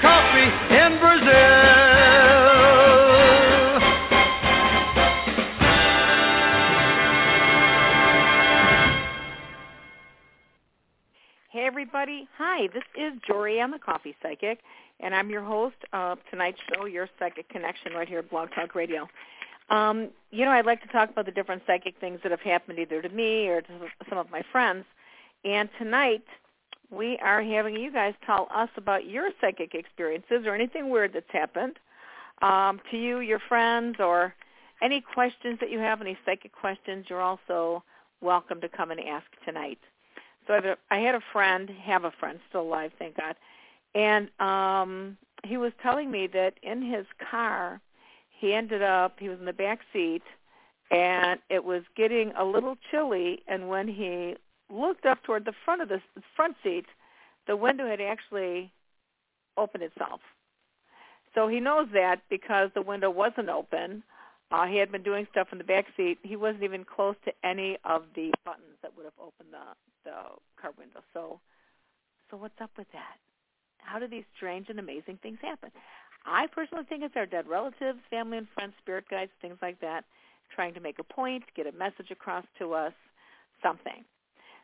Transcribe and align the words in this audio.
coffee 0.00 0.50
in 0.74 0.98
Brazil. 1.00 1.30
Hey 11.50 11.66
everybody, 11.66 12.28
hi, 12.36 12.68
this 12.72 12.82
is 12.96 13.14
Jory, 13.26 13.60
I'm 13.60 13.70
the 13.70 13.78
Coffee 13.78 14.14
Psychic, 14.22 14.60
and 15.00 15.14
I'm 15.14 15.30
your 15.30 15.42
host 15.42 15.76
of 15.92 16.18
tonight's 16.30 16.58
show, 16.72 16.84
Your 16.84 17.08
Psychic 17.18 17.48
Connection, 17.48 17.92
right 17.92 18.08
here 18.08 18.20
at 18.20 18.30
Blog 18.30 18.50
Talk 18.54 18.74
Radio. 18.74 19.08
Um, 19.70 20.10
you 20.30 20.44
know, 20.44 20.50
I'd 20.50 20.66
like 20.66 20.82
to 20.82 20.88
talk 20.88 21.10
about 21.10 21.26
the 21.26 21.32
different 21.32 21.62
psychic 21.66 21.94
things 22.00 22.20
that 22.22 22.30
have 22.30 22.40
happened 22.40 22.78
either 22.78 23.00
to 23.02 23.08
me 23.08 23.48
or 23.48 23.62
to 23.62 23.68
some 24.08 24.18
of 24.18 24.30
my 24.30 24.42
friends. 24.52 24.84
And 25.44 25.68
tonight, 25.78 26.24
we 26.90 27.18
are 27.18 27.42
having 27.42 27.76
you 27.76 27.92
guys 27.92 28.14
tell 28.26 28.48
us 28.52 28.68
about 28.76 29.06
your 29.06 29.30
psychic 29.40 29.74
experiences 29.74 30.44
or 30.44 30.54
anything 30.54 30.90
weird 30.90 31.12
that's 31.12 31.30
happened 31.30 31.78
um, 32.42 32.80
to 32.90 32.96
you, 32.96 33.20
your 33.20 33.40
friends, 33.48 33.96
or 34.00 34.34
any 34.82 35.00
questions 35.00 35.58
that 35.60 35.70
you 35.70 35.78
have, 35.78 36.00
any 36.00 36.18
psychic 36.24 36.52
questions, 36.52 37.06
you're 37.08 37.20
also 37.20 37.82
welcome 38.20 38.60
to 38.60 38.68
come 38.68 38.90
and 38.90 39.00
ask 39.00 39.26
tonight. 39.44 39.78
So 40.46 40.54
I, 40.54 40.56
have 40.56 40.64
a, 40.64 40.76
I 40.90 40.98
had 40.98 41.14
a 41.14 41.20
friend, 41.32 41.70
have 41.84 42.04
a 42.04 42.12
friend, 42.18 42.40
still 42.48 42.62
alive, 42.62 42.92
thank 42.98 43.16
God, 43.16 43.36
and 43.94 44.30
um, 44.40 45.16
he 45.44 45.56
was 45.56 45.72
telling 45.82 46.10
me 46.10 46.26
that 46.28 46.54
in 46.62 46.82
his 46.82 47.06
car, 47.30 47.80
he 48.30 48.54
ended 48.54 48.82
up, 48.82 49.16
he 49.18 49.28
was 49.28 49.38
in 49.38 49.44
the 49.44 49.52
back 49.52 49.80
seat, 49.92 50.22
and 50.90 51.38
it 51.50 51.64
was 51.64 51.82
getting 51.96 52.32
a 52.38 52.44
little 52.44 52.76
chilly, 52.90 53.42
and 53.46 53.68
when 53.68 53.86
he 53.86 54.34
looked 54.72 55.06
up 55.06 55.22
toward 55.22 55.44
the 55.44 55.54
front 55.64 55.82
of 55.82 55.88
the 55.88 56.00
front 56.36 56.56
seat, 56.62 56.86
the 57.46 57.56
window 57.56 57.86
had 57.86 58.00
actually 58.00 58.72
opened 59.56 59.82
itself. 59.82 60.20
So 61.34 61.48
he 61.48 61.60
knows 61.60 61.88
that 61.92 62.22
because 62.28 62.70
the 62.74 62.82
window 62.82 63.10
wasn't 63.10 63.48
open. 63.48 64.02
Uh, 64.50 64.66
he 64.66 64.76
had 64.78 64.90
been 64.90 65.02
doing 65.02 65.28
stuff 65.30 65.48
in 65.52 65.58
the 65.58 65.64
back 65.64 65.86
seat. 65.96 66.18
He 66.22 66.34
wasn't 66.34 66.64
even 66.64 66.84
close 66.84 67.14
to 67.24 67.32
any 67.44 67.78
of 67.84 68.02
the 68.16 68.32
buttons 68.44 68.76
that 68.82 68.96
would 68.96 69.04
have 69.04 69.18
opened 69.20 69.52
the 69.52 69.76
the 70.04 70.12
car 70.60 70.72
window. 70.78 71.00
So, 71.12 71.40
so 72.30 72.36
what's 72.36 72.60
up 72.60 72.70
with 72.76 72.90
that? 72.92 73.18
How 73.78 73.98
do 73.98 74.08
these 74.08 74.24
strange 74.36 74.68
and 74.68 74.78
amazing 74.78 75.18
things 75.22 75.38
happen? 75.42 75.70
I 76.24 76.46
personally 76.48 76.84
think 76.88 77.02
it's 77.02 77.16
our 77.16 77.26
dead 77.26 77.48
relatives, 77.48 77.98
family 78.10 78.38
and 78.38 78.48
friends, 78.54 78.74
spirit 78.80 79.04
guides, 79.10 79.30
things 79.40 79.56
like 79.62 79.80
that, 79.80 80.04
trying 80.54 80.74
to 80.74 80.80
make 80.80 80.98
a 80.98 81.04
point, 81.04 81.44
get 81.56 81.66
a 81.66 81.72
message 81.72 82.10
across 82.10 82.44
to 82.58 82.74
us, 82.74 82.92
something. 83.62 84.04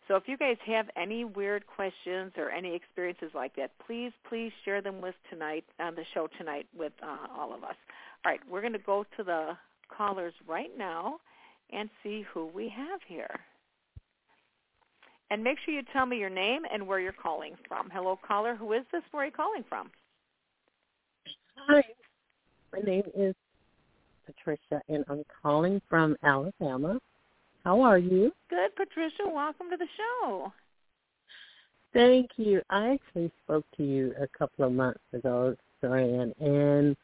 So 0.09 0.15
if 0.15 0.25
you 0.27 0.37
guys 0.37 0.57
have 0.67 0.87
any 0.97 1.25
weird 1.25 1.67
questions 1.67 2.33
or 2.37 2.51
any 2.51 2.75
experiences 2.75 3.31
like 3.35 3.57
that, 3.57 3.73
please, 3.85 4.13
please 4.29 4.53
share 4.65 4.81
them 4.81 5.01
with 5.01 5.17
tonight 5.31 5.65
on 5.81 5.97
the 5.97 6.05
show 6.15 6.29
tonight 6.39 6.67
with 6.77 6.93
uh, 7.03 7.27
all 7.37 7.53
of 7.53 7.65
us. 7.65 7.75
All 8.25 8.33
right, 8.33 8.41
we're 8.49 8.61
going 8.61 8.73
to 8.73 8.79
go 8.79 9.05
to 9.17 9.25
the 9.25 9.57
callers 9.97 10.35
right 10.47 10.71
now 10.79 11.19
and 11.73 11.91
see 12.03 12.25
who 12.33 12.47
we 12.47 12.69
have 12.69 13.01
here. 13.09 13.41
And 15.31 15.43
make 15.43 15.59
sure 15.65 15.75
you 15.75 15.83
tell 15.93 16.07
me 16.07 16.19
your 16.19 16.31
name 16.31 16.63
and 16.73 16.87
where 16.87 17.01
you're 17.01 17.13
calling 17.13 17.55
from. 17.67 17.91
Hello, 17.93 18.17
caller. 18.27 18.55
Who 18.55 18.73
is 18.75 18.85
this? 18.93 19.03
Where 19.11 19.25
are 19.25 19.27
you 19.27 19.33
calling 19.33 19.65
from? 19.69 19.91
Hi, 21.57 21.83
my 22.73 22.79
name 22.79 23.03
is 23.17 23.35
Patricia, 24.25 24.81
and 24.89 25.05
I'm 25.09 25.25
calling 25.43 25.83
from 25.89 26.17
Alabama. 26.23 27.01
How 27.67 27.81
are 27.81 27.99
you? 27.99 28.31
Good, 28.49 28.77
Patricia. 28.77 29.25
Welcome 29.27 29.71
to 29.73 29.77
the 29.77 29.89
show. 29.97 30.53
Thank 31.93 32.31
you. 32.37 32.63
I 32.71 32.91
actually 32.91 33.33
spoke 33.43 33.65
to 33.77 33.83
you 33.83 34.15
a 34.21 34.29
couple 34.29 34.67
of 34.67 34.73
months 34.73 35.01
ago, 35.13 35.57
Saran, 35.83 36.33
and 36.41 36.97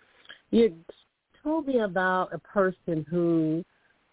you 0.53 0.77
told 1.43 1.67
me 1.67 1.81
about 1.81 2.33
a 2.33 2.39
person 2.39 3.05
who 3.11 3.65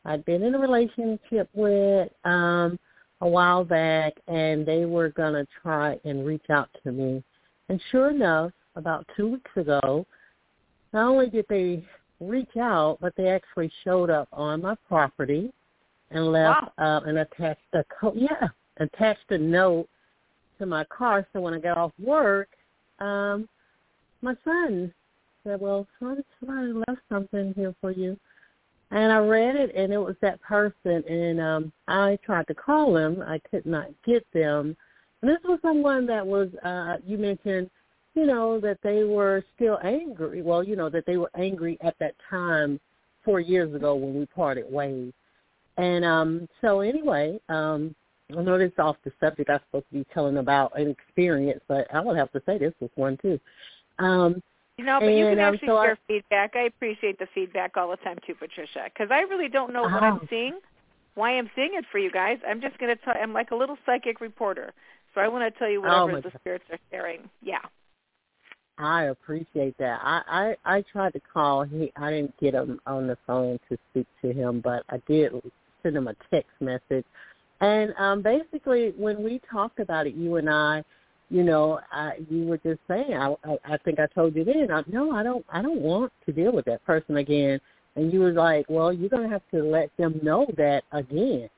I'd 0.05 0.25
been 0.25 0.41
in 0.41 0.55
a 0.55 0.57
relationship 0.57 1.51
with 1.53 2.09
um, 2.25 2.79
a 3.21 3.27
while 3.27 3.63
back, 3.63 4.13
and 4.27 4.65
they 4.65 4.85
were 4.85 5.09
going 5.09 5.33
to 5.33 5.45
try 5.61 5.99
and 6.03 6.25
reach 6.25 6.49
out 6.49 6.69
to 6.83 6.91
me. 6.91 7.23
And 7.69 7.79
sure 7.91 8.09
enough, 8.09 8.53
about 8.75 9.05
two 9.15 9.33
weeks 9.33 9.51
ago, 9.55 10.03
not 10.93 11.09
only 11.09 11.29
did 11.29 11.45
they 11.47 11.85
reach 12.19 12.57
out, 12.59 12.97
but 13.01 13.13
they 13.15 13.27
actually 13.27 13.71
showed 13.83 14.09
up 14.09 14.27
on 14.33 14.63
my 14.63 14.73
property 14.87 15.53
and 16.11 16.31
left 16.31 16.71
wow. 16.77 17.01
uh, 17.01 17.07
and 17.07 17.19
attached 17.19 17.61
a 17.73 17.83
co- 18.00 18.13
yeah 18.15 18.47
attached 18.77 19.29
a 19.31 19.38
note 19.38 19.88
to 20.57 20.65
my 20.65 20.83
car. 20.85 21.27
So 21.33 21.41
when 21.41 21.53
I 21.53 21.59
got 21.59 21.77
off 21.77 21.91
work, 22.00 22.50
um, 23.00 23.47
my 24.21 24.35
son 24.44 24.94
said, 25.44 25.61
"Well, 25.61 25.88
somebody, 26.00 26.23
somebody 26.39 26.73
left 26.73 27.01
something 27.09 27.53
here 27.56 27.73
for 27.81 27.91
you." 27.91 28.17
And 28.91 29.11
I 29.11 29.17
read 29.19 29.56
it, 29.56 29.73
and 29.75 29.94
it 29.94 30.00
was 30.00 30.15
that 30.21 30.41
person. 30.41 31.03
And 31.07 31.39
um, 31.39 31.73
I 31.88 32.17
tried 32.25 32.47
to 32.47 32.56
call 32.56 32.94
them. 32.94 33.23
I 33.25 33.39
could 33.50 33.65
not 33.65 33.88
get 34.06 34.25
them. 34.33 34.75
And 35.21 35.29
this 35.29 35.38
was 35.44 35.59
someone 35.61 36.07
that 36.07 36.25
was, 36.25 36.50
uh, 36.63 36.97
you 37.06 37.17
mentioned, 37.17 37.69
you 38.15 38.25
know, 38.25 38.59
that 38.61 38.79
they 38.81 39.03
were 39.03 39.44
still 39.56 39.77
angry. 39.83 40.41
Well, 40.41 40.63
you 40.63 40.75
know, 40.75 40.89
that 40.89 41.06
they 41.06 41.17
were 41.17 41.29
angry 41.35 41.77
at 41.81 41.95
that 42.00 42.15
time 42.29 42.79
four 43.23 43.39
years 43.39 43.73
ago 43.75 43.95
when 43.95 44.17
we 44.17 44.25
parted 44.25 44.71
ways. 44.71 45.13
And 45.79 46.03
um, 46.03 46.49
so 46.59 46.81
anyway, 46.81 47.39
um, 47.47 47.95
I 48.37 48.41
know 48.41 48.57
this 48.57 48.67
is 48.67 48.79
off 48.79 48.97
the 49.05 49.13
subject. 49.21 49.49
I'm 49.49 49.61
supposed 49.67 49.85
to 49.91 49.99
be 49.99 50.05
telling 50.13 50.37
about 50.37 50.77
an 50.77 50.89
experience, 50.89 51.61
but 51.69 51.87
I 51.93 52.01
would 52.01 52.17
have 52.17 52.31
to 52.33 52.41
say 52.45 52.57
this 52.57 52.73
was 52.81 52.89
one 52.95 53.17
too. 53.21 53.39
Um, 53.97 54.43
you 54.77 54.83
know, 54.83 54.99
but 54.99 55.07
you 55.07 55.25
can 55.25 55.39
um, 55.39 55.53
actually 55.53 55.69
so 55.69 55.81
share 55.81 55.93
I, 55.93 56.07
feedback. 56.07 56.55
I 56.55 56.63
appreciate 56.63 57.17
the 57.17 57.27
feedback 57.33 57.77
all 57.77 57.89
the 57.89 57.97
time 57.97 58.17
too, 58.27 58.35
Patricia, 58.35 58.85
because 58.93 59.07
I 59.09 59.21
really 59.21 59.47
don't 59.47 59.71
know 59.71 59.83
what 59.83 60.03
Oh. 60.03 60.05
I'm 60.05 60.27
seeing, 60.29 60.59
why 61.15 61.37
I'm 61.37 61.49
seeing 61.55 61.71
it 61.75 61.85
for 61.91 61.97
you 61.97 62.11
guys. 62.11 62.39
I'm 62.45 62.59
just 62.59 62.77
going 62.77 62.95
to 62.95 63.01
tell. 63.01 63.13
I'm 63.21 63.31
like 63.31 63.51
a 63.51 63.55
little 63.55 63.77
psychic 63.85 64.19
reporter, 64.19 64.73
so 65.15 65.21
I 65.21 65.29
want 65.29 65.51
to 65.51 65.57
tell 65.57 65.69
you 65.69 65.79
Oh, 65.79 66.05
whatever 66.05 66.11
my 66.11 66.21
the 66.21 66.29
God. 66.29 66.39
spirits 66.41 66.65
are 66.71 66.79
sharing. 66.91 67.29
Yeah. 67.41 67.59
I 68.77 69.05
appreciate 69.05 69.77
that. 69.77 69.99
I, 70.01 70.55
I 70.65 70.77
I 70.77 70.81
tried 70.91 71.13
to 71.13 71.21
call. 71.33 71.63
He 71.63 71.91
I 71.97 72.09
didn't 72.11 72.37
get 72.37 72.53
him 72.53 72.79
on 72.85 73.07
the 73.07 73.17
phone 73.25 73.59
to 73.69 73.77
speak 73.91 74.07
to 74.21 74.31
him, 74.31 74.61
but 74.61 74.83
I 74.89 75.01
did 75.07 75.33
send 75.83 75.97
him 75.97 76.07
a 76.07 76.15
text 76.31 76.51
message. 76.59 77.05
And 77.61 77.93
um 77.97 78.21
basically, 78.21 78.93
when 78.97 79.23
we 79.23 79.41
talked 79.51 79.79
about 79.79 80.07
it, 80.07 80.15
you 80.15 80.37
and 80.37 80.49
I, 80.49 80.83
you 81.29 81.43
know, 81.43 81.79
I, 81.91 82.13
you 82.29 82.45
were 82.45 82.57
just 82.57 82.79
saying. 82.87 83.13
I, 83.13 83.35
I 83.43 83.57
I 83.65 83.77
think 83.77 83.99
I 83.99 84.07
told 84.07 84.35
you 84.35 84.43
then. 84.43 84.71
I, 84.71 84.83
no, 84.87 85.11
I 85.11 85.23
don't. 85.23 85.45
I 85.51 85.61
don't 85.61 85.81
want 85.81 86.11
to 86.25 86.31
deal 86.31 86.51
with 86.51 86.65
that 86.65 86.83
person 86.85 87.17
again. 87.17 87.59
And 87.95 88.13
you 88.13 88.21
was 88.21 88.35
like, 88.35 88.65
well, 88.69 88.93
you're 88.93 89.09
gonna 89.09 89.29
have 89.29 89.41
to 89.53 89.63
let 89.63 89.95
them 89.97 90.19
know 90.23 90.47
that 90.57 90.83
again. 90.91 91.49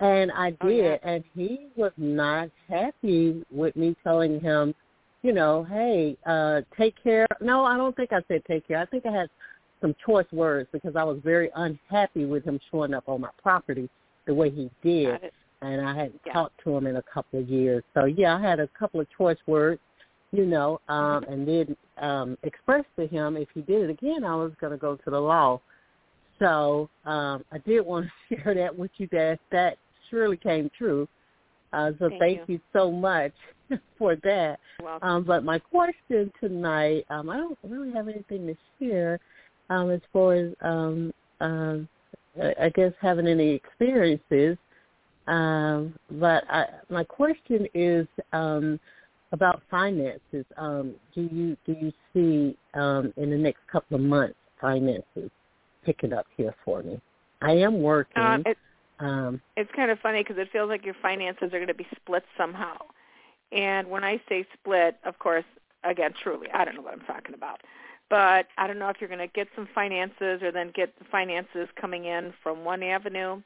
And 0.00 0.32
I 0.32 0.56
Oh, 0.60 0.68
did, 0.68 0.84
yeah. 0.84 0.96
and 1.10 1.22
he 1.34 1.68
was 1.76 1.92
not 1.96 2.48
happy 2.68 3.44
with 3.50 3.76
me 3.76 3.94
telling 4.02 4.40
him 4.40 4.74
you 5.22 5.32
know, 5.32 5.64
hey, 5.70 6.16
uh, 6.26 6.62
take 6.76 7.00
care. 7.02 7.26
No, 7.40 7.64
I 7.64 7.76
don't 7.76 7.94
think 7.94 8.12
I 8.12 8.20
said 8.28 8.42
take 8.46 8.66
care. 8.66 8.78
I 8.78 8.86
think 8.86 9.06
I 9.06 9.12
had 9.12 9.30
some 9.82 9.94
choice 10.06 10.26
words 10.32 10.68
because 10.72 10.96
I 10.96 11.04
was 11.04 11.18
very 11.22 11.50
unhappy 11.54 12.24
with 12.24 12.44
him 12.44 12.58
showing 12.70 12.94
up 12.94 13.08
on 13.08 13.20
my 13.20 13.28
property 13.42 13.90
the 14.24 14.32
way 14.32 14.48
he 14.48 14.70
did. 14.82 15.30
And 15.60 15.80
I 15.80 15.94
hadn't 15.94 16.20
Yeah. 16.24 16.32
talked 16.32 16.58
to 16.64 16.76
him 16.76 16.86
in 16.86 16.96
a 16.96 17.02
couple 17.02 17.40
of 17.40 17.48
years. 17.48 17.84
So 17.92 18.06
yeah, 18.06 18.36
I 18.36 18.40
had 18.40 18.58
a 18.58 18.68
couple 18.68 19.00
of 19.00 19.10
choice 19.10 19.38
words, 19.46 19.80
you 20.32 20.46
know, 20.46 20.80
um, 20.88 21.24
and 21.24 21.46
then 21.46 21.76
um, 21.98 22.38
expressed 22.42 22.88
to 22.96 23.06
him 23.06 23.36
if 23.36 23.48
he 23.50 23.60
did 23.62 23.82
it 23.82 23.90
again, 23.90 24.24
I 24.24 24.34
was 24.34 24.52
going 24.60 24.72
to 24.72 24.78
go 24.78 24.96
to 24.96 25.10
the 25.10 25.20
law. 25.20 25.60
So 26.38 26.88
um, 27.04 27.44
I 27.52 27.58
did 27.58 27.82
want 27.82 28.06
to 28.28 28.36
share 28.42 28.54
that 28.54 28.76
with 28.76 28.90
you 28.96 29.08
that 29.12 29.38
that 29.50 29.76
surely 30.10 30.36
came 30.36 30.70
true. 30.76 31.06
Uh, 31.72 31.92
so 31.98 32.08
Thank 32.08 32.20
thank 32.20 32.38
you. 32.48 32.54
you 32.54 32.60
so 32.72 32.90
much 32.90 33.32
for 33.98 34.16
that. 34.16 34.58
Um, 35.00 35.24
but 35.24 35.44
my 35.44 35.58
question 35.58 36.30
tonight, 36.40 37.04
um, 37.08 37.30
I 37.30 37.36
don't 37.36 37.58
really 37.62 37.92
have 37.92 38.08
anything 38.08 38.46
to 38.46 38.56
share 38.78 39.20
um, 39.72 39.90
as 39.90 40.00
far 40.12 40.34
as 40.34 40.52
um, 40.60 41.12
I 41.40 41.86
I 42.60 42.68
guess 42.74 42.92
having 43.00 43.26
any 43.26 43.50
experiences. 43.50 44.56
Um, 45.26 45.94
but 46.10 46.44
I, 46.50 46.66
my 46.90 47.04
question 47.04 47.66
is 47.74 48.06
um, 48.32 48.80
about 49.30 49.62
finances. 49.70 50.44
Um, 50.56 50.94
do 51.14 51.28
you 51.32 51.56
do 51.66 51.76
you 51.80 51.92
see 52.12 52.56
um, 52.74 53.12
in 53.16 53.30
the 53.30 53.36
next 53.36 53.60
couple 53.70 53.96
of 53.96 54.02
months 54.02 54.34
finances 54.60 55.30
picking 55.84 56.12
up 56.12 56.26
here 56.36 56.54
for 56.64 56.82
me? 56.82 57.00
I 57.40 57.52
am 57.52 57.82
working. 57.82 58.22
um, 58.22 58.42
it, 58.46 58.58
um, 59.00 59.40
it's 59.56 59.70
kind 59.74 59.90
of 59.90 59.98
funny 60.00 60.22
because 60.22 60.38
it 60.38 60.48
feels 60.52 60.68
like 60.68 60.84
your 60.84 60.94
finances 61.02 61.44
are 61.44 61.58
going 61.58 61.66
to 61.66 61.74
be 61.74 61.86
split 61.96 62.24
somehow. 62.36 62.76
And 63.50 63.88
when 63.90 64.04
I 64.04 64.20
say 64.28 64.46
split, 64.54 64.96
of 65.04 65.18
course, 65.18 65.44
again, 65.84 66.12
truly, 66.22 66.46
I 66.54 66.64
don't 66.64 66.76
know 66.76 66.82
what 66.82 66.94
I'm 66.94 67.00
talking 67.00 67.34
about. 67.34 67.60
But 68.12 68.48
I 68.58 68.66
don't 68.66 68.78
know 68.78 68.90
if 68.90 68.96
you're 69.00 69.08
going 69.08 69.26
to 69.26 69.34
get 69.34 69.48
some 69.56 69.66
finances 69.74 70.42
or 70.42 70.52
then 70.52 70.70
get 70.76 70.92
the 70.98 71.06
finances 71.10 71.66
coming 71.80 72.04
in 72.04 72.34
from 72.42 72.62
one 72.62 72.82
avenue 72.82 73.40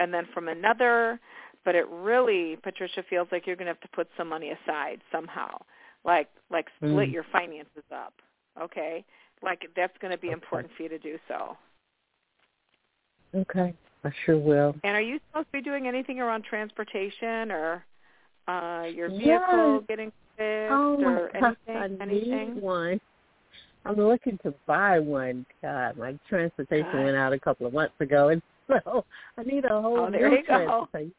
and 0.00 0.12
then 0.12 0.26
from 0.34 0.48
another. 0.48 1.20
But 1.64 1.76
it 1.76 1.86
really, 1.88 2.56
Patricia, 2.60 3.04
feels 3.08 3.28
like 3.30 3.46
you're 3.46 3.54
going 3.54 3.66
to 3.66 3.72
have 3.74 3.80
to 3.82 3.88
put 3.94 4.08
some 4.18 4.28
money 4.28 4.50
aside 4.50 5.00
somehow, 5.12 5.58
like 6.04 6.26
like 6.50 6.66
split 6.78 7.10
Mm. 7.10 7.12
your 7.12 7.24
finances 7.30 7.84
up. 7.94 8.14
Okay, 8.60 9.04
like 9.44 9.62
that's 9.76 9.96
going 10.00 10.10
to 10.10 10.18
be 10.18 10.26
Okay. 10.28 10.34
important 10.34 10.72
for 10.76 10.82
you 10.82 10.88
to 10.88 10.98
do 10.98 11.16
so. 11.28 11.56
okay, 13.36 13.72
I 14.02 14.10
sure 14.26 14.38
will. 14.38 14.74
And 14.82 14.96
are 14.96 15.00
you 15.00 15.20
supposed 15.28 15.46
to 15.52 15.58
be 15.58 15.62
doing 15.62 15.86
anything 15.86 16.18
around 16.18 16.42
transportation 16.42 17.52
or 17.52 17.84
uh 18.48 18.86
your 18.92 19.10
vehicle 19.10 19.82
Yes. 19.82 19.84
getting 19.88 20.12
fixed 20.36 20.72
Oh 20.72 20.96
or 21.00 21.30
anything? 21.36 21.96
I 22.00 22.04
anything? 22.04 22.54
need 22.54 22.62
one. 22.62 23.00
I'm 23.84 23.96
looking 23.96 24.38
to 24.42 24.54
buy 24.66 24.98
one. 24.98 25.46
God, 25.62 25.96
my 25.96 26.18
transportation 26.28 26.92
Good. 26.92 27.04
went 27.04 27.16
out 27.16 27.32
a 27.32 27.38
couple 27.40 27.66
of 27.66 27.72
months 27.72 27.94
ago, 28.00 28.28
and 28.28 28.42
so 28.68 29.04
I 29.36 29.42
need 29.42 29.64
a 29.64 29.80
whole 29.80 30.06
Oh, 30.06 30.10
there 30.10 30.28
new 30.28 30.38
you 30.38 30.44
go. 30.46 30.86
transportation. 30.90 31.14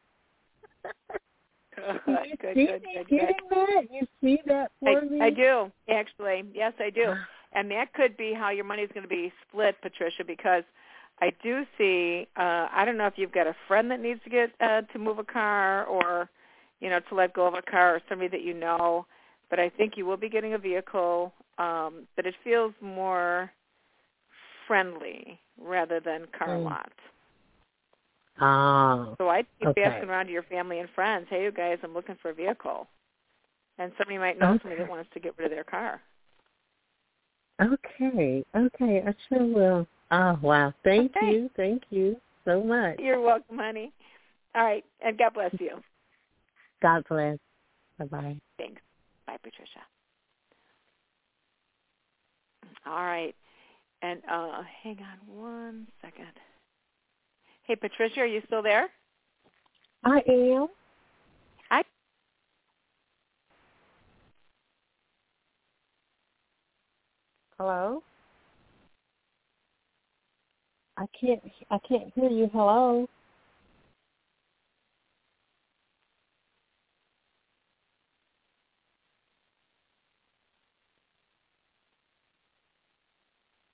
Good, 1.76 2.18
you 2.26 2.36
good, 2.40 2.54
see 2.54 2.66
good, 2.66 2.82
me 2.82 2.94
good, 2.94 3.08
getting 3.08 3.34
that? 3.50 3.82
You 3.90 4.06
see 4.20 4.38
that 4.46 4.70
for 4.78 5.00
me? 5.02 5.20
I, 5.20 5.26
I 5.26 5.30
do 5.30 5.72
actually. 5.88 6.44
Yes, 6.54 6.74
I 6.78 6.90
do. 6.90 7.14
And 7.54 7.70
that 7.70 7.92
could 7.94 8.16
be 8.16 8.34
how 8.34 8.50
your 8.50 8.64
money 8.64 8.82
is 8.82 8.90
going 8.92 9.02
to 9.02 9.08
be 9.08 9.32
split, 9.48 9.76
Patricia, 9.82 10.22
because 10.26 10.64
I 11.20 11.32
do 11.42 11.62
see. 11.78 12.26
uh 12.36 12.68
I 12.72 12.84
don't 12.84 12.98
know 12.98 13.06
if 13.06 13.14
you've 13.16 13.32
got 13.32 13.46
a 13.46 13.56
friend 13.68 13.90
that 13.90 14.00
needs 14.00 14.20
to 14.24 14.30
get 14.30 14.50
uh 14.60 14.82
to 14.82 14.98
move 14.98 15.18
a 15.18 15.24
car, 15.24 15.84
or 15.86 16.28
you 16.80 16.90
know 16.90 17.00
to 17.08 17.14
let 17.14 17.32
go 17.32 17.46
of 17.46 17.54
a 17.54 17.62
car, 17.62 17.96
or 17.96 18.00
somebody 18.08 18.28
that 18.28 18.42
you 18.42 18.54
know. 18.54 19.06
But 19.48 19.58
I 19.58 19.70
think 19.70 19.96
you 19.96 20.04
will 20.04 20.16
be 20.16 20.28
getting 20.28 20.54
a 20.54 20.58
vehicle. 20.58 21.32
Um, 21.58 22.06
but 22.16 22.26
it 22.26 22.34
feels 22.42 22.72
more 22.80 23.50
friendly 24.66 25.38
rather 25.60 26.00
than 26.00 26.26
car 26.36 26.56
Mm. 26.56 26.64
lot. 26.64 26.92
Ah, 28.38 29.14
So 29.18 29.28
I'd 29.28 29.46
keep 29.58 29.68
Okay. 29.68 29.82
asking 29.82 30.08
around 30.08 30.26
to 30.26 30.32
your 30.32 30.42
family 30.44 30.78
and 30.80 30.88
friends, 30.90 31.26
hey, 31.28 31.44
you 31.44 31.52
guys, 31.52 31.78
I'm 31.82 31.94
looking 31.94 32.16
for 32.16 32.30
a 32.30 32.34
vehicle. 32.34 32.88
And 33.78 33.92
somebody 33.98 34.18
might 34.18 34.38
know 34.38 34.58
somebody 34.62 34.80
that 34.80 34.88
wants 34.88 35.10
to 35.14 35.20
get 35.20 35.36
rid 35.38 35.46
of 35.46 35.50
their 35.50 35.64
car. 35.64 36.00
okay, 37.60 38.44
okay, 38.54 39.02
I 39.06 39.14
sure 39.28 39.46
will. 39.46 39.86
Oh 40.10 40.38
wow, 40.42 40.74
thank 40.84 41.12
Okay. 41.16 41.32
you, 41.32 41.50
thank 41.56 41.82
you 41.90 42.20
so 42.44 42.62
much. 42.62 42.98
You're 42.98 43.20
welcome, 43.20 43.58
honey. 43.58 43.92
All 44.54 44.64
right, 44.64 44.84
and 45.00 45.16
God 45.16 45.34
bless 45.34 45.52
you. 45.58 45.82
God 46.82 47.04
bless. 47.08 47.38
Bye 47.98 48.04
bye. 48.06 48.36
Thanks. 48.58 48.82
Bye, 49.26 49.38
Patricia. 49.42 49.80
All 52.86 53.04
right. 53.04 53.34
And 54.02 54.20
uh 54.30 54.62
hang 54.82 54.98
on 55.00 55.36
one 55.42 55.86
second. 56.00 56.32
Hey, 57.64 57.76
Patricia, 57.76 58.20
are 58.20 58.26
you 58.26 58.42
still 58.46 58.62
there? 58.62 58.88
I 60.04 60.20
am. 60.28 60.66
Hi. 61.70 61.82
Hello. 67.58 68.02
I 70.96 71.04
can't. 71.18 71.42
I 71.70 71.78
can't 71.88 72.12
hear 72.14 72.30
you. 72.30 72.50
Hello. 72.52 73.08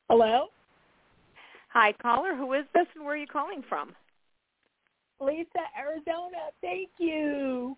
Hello? 0.09 0.47
Hi, 1.73 1.93
caller. 2.01 2.35
Who 2.35 2.55
is 2.55 2.65
this 2.75 2.87
and 2.95 3.05
where 3.05 3.15
are 3.15 3.19
you 3.19 3.27
calling 3.27 3.63
from? 3.69 3.95
Lisa, 5.21 5.47
Arizona. 5.79 6.49
Thank 6.63 6.89
you. 6.99 7.77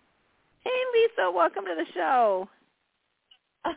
Hey, 0.63 0.69
Lisa. 0.93 1.29
Welcome 1.29 1.65
to 1.65 1.75
the 1.75 1.85
show. 1.93 2.47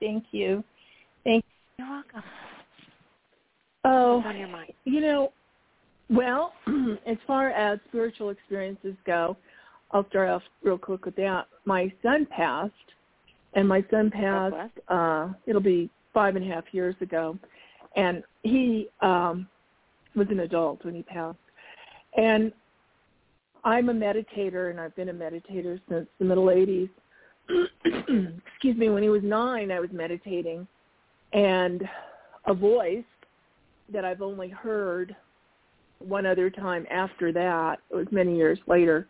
Thank 0.00 0.24
you. 0.32 0.62
Thank 1.24 1.44
you. 1.46 1.84
You're 1.84 1.88
welcome. 1.88 2.22
Oh, 3.84 4.16
What's 4.16 4.28
on 4.28 4.38
your 4.38 4.48
mind? 4.48 4.72
you 4.84 5.00
know, 5.00 5.32
well, 6.10 6.52
as 7.06 7.16
far 7.26 7.48
as 7.50 7.78
spiritual 7.88 8.28
experiences 8.28 8.94
go, 9.06 9.38
I'll 9.90 10.06
start 10.10 10.28
off 10.28 10.42
real 10.62 10.76
quick 10.78 11.06
with 11.06 11.16
that. 11.16 11.46
My 11.64 11.90
son 12.02 12.26
passed, 12.26 12.72
and 13.54 13.66
my 13.66 13.82
son 13.90 14.10
passed. 14.10 14.54
Uh, 14.88 15.28
it'll 15.46 15.62
be 15.62 15.88
five 16.12 16.36
and 16.36 16.50
a 16.50 16.54
half 16.54 16.64
years 16.72 16.94
ago, 17.00 17.38
and 17.96 18.22
he 18.42 18.88
um, 19.00 19.48
was 20.14 20.26
an 20.30 20.40
adult 20.40 20.84
when 20.84 20.94
he 20.94 21.02
passed. 21.02 21.38
And 22.16 22.52
I'm 23.64 23.88
a 23.88 23.94
meditator, 23.94 24.70
and 24.70 24.80
I've 24.80 24.94
been 24.96 25.08
a 25.08 25.14
meditator 25.14 25.80
since 25.88 26.06
the 26.18 26.24
middle 26.24 26.46
'80s. 26.46 26.90
Excuse 27.84 28.76
me. 28.76 28.88
When 28.88 29.02
he 29.02 29.08
was 29.08 29.22
nine, 29.22 29.70
I 29.70 29.80
was 29.80 29.90
meditating, 29.92 30.66
and 31.32 31.82
a 32.46 32.54
voice 32.54 33.04
that 33.92 34.04
I've 34.04 34.22
only 34.22 34.48
heard 34.48 35.14
one 35.98 36.26
other 36.26 36.50
time 36.50 36.86
after 36.90 37.32
that, 37.32 37.78
it 37.90 37.96
was 37.96 38.06
many 38.10 38.36
years 38.36 38.58
later, 38.66 39.08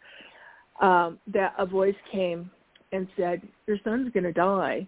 um, 0.80 1.18
that 1.32 1.54
a 1.58 1.66
voice 1.66 1.94
came 2.10 2.50
and 2.92 3.08
said, 3.16 3.42
your 3.66 3.78
son's 3.84 4.12
going 4.12 4.24
to 4.24 4.32
die. 4.32 4.86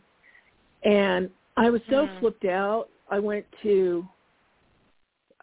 And 0.84 1.30
I 1.56 1.70
was 1.70 1.80
so 1.88 2.06
mm. 2.06 2.20
flipped 2.20 2.44
out. 2.44 2.88
I 3.10 3.18
went 3.18 3.46
to 3.62 4.06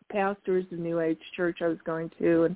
pastors, 0.10 0.66
the 0.72 0.78
New 0.78 1.00
Age 1.00 1.20
church 1.36 1.60
I 1.62 1.68
was 1.68 1.78
going 1.86 2.12
to, 2.20 2.44
and 2.44 2.56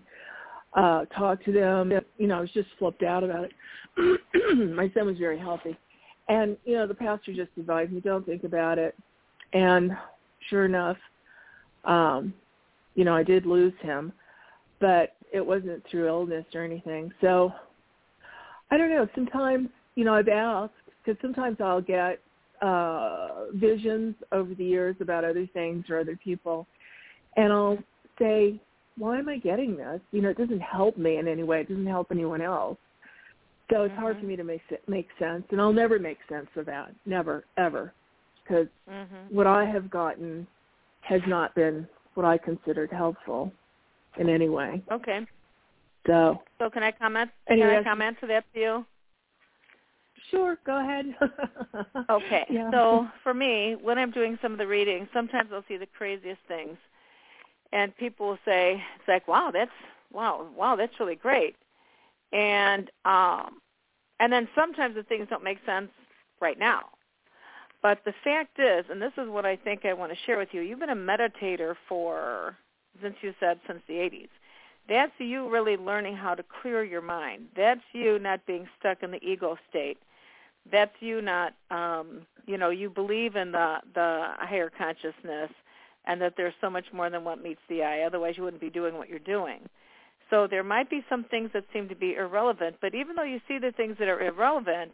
uh, 0.76 1.06
talked 1.18 1.46
to 1.46 1.52
them. 1.52 1.92
You 2.18 2.28
know, 2.28 2.38
I 2.38 2.42
was 2.42 2.52
just 2.52 2.70
flipped 2.78 3.04
out 3.04 3.24
about 3.24 3.46
it. 3.46 3.54
My 4.76 4.92
son 4.94 5.08
was 5.08 5.18
very 5.18 5.40
healthy. 5.40 5.78
And, 6.30 6.58
you 6.66 6.76
know, 6.76 6.88
the 6.88 6.94
pastor 6.94 7.34
just 7.34 7.52
advised 7.58 7.92
me, 7.92 8.02
don't 8.02 8.26
think 8.26 8.44
about 8.44 8.78
it. 8.78 8.96
And 9.54 9.92
sure 10.50 10.66
enough, 10.66 10.98
um, 11.86 12.34
you 12.96 13.06
know, 13.06 13.16
I 13.16 13.24
did 13.24 13.46
lose 13.46 13.74
him, 13.82 14.12
but 14.80 15.16
it 15.34 15.46
wasn't 15.46 15.84
through 15.90 16.08
illness 16.08 16.46
or 16.54 16.64
anything. 16.64 17.12
So 17.22 17.52
I 18.70 18.78
don't 18.78 18.90
know. 18.90 19.08
Sometimes, 19.16 19.70
you 19.96 20.04
know, 20.04 20.14
I've 20.14 20.28
asked 20.28 20.74
because 21.04 21.20
sometimes 21.22 21.58
I'll 21.62 21.82
get 21.82 22.20
uh, 22.62 23.46
visions 23.54 24.16
over 24.32 24.54
the 24.56 24.64
years 24.64 24.96
about 25.00 25.24
other 25.24 25.48
things 25.54 25.86
or 25.90 26.00
other 26.00 26.18
people, 26.24 26.68
and 27.36 27.52
I'll 27.52 27.78
say, 28.20 28.60
"Why 28.98 29.20
am 29.20 29.30
I 29.30 29.38
getting 29.38 29.76
this? 29.76 30.02
You 30.12 30.22
know, 30.22 30.30
it 30.30 30.38
doesn't 30.38 30.62
help 30.62 30.98
me 30.98 31.18
in 31.18 31.28
any 31.28 31.44
way. 31.44 31.62
It 31.62 31.70
doesn't 31.70 31.88
help 31.88 32.08
anyone 32.12 32.42
else." 32.42 32.78
So 33.70 33.84
it's 33.84 33.92
mm-hmm. 33.92 34.02
hard 34.02 34.20
for 34.20 34.26
me 34.26 34.36
to 34.36 34.44
make 34.44 34.62
make 34.88 35.08
sense, 35.20 35.44
and 35.52 35.60
I'll 35.60 35.74
never 35.74 36.00
make 36.00 36.20
sense 36.30 36.48
of 36.56 36.66
that. 36.68 36.92
Never, 37.06 37.44
ever, 37.58 37.94
because 38.44 38.68
mm-hmm. 38.90 39.36
what 39.36 39.48
I 39.48 39.66
have 39.66 39.90
gotten 39.90 40.48
has 41.02 41.22
not 41.28 41.54
been 41.56 41.88
what 42.14 42.26
I 42.26 42.38
considered 42.38 42.92
helpful 42.92 43.52
in 44.18 44.30
any 44.30 44.50
way. 44.50 44.82
Okay. 44.92 45.26
So. 46.08 46.42
So 46.60 46.70
can 46.70 46.84
I 46.84 46.92
comment? 46.92 47.30
Anyway, 47.50 47.68
can 47.68 47.80
I 47.80 47.84
comment 47.84 48.18
to 48.22 48.28
that 48.28 48.46
to 48.54 48.60
you? 48.60 48.86
Sure, 50.32 50.58
go 50.66 50.80
ahead. 50.80 51.16
okay. 52.10 52.46
Yeah. 52.50 52.70
So 52.72 53.08
for 53.24 53.34
me, 53.34 53.76
when 53.82 53.98
I'm 53.98 54.12
doing 54.12 54.38
some 54.42 54.52
of 54.52 54.58
the 54.58 54.68
readings, 54.68 55.08
sometimes 55.14 55.50
I'll 55.54 55.64
see 55.68 55.78
the 55.78 55.88
craziest 55.98 56.42
things, 56.48 56.78
and 57.72 57.96
people 57.98 58.28
will 58.28 58.40
say, 58.46 58.82
"It's 59.00 59.08
like, 59.08 59.28
wow, 59.28 59.52
that's 59.52 59.72
wow, 60.12 60.48
wow, 60.56 60.76
that's 60.76 61.00
really 61.00 61.16
great," 61.16 61.56
and 62.34 62.90
um, 63.06 63.62
and 64.20 64.32
then 64.32 64.48
sometimes 64.56 64.96
the 64.96 65.04
things 65.04 65.28
don't 65.30 65.44
make 65.44 65.60
sense 65.66 65.90
right 66.42 66.60
now. 66.60 66.86
But 67.82 68.00
the 68.06 68.14
fact 68.24 68.60
is, 68.60 68.86
and 68.90 69.02
this 69.02 69.14
is 69.18 69.30
what 69.30 69.46
I 69.46 69.56
think 69.56 69.86
I 69.86 69.94
want 69.94 70.12
to 70.12 70.18
share 70.26 70.38
with 70.38 70.50
you, 70.52 70.62
you've 70.62 70.80
been 70.80 70.90
a 70.90 70.96
meditator 70.96 71.76
for, 71.88 72.56
since 73.02 73.16
you 73.22 73.34
said, 73.40 73.60
since 73.68 73.82
the 73.88 73.94
80s. 73.94 74.30
That's 74.90 75.12
you 75.20 75.50
really 75.50 75.78
learning 75.78 76.16
how 76.16 76.34
to 76.34 76.44
clear 76.62 76.84
your 76.84 77.02
mind. 77.02 77.48
That's 77.56 77.82
you 77.94 78.20
not 78.20 78.46
being 78.46 78.68
stuck 78.80 79.04
in 79.04 79.12
the 79.12 79.24
ego 79.24 79.58
state. 79.70 79.98
That's 80.72 80.94
you 81.00 81.22
not, 81.22 81.54
um, 81.72 82.26
you 82.46 82.58
know, 82.58 82.70
you 82.70 82.90
believe 82.90 83.36
in 83.36 83.52
the 83.52 83.78
the 83.94 84.30
higher 84.40 84.70
consciousness, 84.70 85.52
and 86.06 86.22
that 86.22 86.34
there's 86.38 86.54
so 86.62 86.70
much 86.70 86.86
more 86.94 87.10
than 87.10 87.24
what 87.24 87.42
meets 87.42 87.62
the 87.70 87.84
eye. 87.84 88.02
Otherwise, 88.02 88.36
you 88.38 88.44
wouldn't 88.44 88.62
be 88.62 88.70
doing 88.70 88.98
what 88.98 89.10
you're 89.10 89.20
doing. 89.20 89.60
So 90.30 90.46
there 90.46 90.64
might 90.64 90.90
be 90.90 91.06
some 91.10 91.24
things 91.24 91.52
that 91.54 91.64
seem 91.72 91.88
to 91.88 91.96
be 91.96 92.16
irrelevant, 92.16 92.78
but 92.82 92.94
even 92.94 93.16
though 93.16 93.24
you 93.24 93.40
see 93.48 93.60
the 93.60 93.72
things 93.72 93.96
that 94.00 94.10
are 94.10 94.20
irrelevant, 94.20 94.92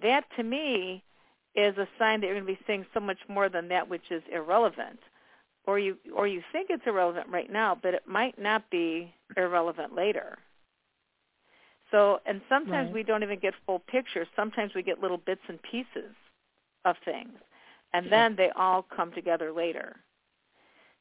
that 0.00 0.24
to 0.36 0.42
me 0.42 1.02
is 1.54 1.76
a 1.76 1.86
sign 1.98 2.20
that 2.20 2.26
you're 2.28 2.40
going 2.40 2.46
to 2.46 2.52
be 2.52 2.66
seeing 2.66 2.86
so 2.94 3.00
much 3.00 3.18
more 3.28 3.48
than 3.48 3.68
that 3.68 3.88
which 3.88 4.10
is 4.10 4.22
irrelevant 4.32 4.98
or 5.66 5.78
you 5.78 5.96
or 6.14 6.26
you 6.26 6.42
think 6.50 6.68
it's 6.70 6.86
irrelevant 6.86 7.26
right 7.28 7.52
now 7.52 7.76
but 7.80 7.94
it 7.94 8.02
might 8.06 8.38
not 8.38 8.68
be 8.70 9.12
irrelevant 9.36 9.94
later 9.94 10.38
so 11.92 12.18
and 12.26 12.40
sometimes 12.48 12.86
right. 12.86 12.94
we 12.94 13.02
don't 13.04 13.22
even 13.22 13.38
get 13.38 13.54
full 13.66 13.78
pictures. 13.78 14.26
Sometimes 14.34 14.72
we 14.74 14.82
get 14.82 15.00
little 15.00 15.18
bits 15.18 15.42
and 15.48 15.60
pieces 15.62 16.16
of 16.84 16.96
things 17.04 17.38
and 17.94 18.10
then 18.10 18.34
they 18.36 18.50
all 18.56 18.84
come 18.96 19.12
together 19.12 19.52
later. 19.52 19.96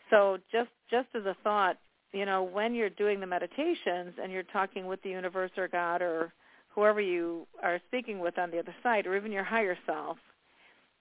So 0.10 0.38
just 0.51 0.69
just 0.91 1.07
as 1.15 1.25
a 1.25 1.36
thought 1.43 1.77
you 2.12 2.25
know 2.25 2.43
when 2.43 2.75
you're 2.75 2.89
doing 2.89 3.19
the 3.19 3.25
meditations 3.25 4.13
and 4.21 4.31
you're 4.31 4.43
talking 4.43 4.86
with 4.86 5.01
the 5.01 5.10
universe 5.10 5.51
or 5.57 5.69
god 5.69 6.01
or 6.01 6.33
whoever 6.75 7.00
you 7.00 7.48
are 7.63 7.79
speaking 7.88 8.19
with 8.19 8.38
on 8.38 8.51
the 8.51 8.60
other 8.60 8.75
side 8.83 9.07
or 9.07 9.15
even 9.15 9.31
your 9.31 9.45
higher 9.45 9.77
self 9.86 10.17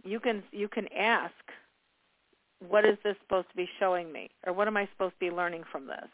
you 0.04 0.20
can 0.20 0.42
you 0.52 0.68
can 0.68 0.86
ask 0.96 1.34
what 2.68 2.84
is 2.84 2.96
this 3.02 3.16
supposed 3.22 3.48
to 3.48 3.56
be 3.56 3.66
showing 3.78 4.12
me? 4.12 4.28
Or 4.46 4.52
what 4.52 4.68
am 4.68 4.76
i 4.76 4.86
supposed 4.92 5.14
to 5.14 5.30
be 5.30 5.34
learning 5.34 5.64
from 5.72 5.86
this? 5.86 6.08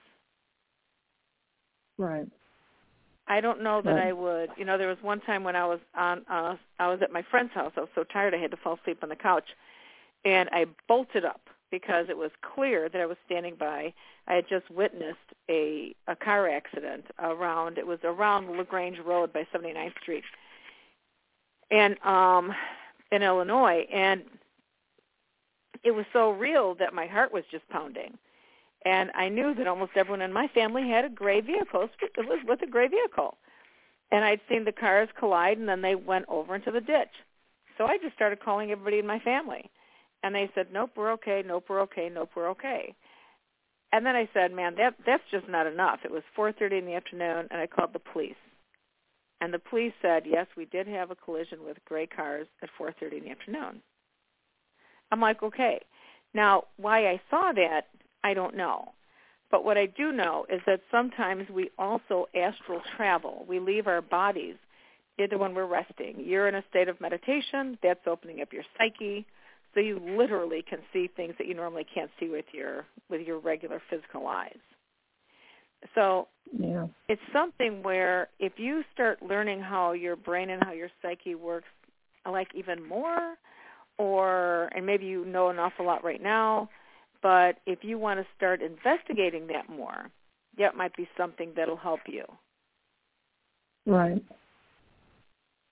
Right 1.99 2.27
i 3.29 3.41
don't 3.41 3.63
know 3.63 3.83
that 3.83 3.93
right. 3.93 4.09
i 4.09 4.13
would. 4.13 4.51
You 4.57 4.65
know 4.65 4.79
there 4.79 4.89
was 4.89 4.99
one 5.03 5.21
time 5.21 5.45
when 5.45 5.57
i 5.57 5.67
was 5.67 5.81
on 5.97 6.25
uh 6.31 6.57
i 6.79 6.89
was 6.89 7.01
at 7.03 7.13
my 7.13 7.23
friend's 7.31 7.53
house. 7.53 7.73
I 7.77 7.81
was 7.81 7.89
so 7.95 8.05
tired 8.05 8.35
i 8.35 8.39
had 8.39 8.51
to 8.51 8.57
fall 8.57 8.79
asleep 8.81 8.99
on 9.03 9.09
the 9.09 9.17
couch. 9.17 9.49
And 10.25 10.49
i 10.53 10.67
bolted 10.89 11.25
up 11.25 11.41
because 11.71 12.07
it 12.09 12.17
was 12.17 12.31
clear 12.43 12.89
that 12.89 13.01
i 13.01 13.07
was 13.07 13.17
standing 13.27 13.57
by. 13.59 13.93
I 14.29 14.35
had 14.35 14.49
just 14.49 14.71
witnessed 14.71 15.19
a 15.49 15.95
a 16.09 16.17
car 16.17 16.49
accident 16.49 17.07
around 17.19 17.79
it 17.79 17.87
was 17.87 17.99
around 18.05 18.57
lagrange 18.57 18.99
road 19.05 19.33
by 19.33 19.47
79th 19.55 19.99
street. 20.01 20.25
And 21.71 21.99
um 22.05 22.53
in 23.13 23.23
Illinois, 23.23 23.87
and 23.93 24.23
it 25.85 25.93
was 25.93 26.05
so 26.13 26.31
real 26.31 26.75
that 26.77 26.93
my 26.95 27.07
heart 27.07 27.33
was 27.33 27.45
just 27.51 27.69
pounding. 27.69 28.19
And 28.87 29.11
I 29.17 29.29
knew 29.29 29.53
that 29.53 29.67
almost 29.67 29.97
everyone 29.97 30.23
in 30.23 30.33
my 30.33 30.47
family 30.55 30.89
had 30.89 31.05
a 31.05 31.09
gray 31.09 31.41
vehicle. 31.41 31.89
It 32.01 32.25
was 32.25 32.39
with 32.47 32.63
a 32.63 32.69
gray 32.69 32.87
vehicle. 32.87 33.37
And 34.13 34.25
I'd 34.25 34.41
seen 34.49 34.65
the 34.65 34.71
cars 34.71 35.09
collide, 35.19 35.59
and 35.59 35.69
then 35.69 35.83
they 35.83 35.97
went 35.97 36.27
over 36.29 36.55
into 36.55 36.71
the 36.71 36.81
ditch. 36.81 37.11
So 37.77 37.85
I 37.85 37.99
just 37.99 38.15
started 38.15 38.39
calling 38.39 38.71
everybody 38.71 39.01
in 39.01 39.07
my 39.07 39.19
family. 39.19 39.69
And 40.23 40.33
they 40.33 40.49
said, 40.55 40.69
nope, 40.73 40.91
we're 40.97 41.11
okay, 41.15 41.43
nope, 41.45 41.65
we're 41.69 41.81
okay, 41.83 42.09
nope, 42.15 42.31
we're 42.37 42.51
okay. 42.51 42.95
And 43.93 44.07
then 44.07 44.15
I 44.15 44.29
said, 44.33 44.53
man, 44.53 44.77
that 44.77 44.95
that's 45.05 45.23
just 45.33 45.49
not 45.49 45.67
enough. 45.67 46.01
It 46.05 46.13
was 46.13 46.23
4.30 46.39 46.79
in 46.79 46.87
the 46.87 46.95
afternoon, 46.95 47.49
and 47.51 47.61
I 47.61 47.67
called 47.67 47.93
the 47.93 47.99
police. 47.99 48.35
And 49.41 49.53
the 49.53 49.59
police 49.59 49.95
said, 50.01 50.23
yes, 50.27 50.47
we 50.57 50.67
did 50.67 50.87
have 50.87 51.11
a 51.11 51.17
collision 51.17 51.65
with 51.65 51.77
gray 51.85 52.07
cars 52.07 52.47
at 52.63 52.71
4.30 52.81 53.19
in 53.19 53.25
the 53.25 53.31
afternoon. 53.31 53.83
I'm 55.11 55.21
like, 55.21 55.43
okay. 55.43 55.81
Now, 56.35 56.65
why 56.77 57.09
I 57.09 57.21
saw 57.31 57.53
that, 57.53 57.89
I 58.27 58.35
don't 58.35 58.57
know. 58.57 58.93
But 59.53 59.65
what 59.65 59.79
I 59.79 59.87
do 59.87 60.11
know 60.11 60.47
is 60.53 60.61
that 60.67 60.81
sometimes 60.91 61.49
we 61.49 61.71
also 61.79 62.27
astral 62.35 62.81
travel. 62.97 63.45
We 63.49 63.61
leave 63.61 63.87
our 63.87 64.03
bodies 64.03 64.57
either 65.17 65.39
when 65.39 65.55
we're 65.55 65.67
resting. 65.67 66.17
You're 66.19 66.49
in 66.49 66.57
a 66.57 66.65
state 66.69 66.89
of 66.89 67.01
meditation. 67.01 67.79
That's 67.85 68.01
opening 68.09 68.43
up 68.43 68.53
your 68.53 68.65
psyche. 68.77 69.25
So 69.75 69.81
you 69.81 70.01
literally 70.19 70.65
can 70.69 70.81
see 70.93 71.09
things 71.15 71.35
that 71.39 71.47
you 71.47 71.55
normally 71.55 71.87
can't 71.95 72.11
see 72.19 72.29
with 72.29 72.47
your 72.53 72.87
with 73.09 73.25
your 73.25 73.39
regular 73.39 73.81
physical 73.89 74.27
eyes. 74.27 74.59
So 75.95 76.27
yeah. 76.59 76.87
it's 77.09 77.23
something 77.33 77.85
where 77.85 78.29
if 78.41 78.55
you 78.57 78.83
start 78.93 79.23
learning 79.23 79.61
how 79.61 79.93
your 79.93 80.17
brain 80.17 80.51
and 80.51 80.65
how 80.65 80.73
your 80.73 80.89
psyche 81.01 81.37
works, 81.37 81.69
like 82.29 82.49
even 82.55 82.83
more, 82.83 83.37
or 83.99 84.71
and 84.75 84.85
maybe 84.85 85.07
you 85.07 85.25
know 85.25 85.51
an 85.51 85.61
awful 85.61 85.87
lot 85.87 86.03
right 86.03 86.23
now, 86.23 86.69
but 87.27 87.57
if 87.67 87.81
you 87.83 87.99
want 87.99 88.21
to 88.21 88.27
start 88.37 88.63
investigating 88.63 89.49
that 89.49 89.69
more, 89.69 90.13
that 90.59 90.77
might 90.77 90.95
be 90.97 91.09
something 91.17 91.53
that'll 91.57 91.77
help 91.77 91.99
you. 92.07 92.23
Right. 93.85 94.23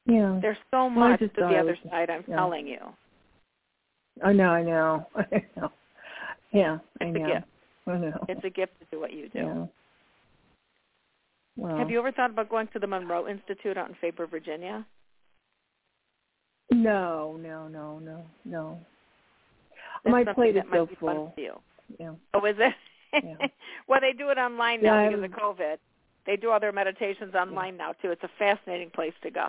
Yeah. 0.04 0.40
There's 0.42 0.56
so 0.72 0.90
much 0.90 1.20
to 1.20 1.30
the 1.36 1.44
other 1.44 1.78
was, 1.80 1.90
side. 1.92 2.10
I'm 2.10 2.24
yeah. 2.26 2.34
telling 2.34 2.66
you. 2.66 2.80
I 4.24 4.32
know. 4.32 4.50
I 4.50 4.62
know. 4.64 5.06
I 5.16 5.44
know. 5.56 5.70
Yeah. 6.52 6.78
I 7.00 7.04
know. 7.04 7.24
It's 7.24 7.24
a 7.24 7.34
gift. 7.34 7.46
I 7.86 7.98
know. 7.98 8.26
It's 8.28 8.44
a 8.44 8.50
gift 8.50 8.72
to 8.80 8.86
do 8.90 8.98
what 9.00 9.12
you 9.12 9.28
do. 9.28 9.38
Yeah. 9.38 9.66
Well, 11.56 11.78
Have 11.78 11.88
you 11.88 12.00
ever 12.00 12.10
thought 12.10 12.30
about 12.30 12.50
going 12.50 12.66
to 12.72 12.80
the 12.80 12.88
Monroe 12.88 13.28
Institute 13.28 13.78
out 13.78 13.88
in 13.88 13.94
Faber, 14.00 14.26
Virginia? 14.26 14.84
No, 16.72 17.38
no, 17.40 17.68
no, 17.68 18.00
no, 18.00 18.24
no. 18.44 18.80
That's 20.04 20.12
My 20.12 20.32
plate 20.32 20.56
is 20.56 20.62
so 20.72 20.88
full. 21.00 21.34
Yeah. 21.98 22.12
Oh, 22.34 22.44
is 22.44 22.56
it? 22.58 22.74
Yeah. 23.24 23.46
well, 23.88 24.00
they 24.00 24.12
do 24.12 24.30
it 24.30 24.38
online 24.38 24.82
now 24.82 25.02
yeah, 25.02 25.10
because 25.10 25.24
of 25.24 25.30
COVID. 25.30 25.76
They 26.26 26.36
do 26.36 26.50
all 26.50 26.60
their 26.60 26.72
meditations 26.72 27.34
online 27.34 27.74
yeah. 27.74 27.86
now 27.86 27.92
too. 27.92 28.10
It's 28.10 28.22
a 28.22 28.30
fascinating 28.38 28.90
place 28.90 29.12
to 29.22 29.30
go. 29.30 29.48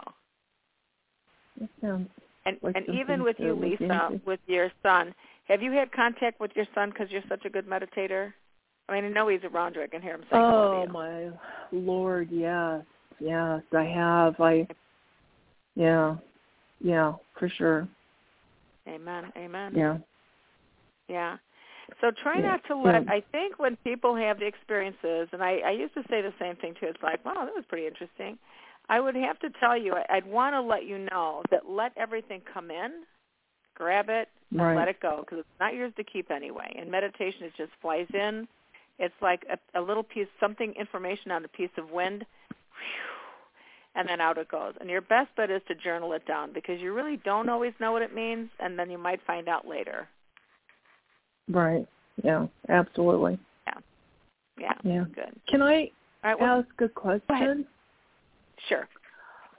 It 1.60 1.70
sounds 1.82 2.10
And 2.46 2.58
like 2.62 2.76
and 2.76 2.88
even 2.90 3.24
with 3.24 3.38
you, 3.40 3.54
Lisa, 3.54 4.20
with 4.26 4.40
your 4.48 4.72
son, 4.84 5.14
have 5.48 5.62
you 5.62 5.72
had 5.72 5.92
contact 5.92 6.40
with 6.40 6.52
your 6.56 6.66
son 6.76 6.90
because 6.90 7.10
you're 7.12 7.24
such 7.30 7.46
a 7.46 7.50
good 7.50 7.68
meditator? 7.68 8.34
I 8.88 8.94
mean, 8.94 9.06
I 9.06 9.10
know 9.10 9.28
he's 9.30 9.44
around 9.44 9.76
you. 9.76 9.84
I 9.84 9.88
can 9.88 10.02
hear 10.02 10.16
him 10.16 10.26
saying 10.30 10.44
Oh 10.44 10.86
my 10.88 11.30
lord, 11.72 12.30
yes, 12.32 12.84
yes, 13.20 13.62
I 13.76 13.84
have. 13.84 14.40
I, 14.40 14.68
yeah, 15.76 16.18
yeah, 16.82 17.14
for 17.40 17.50
sure. 17.50 17.88
Amen. 18.88 19.32
Amen. 19.36 19.74
Yeah, 19.76 19.98
Yeah. 21.08 21.38
So 22.02 22.12
try 22.12 22.38
Yeah. 22.38 22.48
not 22.48 22.64
to 22.66 22.76
let. 22.76 23.06
Yeah. 23.06 23.12
I 23.14 23.22
think 23.32 23.60
when 23.60 23.76
people 23.78 24.16
have 24.16 24.40
the 24.40 24.46
experiences, 24.48 25.30
and 25.32 25.44
I, 25.44 25.58
I 25.60 25.72
used 25.72 25.94
to 25.94 26.04
say 26.10 26.22
the 26.22 26.34
same 26.40 26.56
thing 26.58 26.74
too. 26.80 26.88
It's 26.88 27.02
like, 27.04 27.24
wow, 27.26 27.46
that 27.46 27.54
was 27.56 27.66
pretty 27.68 27.88
interesting. 27.88 28.38
I 28.90 29.00
would 29.00 29.16
have 29.16 29.40
to 29.40 29.50
tell 29.60 29.76
you, 29.78 29.96
I'd 30.10 30.26
want 30.28 30.54
to 30.54 30.62
let 30.62 30.86
you 30.86 31.00
know 31.00 31.42
that 31.50 31.68
let 31.68 31.92
everything 31.98 32.42
come 32.54 32.70
in, 32.70 33.04
grab 33.74 34.10
it, 34.10 34.30
and 34.52 34.60
Right. 34.62 34.76
let 34.78 34.88
it 34.88 35.00
go 35.00 35.22
because 35.22 35.40
it's 35.40 35.60
not 35.60 35.74
yours 35.74 35.92
to 35.98 36.04
keep 36.04 36.30
anyway. 36.32 36.72
And 36.78 36.90
meditation, 36.92 37.44
it 37.44 37.54
just 37.58 37.72
flies 37.82 38.08
in. 38.14 38.48
It's 39.00 39.16
like 39.22 39.44
a, 39.52 39.80
a 39.80 39.82
little 39.82 40.04
piece, 40.04 40.28
something 40.40 40.74
information 40.74 41.32
on 41.32 41.44
a 41.44 41.48
piece 41.50 41.72
of 41.78 41.90
wind, 41.92 42.26
and 43.96 44.08
then 44.08 44.22
out 44.22 44.38
it 44.38 44.50
goes. 44.50 44.74
And 44.80 44.90
your 44.90 45.02
best 45.02 45.36
bet 45.36 45.50
is 45.50 45.62
to 45.68 45.76
journal 45.76 46.14
it 46.14 46.26
down 46.28 46.54
because 46.54 46.80
you 46.80 46.94
really 46.94 47.18
don't 47.18 47.50
always 47.50 47.74
know 47.80 47.92
what 47.92 48.02
it 48.02 48.14
means, 48.14 48.50
and 48.60 48.78
then 48.78 48.90
you 48.90 48.98
might 48.98 49.20
find 49.26 49.50
out 49.50 49.68
later. 49.68 50.08
Right. 51.50 51.88
Yeah, 52.24 52.48
absolutely. 52.70 53.38
Yeah. 53.68 53.80
Yeah. 54.58 54.74
Yeah. 54.84 55.04
Good. 55.14 55.40
Can 55.48 55.62
I 55.62 55.92
right. 56.24 56.40
Well, 56.40 56.60
ask 56.60 56.82
a 56.82 56.90
question? 56.90 57.66
sure. 58.70 58.88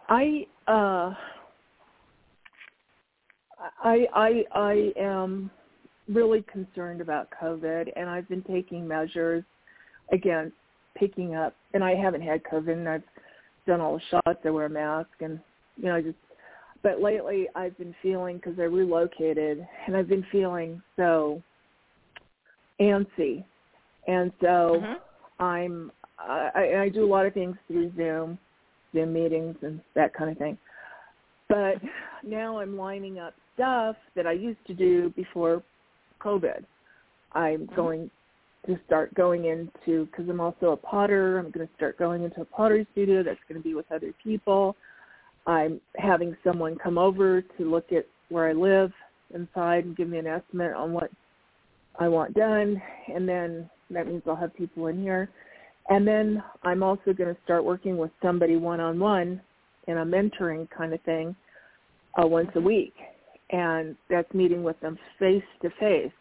I 0.08 0.46
uh 0.66 1.14
I 3.82 4.06
I 4.14 4.44
I 4.52 4.92
am 4.98 5.50
really 6.08 6.42
concerned 6.42 7.00
about 7.00 7.28
COVID 7.40 7.88
and 7.96 8.08
I've 8.08 8.28
been 8.28 8.42
taking 8.42 8.86
measures 8.86 9.44
against 10.12 10.54
picking 10.96 11.34
up 11.34 11.54
and 11.74 11.82
I 11.82 11.94
haven't 11.94 12.22
had 12.22 12.42
COVID 12.44 12.72
and 12.72 12.88
I've 12.88 13.02
done 13.66 13.80
all 13.80 13.96
the 13.96 14.02
shots, 14.10 14.38
I 14.44 14.50
wear 14.50 14.66
a 14.66 14.70
mask 14.70 15.10
and 15.20 15.40
you 15.76 15.86
know 15.86 16.00
just 16.00 16.16
but 16.82 17.00
lately 17.00 17.48
I've 17.56 17.76
been 17.78 17.94
feeling 18.02 18.36
because 18.36 18.58
I 18.58 18.64
relocated 18.64 19.66
and 19.86 19.96
I've 19.96 20.08
been 20.08 20.24
feeling 20.30 20.80
so 20.96 21.42
antsy 22.80 23.44
and 24.06 24.32
so 24.40 24.80
Mhm. 24.82 25.00
I'm 25.38 25.92
I, 26.18 26.76
I 26.78 26.88
do 26.88 27.04
a 27.04 27.06
lot 27.06 27.26
of 27.26 27.34
things 27.34 27.56
through 27.66 27.92
Zoom, 27.94 28.38
Zoom 28.94 29.12
meetings 29.12 29.56
and 29.62 29.80
that 29.94 30.14
kind 30.14 30.30
of 30.30 30.38
thing. 30.38 30.56
But 31.48 31.76
now 32.22 32.58
I'm 32.58 32.76
lining 32.76 33.18
up 33.18 33.34
stuff 33.54 33.96
that 34.14 34.26
I 34.26 34.32
used 34.32 34.64
to 34.66 34.74
do 34.74 35.10
before 35.10 35.62
COVID. 36.20 36.64
I'm 37.32 37.66
Mhm. 37.66 37.76
going 37.76 38.10
to 38.66 38.80
start 38.86 39.14
going 39.14 39.44
into 39.44 40.06
because 40.06 40.28
I'm 40.28 40.40
also 40.40 40.72
a 40.72 40.76
potter. 40.76 41.38
I'm 41.38 41.50
going 41.50 41.68
to 41.68 41.74
start 41.74 41.98
going 41.98 42.22
into 42.24 42.40
a 42.40 42.44
pottery 42.46 42.86
studio 42.92 43.22
that's 43.22 43.42
going 43.48 43.60
to 43.60 43.64
be 43.64 43.74
with 43.74 43.90
other 43.92 44.12
people. 44.14 44.74
I'm 45.46 45.80
having 45.96 46.36
someone 46.42 46.76
come 46.76 46.98
over 46.98 47.42
to 47.42 47.70
look 47.70 47.92
at 47.92 48.06
where 48.28 48.48
I 48.48 48.52
live 48.52 48.92
inside 49.32 49.84
and 49.84 49.96
give 49.96 50.08
me 50.08 50.18
an 50.18 50.26
estimate 50.26 50.72
on 50.72 50.92
what 50.92 51.10
I 51.98 52.08
want 52.08 52.34
done, 52.34 52.80
and 53.14 53.28
then 53.28 53.70
that 53.90 54.06
means 54.06 54.22
I'll 54.26 54.36
have 54.36 54.54
people 54.54 54.88
in 54.88 55.00
here. 55.00 55.30
And 55.88 56.06
then 56.06 56.42
I'm 56.64 56.82
also 56.82 57.12
going 57.12 57.34
to 57.34 57.40
start 57.44 57.64
working 57.64 57.96
with 57.96 58.10
somebody 58.22 58.56
one-on-one 58.56 59.40
in 59.86 59.98
a 59.98 60.04
mentoring 60.04 60.68
kind 60.76 60.92
of 60.92 61.00
thing 61.02 61.36
uh, 62.20 62.26
once 62.26 62.50
a 62.56 62.60
week, 62.60 62.94
and 63.50 63.96
that's 64.10 64.32
meeting 64.34 64.62
with 64.62 64.78
them 64.80 64.98
face 65.18 65.44
to 65.62 65.70
face. 65.78 66.12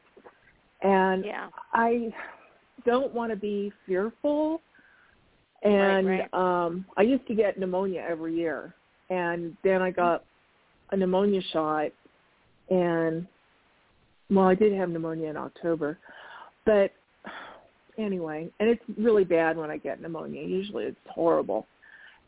And 0.82 1.26
Yeah. 1.26 1.48
I 1.74 2.14
don't 2.86 3.14
want 3.14 3.32
to 3.32 3.36
be 3.36 3.72
fearful. 3.86 4.62
And 5.64 6.08
right. 6.08 6.34
um 6.34 6.86
I 6.96 7.02
used 7.02 7.26
to 7.28 7.34
get 7.34 7.58
pneumonia 7.58 8.06
every 8.08 8.36
year, 8.36 8.76
and 9.10 9.58
then 9.64 9.82
I 9.82 9.90
got 9.90 10.24
a 10.92 10.98
pneumonia 10.98 11.42
shot, 11.52 11.92
and 12.70 13.26
well, 14.30 14.46
I 14.46 14.56
did 14.56 14.74
have 14.74 14.90
pneumonia 14.90 15.30
in 15.30 15.38
October, 15.38 15.98
but 16.66 16.92
anyway, 17.98 18.50
and 18.60 18.70
it's 18.70 18.84
really 18.98 19.24
bad 19.24 19.58
when 19.58 19.70
I 19.70 19.78
get 19.78 20.02
pneumonia. 20.02 20.44
Usually, 20.44 20.86
it's 20.86 20.98
horrible, 21.08 21.68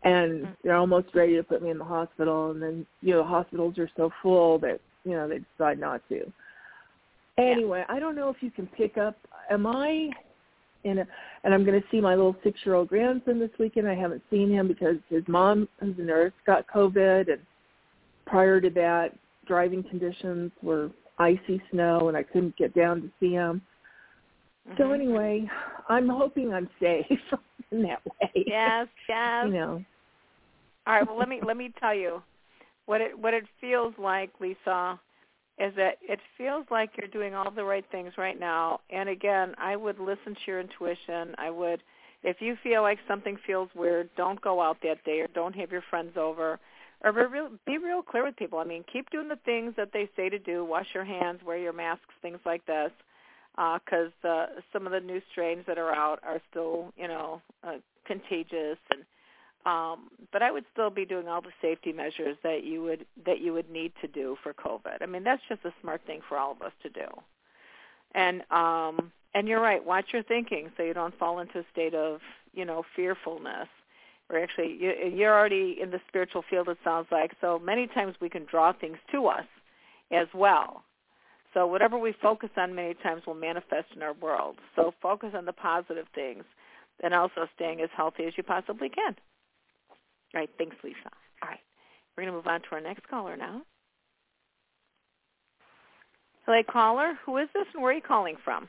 and 0.03 0.45
Mm. 0.45 0.57
they're 0.63 0.75
almost 0.75 1.13
ready 1.15 1.35
to 1.35 1.43
put 1.43 1.61
me 1.61 1.69
in 1.69 1.77
the 1.77 1.83
hospital, 1.83 2.51
and 2.51 2.61
then 2.61 2.85
you 3.01 3.13
know 3.13 3.23
hospitals 3.23 3.77
are 3.79 3.89
so 3.97 4.11
full 4.21 4.59
that 4.59 4.79
you 5.03 5.11
know 5.11 5.27
they 5.27 5.39
decide 5.39 5.79
not 5.79 6.01
to. 6.09 6.31
Anyway, 7.37 7.83
I 7.87 7.99
don't 7.99 8.15
know 8.15 8.29
if 8.29 8.41
you 8.41 8.51
can 8.51 8.67
pick 8.67 8.97
up. 8.97 9.15
Am 9.49 9.65
I 9.67 10.09
in 10.83 10.99
a? 10.99 11.07
And 11.43 11.53
I'm 11.53 11.63
going 11.63 11.79
to 11.79 11.87
see 11.89 12.01
my 12.01 12.15
little 12.15 12.35
six-year-old 12.43 12.89
grandson 12.89 13.39
this 13.39 13.51
weekend. 13.59 13.87
I 13.87 13.95
haven't 13.95 14.23
seen 14.29 14.51
him 14.51 14.67
because 14.67 14.97
his 15.09 15.23
mom, 15.27 15.67
who's 15.79 15.97
a 15.97 16.01
nurse, 16.01 16.33
got 16.45 16.67
COVID, 16.67 17.31
and 17.31 17.41
prior 18.25 18.59
to 18.59 18.69
that, 18.71 19.15
driving 19.45 19.83
conditions 19.83 20.51
were 20.61 20.89
icy 21.19 21.61
snow, 21.71 22.07
and 22.07 22.17
I 22.17 22.23
couldn't 22.23 22.55
get 22.57 22.73
down 22.73 23.01
to 23.01 23.11
see 23.19 23.31
him. 23.31 23.61
So 24.77 24.83
Mhm. 24.83 24.93
anyway, 24.93 25.49
I'm 25.89 26.09
hoping 26.09 26.53
I'm 26.53 26.69
safe 26.79 27.05
in 27.71 27.83
that 27.83 28.01
way. 28.05 28.43
Yes, 28.45 28.87
yes. 29.07 29.45
You 29.45 29.51
know. 29.51 29.85
All 30.85 30.93
right. 30.93 31.07
Well, 31.07 31.17
let 31.17 31.29
me 31.29 31.41
let 31.41 31.57
me 31.57 31.73
tell 31.79 31.93
you 31.93 32.21
what 32.85 33.01
it 33.01 33.17
what 33.17 33.33
it 33.33 33.45
feels 33.59 33.93
like, 33.97 34.31
Lisa, 34.39 34.99
is 35.57 35.73
that 35.75 35.97
it 36.01 36.19
feels 36.37 36.65
like 36.69 36.91
you're 36.97 37.07
doing 37.07 37.33
all 37.33 37.51
the 37.51 37.63
right 37.63 37.85
things 37.91 38.13
right 38.17 38.39
now. 38.39 38.79
And 38.89 39.09
again, 39.09 39.55
I 39.57 39.75
would 39.75 39.99
listen 39.99 40.33
to 40.35 40.41
your 40.45 40.59
intuition. 40.59 41.35
I 41.37 41.49
would, 41.49 41.81
if 42.23 42.37
you 42.41 42.55
feel 42.63 42.81
like 42.81 42.99
something 43.07 43.37
feels 43.45 43.69
weird, 43.75 44.09
don't 44.15 44.39
go 44.41 44.61
out 44.61 44.77
that 44.83 45.03
day 45.03 45.19
or 45.19 45.27
don't 45.33 45.55
have 45.55 45.71
your 45.71 45.83
friends 45.89 46.15
over. 46.17 46.59
Or 47.03 47.13
be 47.13 47.21
real, 47.21 47.49
be 47.65 47.77
real 47.77 48.01
clear 48.01 48.23
with 48.25 48.35
people. 48.35 48.59
I 48.59 48.63
mean, 48.63 48.83
keep 48.91 49.09
doing 49.11 49.27
the 49.27 49.39
things 49.45 49.73
that 49.77 49.93
they 49.93 50.09
say 50.15 50.29
to 50.29 50.39
do. 50.39 50.65
Wash 50.65 50.87
your 50.93 51.05
hands, 51.05 51.41
wear 51.45 51.57
your 51.57 51.73
masks, 51.73 52.13
things 52.21 52.39
like 52.45 52.65
this. 52.65 52.91
Because 53.55 54.11
uh, 54.23 54.47
some 54.71 54.85
of 54.85 54.91
the 54.91 54.99
new 54.99 55.21
strains 55.31 55.63
that 55.67 55.77
are 55.77 55.93
out 55.93 56.19
are 56.23 56.39
still, 56.49 56.93
you 56.95 57.07
know, 57.07 57.41
uh, 57.63 57.77
contagious 58.05 58.77
and 58.91 59.03
um, 59.67 60.09
but 60.31 60.41
I 60.41 60.49
would 60.49 60.63
still 60.71 60.89
be 60.89 61.03
doing 61.03 61.27
all 61.27 61.41
the 61.41 61.51
safety 61.61 61.91
measures 61.91 62.37
that 62.41 62.63
you 62.63 62.81
would 62.83 63.05
that 63.25 63.41
you 63.41 63.51
would 63.51 63.69
need 63.69 63.91
to 64.01 64.07
do 64.07 64.37
for 64.41 64.53
COVID. 64.53 65.01
I 65.01 65.05
mean, 65.05 65.25
that's 65.25 65.41
just 65.49 65.65
a 65.65 65.73
smart 65.81 66.01
thing 66.07 66.21
for 66.27 66.37
all 66.37 66.53
of 66.53 66.61
us 66.61 66.71
to 66.83 66.89
do. 66.89 67.07
And 68.15 68.43
um, 68.49 69.11
and 69.35 69.45
you're 69.45 69.59
right. 69.59 69.85
Watch 69.85 70.05
your 70.13 70.23
thinking 70.23 70.71
so 70.77 70.83
you 70.83 70.93
don't 70.93 71.17
fall 71.19 71.39
into 71.39 71.59
a 71.59 71.65
state 71.73 71.93
of 71.93 72.21
you 72.53 72.63
know 72.63 72.83
fearfulness. 72.95 73.67
Or 74.29 74.37
actually, 74.37 74.77
you, 74.79 74.91
you're 75.13 75.37
already 75.37 75.77
in 75.81 75.91
the 75.91 75.99
spiritual 76.07 76.43
field. 76.49 76.67
It 76.67 76.77
sounds 76.83 77.07
like 77.11 77.31
so. 77.39 77.59
Many 77.59 77.87
times 77.87 78.15
we 78.19 78.29
can 78.29 78.45
draw 78.49 78.73
things 78.73 78.97
to 79.11 79.27
us 79.27 79.45
as 80.11 80.27
well. 80.33 80.83
So 81.53 81.65
whatever 81.65 81.97
we 81.97 82.13
focus 82.21 82.49
on, 82.57 82.75
many 82.75 82.93
times 82.95 83.23
will 83.25 83.33
manifest 83.33 83.87
in 83.95 84.03
our 84.03 84.13
world. 84.13 84.57
So 84.75 84.93
focus 85.01 85.29
on 85.33 85.45
the 85.45 85.53
positive 85.53 86.05
things, 86.13 86.43
and 87.01 87.13
also 87.13 87.47
staying 87.55 87.81
as 87.81 87.89
healthy 87.95 88.25
as 88.25 88.33
you 88.35 88.43
possibly 88.43 88.89
can. 88.89 89.15
All 90.33 90.41
right. 90.41 90.49
Thanks, 90.57 90.75
Lisa. 90.83 90.97
All 91.41 91.49
right. 91.49 91.59
We're 92.15 92.23
going 92.23 92.33
to 92.33 92.37
move 92.37 92.47
on 92.47 92.61
to 92.61 92.67
our 92.73 92.81
next 92.81 93.07
caller 93.07 93.37
now. 93.37 93.61
Hello, 96.45 96.61
caller. 96.69 97.13
Who 97.25 97.37
is 97.37 97.47
this 97.53 97.65
and 97.73 97.83
where 97.83 97.91
are 97.91 97.95
you 97.95 98.01
calling 98.01 98.35
from? 98.43 98.67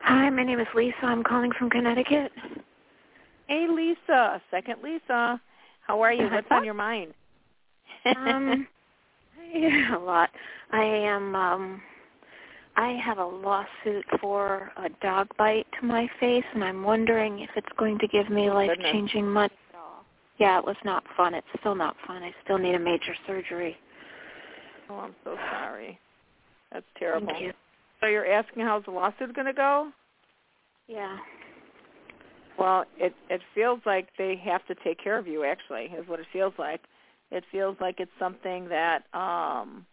Hi, 0.00 0.30
my 0.30 0.44
name 0.44 0.60
is 0.60 0.66
Lisa. 0.74 0.96
I'm 1.02 1.24
calling 1.24 1.50
from 1.58 1.70
Connecticut. 1.70 2.32
Hey, 3.48 3.66
Lisa. 3.68 4.42
Second 4.50 4.82
Lisa. 4.82 5.40
How 5.86 6.00
are 6.00 6.12
you? 6.12 6.28
What's 6.28 6.48
on 6.50 6.64
your 6.64 6.74
mind? 6.74 7.14
um, 8.16 8.66
yeah, 9.54 9.96
a 9.96 9.98
lot. 9.98 10.30
I 10.72 10.82
am. 10.82 11.34
um 11.34 11.82
I 12.78 12.98
have 13.02 13.16
a 13.16 13.24
lawsuit 13.24 14.04
for 14.20 14.70
a 14.76 14.90
dog 15.00 15.28
bite 15.38 15.66
to 15.80 15.86
my 15.86 16.06
face, 16.20 16.44
and 16.52 16.62
I'm 16.62 16.82
wondering 16.82 17.38
if 17.38 17.48
it's 17.56 17.72
going 17.78 17.98
to 18.00 18.06
give 18.06 18.28
me 18.28 18.50
life-changing 18.50 19.26
money 19.26 19.54
at 19.70 19.78
all. 19.78 20.04
Yeah, 20.36 20.58
it 20.58 20.64
was 20.64 20.76
not 20.84 21.02
fun. 21.16 21.32
It's 21.32 21.46
still 21.60 21.74
not 21.74 21.96
fun. 22.06 22.22
I 22.22 22.34
still 22.44 22.58
need 22.58 22.74
a 22.74 22.78
major 22.78 23.14
surgery. 23.26 23.78
oh, 24.90 24.96
I'm 24.96 25.14
so 25.24 25.36
sorry. 25.50 25.98
That's 26.70 26.84
terrible. 26.98 27.28
Thank 27.28 27.44
you. 27.44 27.52
So 28.02 28.08
you're 28.08 28.30
asking 28.30 28.62
how's 28.62 28.84
the 28.84 28.90
lawsuit 28.90 29.34
going 29.34 29.46
to 29.46 29.54
go? 29.54 29.90
Yeah. 30.86 31.16
Well, 32.58 32.84
it 32.96 33.14
it 33.28 33.42
feels 33.54 33.80
like 33.84 34.08
they 34.16 34.36
have 34.44 34.66
to 34.66 34.74
take 34.82 35.02
care 35.02 35.18
of 35.18 35.26
you. 35.26 35.44
Actually, 35.44 35.84
is 35.84 36.08
what 36.08 36.20
it 36.20 36.26
feels 36.32 36.54
like. 36.58 36.82
It 37.30 37.44
feels 37.50 37.76
like 37.80 38.00
it's 38.00 38.10
something 38.18 38.68
that 38.68 39.04
um 39.14 39.84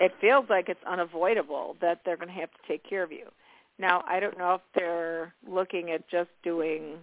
it 0.00 0.12
feels 0.20 0.46
like 0.48 0.68
it's 0.68 0.80
unavoidable 0.88 1.76
that 1.80 2.00
they're 2.04 2.16
going 2.16 2.28
to 2.28 2.40
have 2.40 2.50
to 2.50 2.68
take 2.68 2.88
care 2.88 3.02
of 3.02 3.12
you. 3.12 3.26
Now, 3.78 4.02
I 4.08 4.18
don't 4.18 4.38
know 4.38 4.54
if 4.54 4.60
they're 4.74 5.34
looking 5.46 5.90
at 5.90 6.08
just 6.08 6.30
doing 6.42 6.96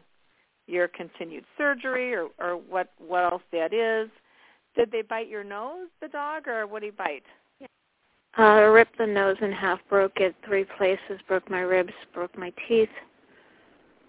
your 0.68 0.88
continued 0.88 1.46
surgery 1.58 2.14
or 2.14 2.30
or 2.40 2.56
what 2.56 2.92
what 3.00 3.24
else 3.24 3.44
that 3.52 3.74
is. 3.74 4.10
Did 4.76 4.92
they 4.92 5.02
bite 5.02 5.28
your 5.28 5.44
nose, 5.44 5.88
the 6.02 6.08
dog, 6.08 6.48
or 6.48 6.68
what 6.68 6.82
did 6.82 6.88
he 6.88 6.92
bite? 6.92 7.24
Uh, 8.38 8.68
ripped 8.68 9.00
the 9.00 9.08
nose 9.08 9.38
in 9.42 9.52
half, 9.52 9.80
broke 9.90 10.18
it 10.18 10.36
three 10.46 10.66
places, 10.78 11.20
broke 11.28 11.50
my 11.50 11.62
ribs, 11.62 11.94
broke 12.14 12.38
my 12.38 12.54
teeth. 12.68 12.90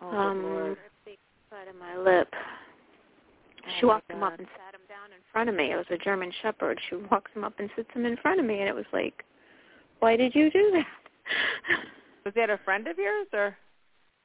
Oh, 0.03 0.09
um, 0.11 0.43
Lord. 0.43 0.77
side 1.51 1.69
of 1.69 1.77
my 1.77 1.97
lip. 1.97 2.29
She 3.79 3.85
Oh, 3.85 3.89
my 3.89 3.95
walked 3.95 4.11
him 4.11 4.23
up 4.23 4.39
and 4.39 4.47
sat 4.57 4.75
him 4.75 4.87
down 4.89 5.13
in 5.13 5.19
front 5.33 5.49
of 5.49 5.55
me. 5.55 5.73
It 5.73 5.77
was 5.77 5.87
a 5.91 5.99
German 5.99 6.33
Shepherd. 6.43 6.81
She 6.89 6.97
walks 7.11 7.31
him 7.35 7.45
up 7.45 7.55
and 7.59 7.69
sits 7.77 7.91
him 7.93 8.07
in 8.07 8.17
front 8.19 8.41
of 8.41 8.47
me, 8.47 8.61
and 8.61 8.69
it 8.69 8.75
was 8.75 8.87
like, 8.93 9.25
why 10.01 10.17
did 10.17 10.35
you 10.35 10.51
do 10.51 10.71
that? 10.73 10.87
Was 12.25 12.35
that 12.35 12.51
a 12.51 12.59
friend 12.65 12.87
of 12.87 12.99
yours, 12.99 13.27
or? 13.33 13.57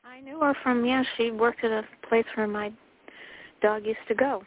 I 0.04 0.20
knew 0.20 0.40
her 0.40 0.54
from 0.62 0.86
yeah. 0.86 1.04
She 1.18 1.32
worked 1.32 1.64
at 1.64 1.72
a 1.72 1.84
place 2.08 2.26
where 2.36 2.48
my 2.48 2.72
dog 3.62 3.86
used 3.86 4.00
to 4.10 4.16
go. 4.16 4.44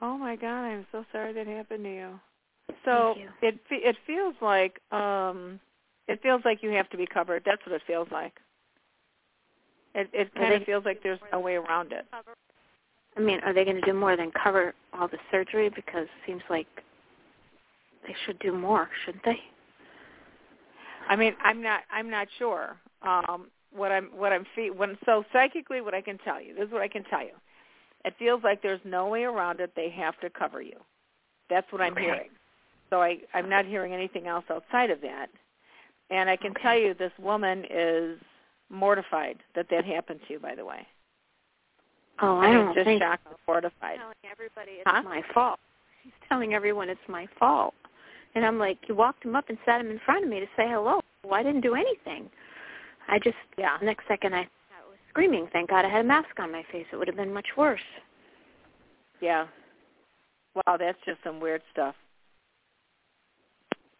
Oh 0.00 0.18
my 0.18 0.36
God, 0.36 0.64
I'm 0.64 0.86
so 0.92 1.04
sorry 1.12 1.32
that 1.32 1.46
happened 1.46 1.84
to 1.84 1.90
you. 1.90 2.20
So 2.84 3.14
you. 3.16 3.28
it 3.40 3.58
it 3.70 3.96
feels 4.06 4.34
like 4.42 4.80
um 4.92 5.58
it 6.06 6.20
feels 6.22 6.42
like 6.44 6.62
you 6.62 6.70
have 6.70 6.88
to 6.90 6.96
be 6.96 7.06
covered. 7.06 7.42
That's 7.44 7.64
what 7.66 7.74
it 7.74 7.82
feels 7.86 8.08
like. 8.12 8.34
It 9.94 10.08
it 10.12 10.34
kind 10.34 10.54
of 10.54 10.62
feels 10.64 10.84
like 10.84 11.02
there's 11.02 11.20
no 11.32 11.40
way 11.40 11.54
around 11.56 11.92
it. 11.92 12.06
I 13.16 13.20
mean, 13.20 13.40
are 13.40 13.52
they 13.52 13.64
going 13.64 13.76
to 13.76 13.82
do 13.82 13.94
more 13.94 14.16
than 14.16 14.30
cover 14.30 14.74
all 14.92 15.08
the 15.08 15.18
surgery? 15.30 15.70
Because 15.70 16.04
it 16.04 16.26
seems 16.26 16.42
like 16.48 16.66
they 18.06 18.14
should 18.26 18.38
do 18.38 18.52
more, 18.52 18.88
shouldn't 19.04 19.24
they? 19.24 19.38
I 21.08 21.16
mean, 21.16 21.34
I'm 21.42 21.62
not 21.62 21.80
I'm 21.90 22.10
not 22.10 22.28
sure. 22.38 22.76
Um 23.02 23.48
what 23.70 23.92
I'm 23.92 24.06
what 24.06 24.32
I'm 24.32 24.46
fe- 24.54 24.70
when 24.70 24.96
so 25.04 25.24
psychically 25.32 25.80
what 25.80 25.94
I 25.94 26.00
can 26.00 26.18
tell 26.18 26.40
you. 26.40 26.54
This 26.54 26.66
is 26.66 26.72
what 26.72 26.82
I 26.82 26.88
can 26.88 27.04
tell 27.04 27.22
you. 27.22 27.34
It 28.04 28.14
feels 28.18 28.42
like 28.44 28.62
there's 28.62 28.80
no 28.84 29.08
way 29.08 29.24
around 29.24 29.60
it. 29.60 29.72
They 29.74 29.90
have 29.90 30.18
to 30.20 30.30
cover 30.30 30.62
you. 30.62 30.76
That's 31.50 31.70
what 31.72 31.82
I'm 31.82 31.92
Okay. 31.94 32.02
hearing. 32.02 32.30
So 32.90 33.02
I 33.02 33.18
I'm 33.34 33.48
not 33.48 33.66
hearing 33.66 33.92
anything 33.92 34.26
else 34.26 34.44
outside 34.50 34.90
of 34.90 35.00
that. 35.00 35.28
And 36.10 36.30
I 36.30 36.36
can 36.36 36.52
Okay. 36.52 36.62
tell 36.62 36.78
you 36.78 36.94
this 36.94 37.12
woman 37.18 37.66
is 37.68 38.18
mortified 38.70 39.38
that 39.54 39.66
that 39.70 39.84
happened 39.84 40.20
to 40.26 40.34
you 40.34 40.38
by 40.38 40.54
the 40.54 40.64
way. 40.64 40.86
Oh, 42.20 42.36
I 42.38 42.48
I 42.48 42.52
don't 42.52 42.74
just 42.74 42.84
think 42.84 43.00
shocked 43.02 43.26
and 43.26 43.36
mortified. 43.46 43.98
telling 43.98 44.14
everybody 44.30 44.72
it's 44.72 44.82
Huh? 44.86 45.02
my 45.02 45.22
fault. 45.32 45.60
She's 46.02 46.12
telling 46.28 46.54
everyone 46.54 46.88
it's 46.88 47.00
my 47.08 47.26
fault. 47.38 47.74
And 48.34 48.44
I'm 48.44 48.58
like, 48.58 48.78
you 48.88 48.94
walked 48.94 49.24
him 49.24 49.34
up 49.36 49.48
and 49.48 49.58
sat 49.64 49.80
him 49.80 49.90
in 49.90 49.98
front 50.04 50.24
of 50.24 50.30
me 50.30 50.40
to 50.40 50.46
say 50.56 50.66
hello. 50.68 51.00
Well, 51.24 51.34
I 51.34 51.42
didn't 51.42 51.60
do 51.62 51.74
anything. 51.74 52.28
I 53.08 53.18
just, 53.18 53.36
Yeah. 53.56 53.78
next 53.82 54.06
second 54.08 54.34
I, 54.34 54.40
I 54.40 54.42
was 54.88 54.98
screaming. 55.08 55.48
Thank 55.52 55.70
God 55.70 55.84
I 55.84 55.88
had 55.88 56.04
a 56.04 56.08
mask 56.08 56.38
on 56.38 56.52
my 56.52 56.62
face. 56.70 56.86
It 56.92 56.96
would 56.96 57.08
have 57.08 57.16
been 57.16 57.32
much 57.32 57.48
worse. 57.56 57.80
Yeah. 59.20 59.46
Wow, 60.54 60.76
that's 60.76 60.98
just 61.06 61.18
some 61.24 61.40
weird 61.40 61.62
stuff. 61.72 61.94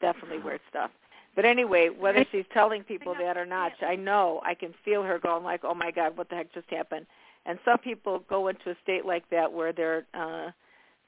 Definitely 0.00 0.38
weird 0.38 0.61
stuff. 0.68 0.90
But 1.38 1.44
anyway, 1.44 1.88
whether 1.96 2.27
she's 2.33 2.44
telling 2.53 2.83
people 2.83 3.14
that 3.14 3.37
or 3.37 3.46
not, 3.46 3.70
I 3.81 3.94
know 3.94 4.40
I 4.44 4.55
can 4.55 4.74
feel 4.85 5.05
her 5.05 5.20
going 5.20 5.44
like, 5.44 5.61
"Oh 5.62 5.72
my 5.72 5.92
God, 5.92 6.16
what 6.16 6.29
the 6.29 6.35
heck 6.35 6.53
just 6.53 6.68
happened?" 6.68 7.07
And 7.46 7.61
some 7.64 7.79
people 7.79 8.24
go 8.29 8.48
into 8.48 8.70
a 8.70 8.74
state 8.83 9.07
like 9.07 9.31
that 9.31 9.53
where 9.53 9.72
they're 9.72 10.05
uh 10.14 10.51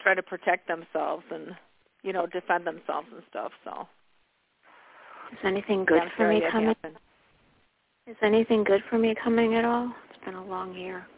trying 0.00 0.14
to 0.14 0.22
protect 0.22 0.68
themselves 0.68 1.24
and 1.32 1.56
you 2.04 2.12
know 2.12 2.26
defend 2.26 2.64
themselves 2.64 3.08
and 3.12 3.24
stuff. 3.28 3.50
So 3.64 3.88
Is 5.32 5.38
anything 5.42 5.84
good 5.84 6.02
I'm 6.02 6.10
for 6.16 6.28
me 6.28 6.42
coming? 6.48 6.68
happened. 6.68 6.96
Is 8.06 8.16
anything 8.22 8.62
good 8.62 8.84
for 8.88 8.98
me 8.98 9.16
coming 9.20 9.56
at 9.56 9.64
all? 9.64 9.92
It's 10.10 10.24
been 10.24 10.34
a 10.34 10.44
long 10.44 10.76
year. 10.76 11.08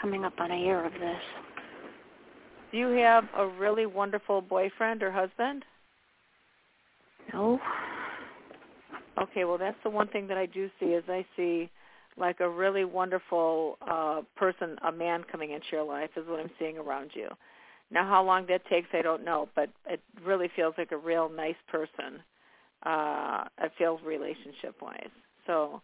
Coming 0.00 0.24
up 0.24 0.34
on 0.38 0.52
a 0.52 0.56
year 0.56 0.84
of 0.84 0.92
this. 0.92 1.22
Do 2.70 2.78
you 2.78 2.90
have 3.02 3.24
a 3.36 3.48
really 3.48 3.86
wonderful 3.86 4.40
boyfriend 4.40 5.02
or 5.02 5.10
husband? 5.10 5.64
No. 7.32 7.58
Okay, 9.18 9.44
well 9.44 9.58
that's 9.58 9.76
the 9.84 9.90
one 9.90 10.08
thing 10.08 10.26
that 10.28 10.38
I 10.38 10.46
do 10.46 10.68
see 10.80 10.86
is 10.86 11.04
I 11.08 11.24
see 11.36 11.70
like 12.16 12.40
a 12.40 12.48
really 12.48 12.84
wonderful 12.84 13.78
uh 13.88 14.22
person, 14.36 14.76
a 14.86 14.92
man 14.92 15.24
coming 15.30 15.50
into 15.50 15.66
your 15.72 15.84
life 15.84 16.10
is 16.16 16.26
what 16.26 16.40
I'm 16.40 16.50
seeing 16.58 16.78
around 16.78 17.10
you. 17.14 17.28
Now 17.90 18.08
how 18.08 18.24
long 18.24 18.46
that 18.48 18.66
takes 18.66 18.88
I 18.92 19.02
don't 19.02 19.24
know, 19.24 19.48
but 19.54 19.70
it 19.88 20.00
really 20.24 20.48
feels 20.56 20.74
like 20.78 20.92
a 20.92 20.96
real 20.96 21.28
nice 21.28 21.56
person. 21.68 22.20
Uh 22.84 23.44
it 23.60 23.72
feels 23.78 24.00
relationship 24.04 24.76
wise. 24.82 25.10
So 25.46 25.80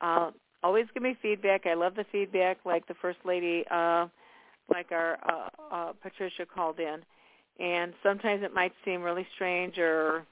uh 0.00 0.30
always 0.62 0.86
give 0.94 1.02
me 1.02 1.16
feedback. 1.20 1.66
I 1.66 1.74
love 1.74 1.94
the 1.94 2.06
feedback 2.10 2.58
like 2.64 2.86
the 2.88 2.94
first 3.02 3.18
lady 3.24 3.64
uh 3.70 4.06
like 4.70 4.92
our 4.92 5.18
uh, 5.28 5.74
uh 5.74 5.92
Patricia 6.02 6.46
called 6.46 6.78
in 6.80 7.00
and 7.60 7.92
sometimes 8.02 8.42
it 8.42 8.54
might 8.54 8.72
seem 8.84 9.02
really 9.02 9.26
strange 9.34 9.76
or 9.76 10.24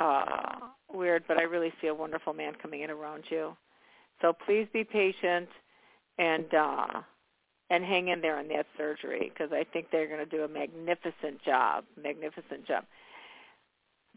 uh 0.00 0.56
weird, 0.92 1.24
but 1.26 1.38
I 1.38 1.42
really 1.42 1.72
see 1.80 1.88
a 1.88 1.94
wonderful 1.94 2.32
man 2.32 2.54
coming 2.60 2.82
in 2.82 2.90
around 2.90 3.24
you. 3.30 3.56
So 4.22 4.32
please 4.32 4.66
be 4.72 4.84
patient 4.84 5.48
and 6.18 6.52
uh 6.54 6.86
and 7.70 7.84
hang 7.84 8.08
in 8.08 8.20
there 8.20 8.38
on 8.38 8.48
that 8.48 8.66
surgery 8.76 9.32
because 9.32 9.52
I 9.52 9.64
think 9.64 9.86
they're 9.90 10.06
going 10.06 10.20
to 10.20 10.26
do 10.26 10.44
a 10.44 10.48
magnificent 10.48 11.42
job, 11.44 11.84
magnificent 12.00 12.66
job. 12.66 12.84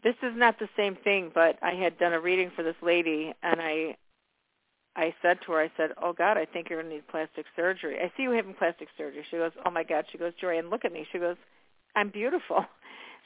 This 0.04 0.14
is 0.22 0.32
not 0.36 0.58
the 0.58 0.68
same 0.76 0.96
thing, 0.96 1.32
but 1.34 1.58
I 1.62 1.72
had 1.72 1.98
done 1.98 2.12
a 2.12 2.20
reading 2.20 2.52
for 2.54 2.62
this 2.62 2.76
lady 2.82 3.32
and 3.42 3.60
I 3.60 3.96
I 4.96 5.14
said 5.22 5.38
to 5.46 5.52
her, 5.52 5.60
I 5.60 5.70
said, 5.76 5.90
"Oh 6.02 6.12
God, 6.12 6.36
I 6.36 6.44
think 6.44 6.68
you're 6.68 6.80
going 6.80 6.90
to 6.90 6.96
need 6.96 7.08
plastic 7.08 7.46
surgery." 7.54 7.98
I 8.00 8.12
see 8.16 8.24
you 8.24 8.32
having 8.32 8.54
plastic 8.54 8.88
surgery. 8.98 9.24
She 9.30 9.36
goes, 9.36 9.52
"Oh 9.64 9.70
my 9.70 9.84
God." 9.84 10.04
She 10.10 10.18
goes, 10.18 10.32
"Jorianne, 10.42 10.70
look 10.70 10.84
at 10.84 10.92
me." 10.92 11.06
She 11.12 11.18
goes, 11.18 11.36
"I'm 11.94 12.10
beautiful." 12.10 12.64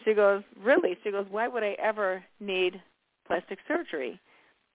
She 0.04 0.14
goes, 0.14 0.42
"Really?" 0.56 0.98
She 1.02 1.10
goes, 1.10 1.26
"Why 1.30 1.48
would 1.48 1.62
I 1.62 1.76
ever 1.78 2.24
need 2.40 2.80
plastic 3.26 3.58
surgery?" 3.68 4.20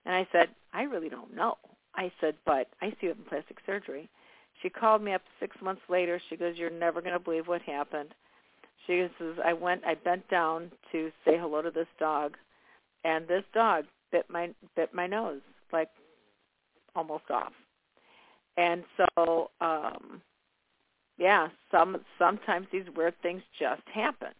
And 0.04 0.14
I 0.14 0.26
said, 0.32 0.54
"I 0.72 0.82
really 0.82 1.08
don't 1.08 1.34
know." 1.34 1.58
I 1.94 2.12
said, 2.20 2.36
"But 2.44 2.68
I 2.80 2.90
see 2.90 2.96
you 3.02 3.08
having 3.08 3.24
plastic 3.24 3.58
surgery." 3.66 4.08
She 4.62 4.70
called 4.70 5.02
me 5.02 5.12
up 5.12 5.22
six 5.38 5.60
months 5.60 5.82
later. 5.88 6.18
She 6.28 6.36
goes, 6.36 6.56
"You're 6.56 6.70
never 6.70 7.00
going 7.00 7.12
to 7.12 7.18
believe 7.18 7.46
what 7.48 7.62
happened." 7.62 8.14
She 8.86 9.08
says, 9.18 9.38
"I 9.44 9.52
went, 9.52 9.84
I 9.84 9.94
bent 9.94 10.26
down 10.28 10.72
to 10.92 11.12
say 11.24 11.36
hello 11.38 11.62
to 11.62 11.70
this 11.70 11.88
dog, 11.98 12.36
and 13.04 13.28
this 13.28 13.44
dog 13.52 13.86
bit 14.10 14.28
my 14.30 14.54
bit 14.74 14.94
my 14.94 15.06
nose 15.06 15.42
like 15.72 15.90
almost 16.96 17.30
off." 17.30 17.52
And 18.56 18.84
so, 18.96 19.50
um, 19.60 20.22
yeah, 21.16 21.48
some 21.70 22.04
sometimes 22.18 22.66
these 22.72 22.88
weird 22.96 23.14
things 23.22 23.42
just 23.58 23.82
happen. 23.92 24.34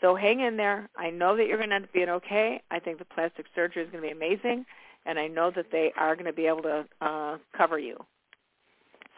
So 0.00 0.14
hang 0.14 0.40
in 0.40 0.56
there. 0.56 0.88
I 0.96 1.10
know 1.10 1.36
that 1.36 1.46
you're 1.46 1.56
going 1.56 1.70
to 1.70 1.76
end 1.76 1.84
up 1.84 1.92
being 1.92 2.08
okay. 2.08 2.60
I 2.70 2.78
think 2.78 2.98
the 2.98 3.04
plastic 3.06 3.46
surgery 3.54 3.82
is 3.82 3.90
going 3.90 4.02
to 4.02 4.08
be 4.08 4.12
amazing, 4.12 4.66
and 5.06 5.18
I 5.18 5.26
know 5.26 5.50
that 5.56 5.66
they 5.72 5.92
are 5.96 6.14
going 6.14 6.26
to 6.26 6.32
be 6.32 6.46
able 6.46 6.62
to 6.62 6.84
uh, 7.00 7.38
cover 7.56 7.78
you. 7.78 7.96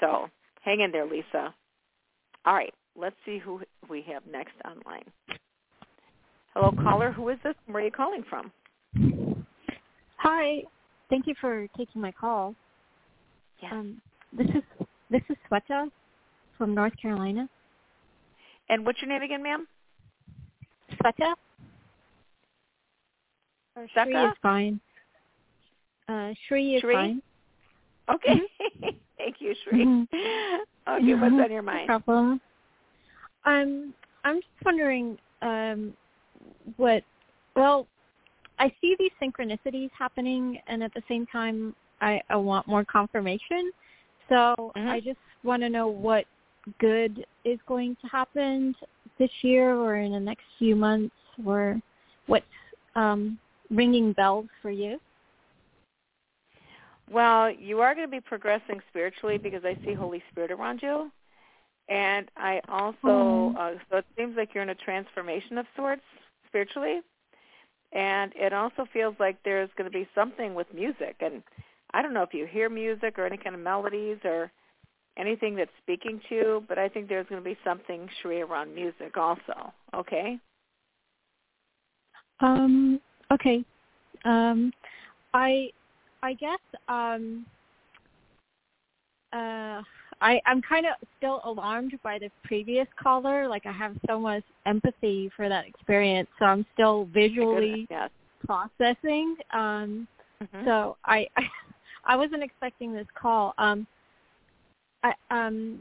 So 0.00 0.28
hang 0.62 0.80
in 0.80 0.92
there, 0.92 1.06
Lisa. 1.06 1.54
All 2.46 2.54
right, 2.54 2.72
let's 2.96 3.16
see 3.26 3.38
who 3.38 3.60
we 3.90 4.02
have 4.02 4.22
next 4.30 4.54
online. 4.64 5.04
Hello, 6.54 6.72
caller. 6.82 7.12
Who 7.12 7.28
is 7.28 7.38
this? 7.42 7.54
Where 7.66 7.82
are 7.82 7.86
you 7.86 7.92
calling 7.92 8.24
from? 8.28 8.52
Hi. 10.16 10.62
Thank 11.10 11.26
you 11.26 11.34
for 11.40 11.66
taking 11.76 12.02
my 12.02 12.12
call. 12.12 12.54
Yes. 13.62 13.72
Um, 13.72 14.00
this 14.36 14.48
is 14.48 14.86
this 15.10 15.22
is 15.30 15.36
Sweta 15.50 15.90
from 16.56 16.74
North 16.74 16.92
Carolina. 17.00 17.48
And 18.68 18.84
what's 18.84 19.00
your 19.00 19.08
name 19.08 19.22
again, 19.22 19.42
ma'am? 19.42 19.66
Sweta? 21.02 21.34
Or 23.76 23.86
Shri 23.94 24.12
is 24.14 24.32
fine. 24.42 24.80
Uh, 26.08 26.32
Shri 26.46 26.74
is 26.76 26.80
Shri? 26.80 26.94
fine. 26.94 27.22
Okay. 28.10 28.40
Thank 29.18 29.36
you, 29.40 29.54
Shri. 29.64 29.84
Mhm. 29.84 30.08
Okay, 30.88 31.14
what's 31.14 31.34
on 31.34 31.50
your 31.50 31.62
No 31.62 31.72
mind? 31.72 31.86
problem. 31.86 32.40
Um, 33.44 33.94
I'm 34.24 34.36
just 34.36 34.64
wondering 34.64 35.18
um, 35.42 35.92
what. 36.76 37.02
Well, 37.54 37.86
I 38.58 38.72
see 38.80 38.96
these 38.98 39.10
synchronicities 39.22 39.90
happening, 39.96 40.60
and 40.66 40.82
at 40.82 40.92
the 40.94 41.02
same 41.08 41.26
time, 41.26 41.74
I, 42.00 42.20
I 42.30 42.36
want 42.36 42.66
more 42.66 42.84
confirmation. 42.84 43.70
So 44.28 44.54
Mhm. 44.76 44.88
I 44.88 45.00
just 45.00 45.18
want 45.44 45.62
to 45.62 45.68
know 45.68 45.88
what 45.88 46.24
good 46.78 47.24
is 47.44 47.58
going 47.66 47.96
to 48.02 48.06
happen 48.08 48.74
this 49.18 49.30
year 49.42 49.74
or 49.74 49.96
in 49.96 50.12
the 50.12 50.20
next 50.20 50.44
few 50.58 50.76
months, 50.76 51.14
or 51.44 51.80
what's 52.26 52.44
um, 52.94 53.38
ringing 53.70 54.12
bells 54.12 54.46
for 54.62 54.70
you. 54.70 55.00
Well, 57.10 57.50
you 57.50 57.80
are 57.80 57.94
going 57.94 58.06
to 58.06 58.10
be 58.10 58.20
progressing 58.20 58.80
spiritually 58.90 59.38
because 59.38 59.64
I 59.64 59.76
see 59.84 59.94
Holy 59.94 60.22
Spirit 60.30 60.50
around 60.50 60.80
you. 60.82 61.10
And 61.88 62.30
I 62.36 62.60
also, 62.68 62.98
Oh. 63.04 63.54
uh, 63.58 63.74
so 63.90 63.96
it 63.98 64.06
seems 64.16 64.36
like 64.36 64.50
you're 64.52 64.62
in 64.62 64.68
a 64.68 64.74
transformation 64.74 65.56
of 65.56 65.66
sorts 65.74 66.02
spiritually. 66.46 67.00
And 67.92 68.32
it 68.36 68.52
also 68.52 68.86
feels 68.92 69.14
like 69.18 69.42
there's 69.42 69.70
going 69.78 69.90
to 69.90 69.98
be 69.98 70.06
something 70.14 70.54
with 70.54 70.66
music. 70.74 71.16
And 71.20 71.42
I 71.94 72.02
don't 72.02 72.12
know 72.12 72.22
if 72.22 72.34
you 72.34 72.44
hear 72.44 72.68
music 72.68 73.18
or 73.18 73.24
any 73.24 73.38
kind 73.38 73.54
of 73.54 73.62
melodies 73.62 74.18
or 74.24 74.52
anything 75.18 75.56
that's 75.56 75.70
speaking 75.82 76.20
to 76.28 76.34
you, 76.34 76.64
but 76.68 76.78
I 76.78 76.88
think 76.88 77.08
there's 77.08 77.26
going 77.28 77.42
to 77.42 77.48
be 77.48 77.58
something, 77.64 78.08
Sheree, 78.22 78.46
around 78.46 78.74
music 78.74 79.16
also. 79.16 79.72
Okay? 79.94 80.38
Um, 82.40 83.00
okay. 83.32 83.64
Um, 84.24 84.72
I 85.34 85.70
I 86.22 86.34
guess 86.34 86.58
um, 86.88 87.46
uh, 89.32 89.82
I 90.20 90.40
I'm 90.46 90.62
kind 90.62 90.86
of 90.86 90.92
still 91.16 91.40
alarmed 91.44 91.94
by 92.02 92.18
the 92.18 92.30
previous 92.44 92.86
caller. 93.00 93.48
Like 93.48 93.66
I 93.66 93.72
have 93.72 93.96
so 94.06 94.18
much 94.18 94.42
empathy 94.66 95.30
for 95.36 95.48
that 95.48 95.66
experience, 95.66 96.28
so 96.38 96.46
I'm 96.46 96.66
still 96.74 97.08
visually 97.12 97.86
yes. 97.90 98.10
processing. 98.44 99.36
Um, 99.52 100.08
mm-hmm. 100.42 100.64
So 100.64 100.96
I, 101.04 101.26
I 101.36 101.42
I 102.04 102.16
wasn't 102.16 102.42
expecting 102.42 102.92
this 102.92 103.06
call. 103.20 103.54
Um, 103.58 103.86
I 105.02 105.12
um, 105.30 105.80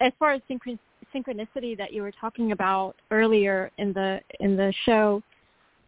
as 0.00 0.12
far 0.18 0.32
as 0.32 0.42
synchron- 0.50 0.78
synchronicity 1.14 1.76
that 1.76 1.92
you 1.92 2.02
were 2.02 2.12
talking 2.12 2.52
about 2.52 2.96
earlier 3.10 3.70
in 3.78 3.92
the 3.92 4.20
in 4.40 4.56
the 4.56 4.72
show, 4.84 5.22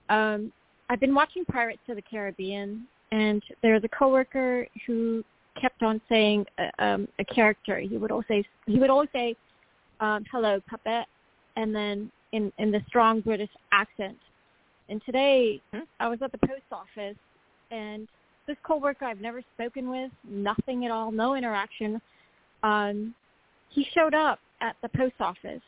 um, 0.09 0.53
I've 0.89 1.01
been 1.01 1.15
watching 1.15 1.45
Pirates 1.45 1.81
of 1.89 1.97
the 1.97 2.03
Caribbean, 2.03 2.87
and 3.13 3.43
there's 3.63 3.85
a 3.85 3.89
coworker 3.89 4.67
who 4.87 5.25
kept 5.61 5.83
on 5.83 6.01
saying 6.09 6.47
uh, 6.59 6.83
um, 6.83 7.09
a 7.19 7.25
character. 7.25 7.79
He 7.81 7.97
would 7.97 8.11
always 8.11 8.29
say 8.29 8.45
he 8.67 8.79
would 8.79 8.91
always 8.91 9.09
say, 9.13 9.37
um, 10.01 10.25
"Hello, 10.31 10.61
puppet," 10.69 11.07
and 11.57 11.75
then 11.75 12.11
in 12.33 12.53
in 12.59 12.71
the 12.71 12.83
strong 12.87 13.21
British 13.21 13.51
accent. 13.73 14.19
And 14.89 15.03
today, 15.05 15.61
hmm 15.73 15.81
I 15.99 16.09
was 16.09 16.21
at 16.23 16.33
the 16.33 16.39
post 16.47 16.63
office, 16.71 17.17
and 17.71 18.07
this 18.47 18.57
coworker 18.65 19.05
I've 19.05 19.21
never 19.21 19.43
spoken 19.55 19.91
with, 19.91 20.11
nothing 20.29 20.85
at 20.85 20.91
all, 20.91 21.11
no 21.11 21.35
interaction. 21.35 22.01
Um, 22.63 23.15
he 23.69 23.87
showed 23.95 24.15
up 24.15 24.39
at 24.61 24.77
the 24.83 24.89
post 24.91 25.15
office. 25.21 25.61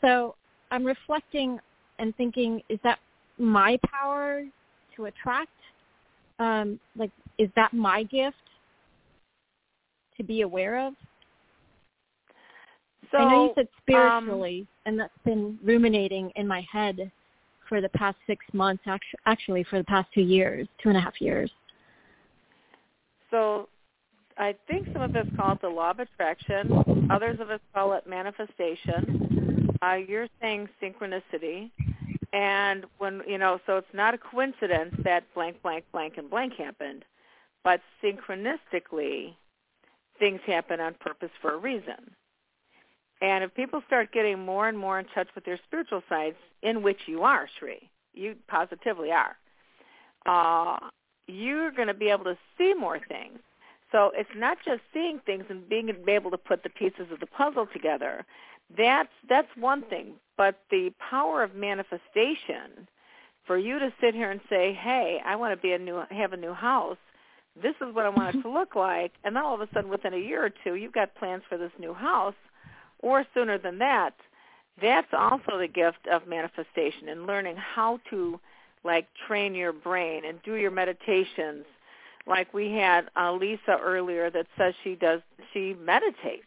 So 0.00 0.34
I'm 0.70 0.84
reflecting 0.84 1.58
and 1.98 2.14
thinking, 2.16 2.62
is 2.68 2.78
that 2.84 2.98
my 3.38 3.78
power 3.84 4.44
to 4.96 5.06
attract? 5.06 5.50
Um, 6.38 6.80
like, 6.96 7.10
is 7.38 7.50
that 7.56 7.72
my 7.72 8.04
gift 8.04 8.36
to 10.16 10.22
be 10.22 10.42
aware 10.42 10.86
of? 10.86 10.94
So, 13.10 13.18
I 13.18 13.24
know 13.24 13.44
you 13.44 13.50
said 13.54 13.66
um, 13.66 14.22
spiritually, 14.22 14.66
and 14.86 14.98
that's 14.98 15.12
been 15.24 15.58
ruminating 15.64 16.30
in 16.36 16.46
my 16.46 16.64
head 16.70 17.10
for 17.68 17.80
the 17.80 17.88
past 17.90 18.16
six 18.26 18.44
months, 18.52 18.82
actu- 18.86 19.16
actually 19.26 19.64
for 19.64 19.78
the 19.78 19.84
past 19.84 20.08
two 20.14 20.22
years, 20.22 20.68
two 20.82 20.88
and 20.90 20.98
a 20.98 21.00
half 21.00 21.20
years. 21.20 21.50
So 23.30 23.68
I 24.36 24.54
think 24.66 24.88
some 24.92 25.02
of 25.02 25.14
us 25.14 25.26
call 25.36 25.52
it 25.52 25.60
the 25.60 25.68
law 25.68 25.90
of 25.90 25.98
attraction. 25.98 27.08
Others 27.10 27.40
of 27.40 27.50
us 27.50 27.60
call 27.74 27.92
it 27.94 28.06
manifestation. 28.06 29.76
Uh, 29.82 29.94
you're 29.94 30.28
saying 30.40 30.68
synchronicity. 30.82 31.70
And 32.32 32.86
when, 32.98 33.22
you 33.26 33.38
know, 33.38 33.60
so 33.66 33.76
it's 33.76 33.92
not 33.92 34.14
a 34.14 34.18
coincidence 34.18 34.94
that 35.04 35.24
blank, 35.34 35.62
blank, 35.62 35.84
blank, 35.92 36.14
and 36.16 36.30
blank 36.30 36.54
happened. 36.54 37.04
But 37.64 37.80
synchronistically, 38.02 39.34
things 40.18 40.40
happen 40.46 40.80
on 40.80 40.94
purpose 41.00 41.30
for 41.42 41.54
a 41.54 41.58
reason. 41.58 42.14
And 43.20 43.44
if 43.44 43.52
people 43.54 43.82
start 43.86 44.12
getting 44.12 44.38
more 44.38 44.68
and 44.68 44.78
more 44.78 44.98
in 44.98 45.06
touch 45.14 45.28
with 45.34 45.44
their 45.44 45.58
spiritual 45.66 46.02
sides, 46.08 46.36
in 46.62 46.82
which 46.82 47.00
you 47.06 47.22
are, 47.22 47.48
Sri, 47.58 47.90
you 48.14 48.36
positively 48.48 49.10
are, 49.10 49.36
uh, 50.24 50.78
you're 51.30 51.70
going 51.70 51.88
to 51.88 51.94
be 51.94 52.08
able 52.08 52.24
to 52.24 52.38
see 52.58 52.74
more 52.74 52.98
things. 52.98 53.38
So 53.92 54.12
it's 54.14 54.30
not 54.36 54.58
just 54.64 54.80
seeing 54.94 55.20
things 55.26 55.44
and 55.48 55.68
being 55.68 55.90
able 56.08 56.30
to 56.30 56.38
put 56.38 56.62
the 56.62 56.68
pieces 56.70 57.06
of 57.12 57.20
the 57.20 57.26
puzzle 57.26 57.66
together. 57.72 58.24
That's 58.76 59.08
that's 59.28 59.48
one 59.56 59.82
thing. 59.82 60.14
But 60.36 60.60
the 60.70 60.92
power 61.10 61.42
of 61.42 61.54
manifestation, 61.54 62.88
for 63.46 63.58
you 63.58 63.78
to 63.80 63.92
sit 64.00 64.14
here 64.14 64.30
and 64.30 64.40
say, 64.48 64.72
"Hey, 64.72 65.20
I 65.24 65.34
want 65.36 65.52
to 65.52 65.60
be 65.60 65.72
a 65.72 65.78
new 65.78 66.02
have 66.10 66.32
a 66.32 66.36
new 66.36 66.52
house. 66.52 66.98
This 67.60 67.74
is 67.80 67.92
what 67.94 68.06
I 68.06 68.10
want 68.10 68.36
it 68.36 68.42
to 68.42 68.50
look 68.52 68.76
like," 68.76 69.12
and 69.24 69.34
then 69.34 69.42
all 69.42 69.54
of 69.54 69.60
a 69.60 69.68
sudden, 69.74 69.90
within 69.90 70.14
a 70.14 70.18
year 70.18 70.44
or 70.44 70.50
two, 70.50 70.76
you've 70.76 70.92
got 70.92 71.14
plans 71.16 71.42
for 71.48 71.58
this 71.58 71.72
new 71.78 71.92
house, 71.92 72.34
or 73.00 73.26
sooner 73.34 73.58
than 73.58 73.78
that. 73.78 74.14
That's 74.80 75.12
also 75.12 75.58
the 75.58 75.68
gift 75.68 76.06
of 76.10 76.28
manifestation 76.28 77.08
and 77.08 77.26
learning 77.26 77.56
how 77.56 77.98
to 78.10 78.40
like 78.84 79.06
train 79.26 79.54
your 79.54 79.72
brain 79.72 80.24
and 80.24 80.40
do 80.42 80.54
your 80.54 80.70
meditations 80.70 81.64
like 82.26 82.52
we 82.54 82.72
had 82.72 83.08
uh, 83.16 83.32
Lisa 83.32 83.78
earlier 83.80 84.30
that 84.30 84.46
says 84.56 84.74
she 84.84 84.94
does 84.94 85.20
she 85.52 85.74
meditates. 85.74 86.44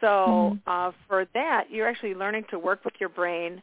So 0.00 0.56
Mhm. 0.56 0.60
uh, 0.66 0.92
for 1.08 1.24
that, 1.34 1.70
you're 1.70 1.86
actually 1.88 2.14
learning 2.14 2.44
to 2.50 2.58
work 2.58 2.84
with 2.84 2.94
your 3.00 3.08
brain, 3.08 3.62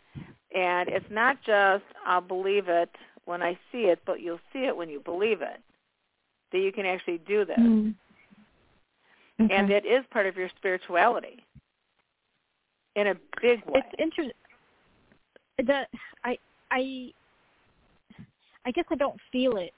and 0.54 0.90
it's 0.90 1.10
not 1.10 1.42
just 1.44 1.84
I'll 2.06 2.22
believe 2.22 2.68
it 2.68 2.90
when 3.26 3.42
I 3.42 3.58
see 3.72 3.86
it, 3.88 4.00
but 4.06 4.22
you'll 4.22 4.42
see 4.52 4.66
it 4.66 4.76
when 4.76 4.90
you 4.90 5.00
believe 5.00 5.42
it. 5.42 5.62
That 6.52 6.60
you 6.60 6.72
can 6.72 6.86
actually 6.86 7.20
do 7.20 7.46
this, 7.46 7.58
Mm. 7.58 7.96
Okay. 9.40 9.56
and 9.56 9.72
it 9.72 9.86
is 9.86 10.06
part 10.08 10.26
of 10.26 10.36
your 10.36 10.50
spirituality 10.50 11.46
in 12.96 13.08
a 13.08 13.16
big 13.42 13.64
way. 13.66 13.80
It's 13.80 13.96
interesting. 14.00 14.36
The 15.58 15.88
I 16.24 16.38
I 16.72 17.14
I 18.66 18.72
guess 18.72 18.86
I 18.90 18.96
don't 18.96 19.20
feel 19.32 19.58
it. 19.58 19.74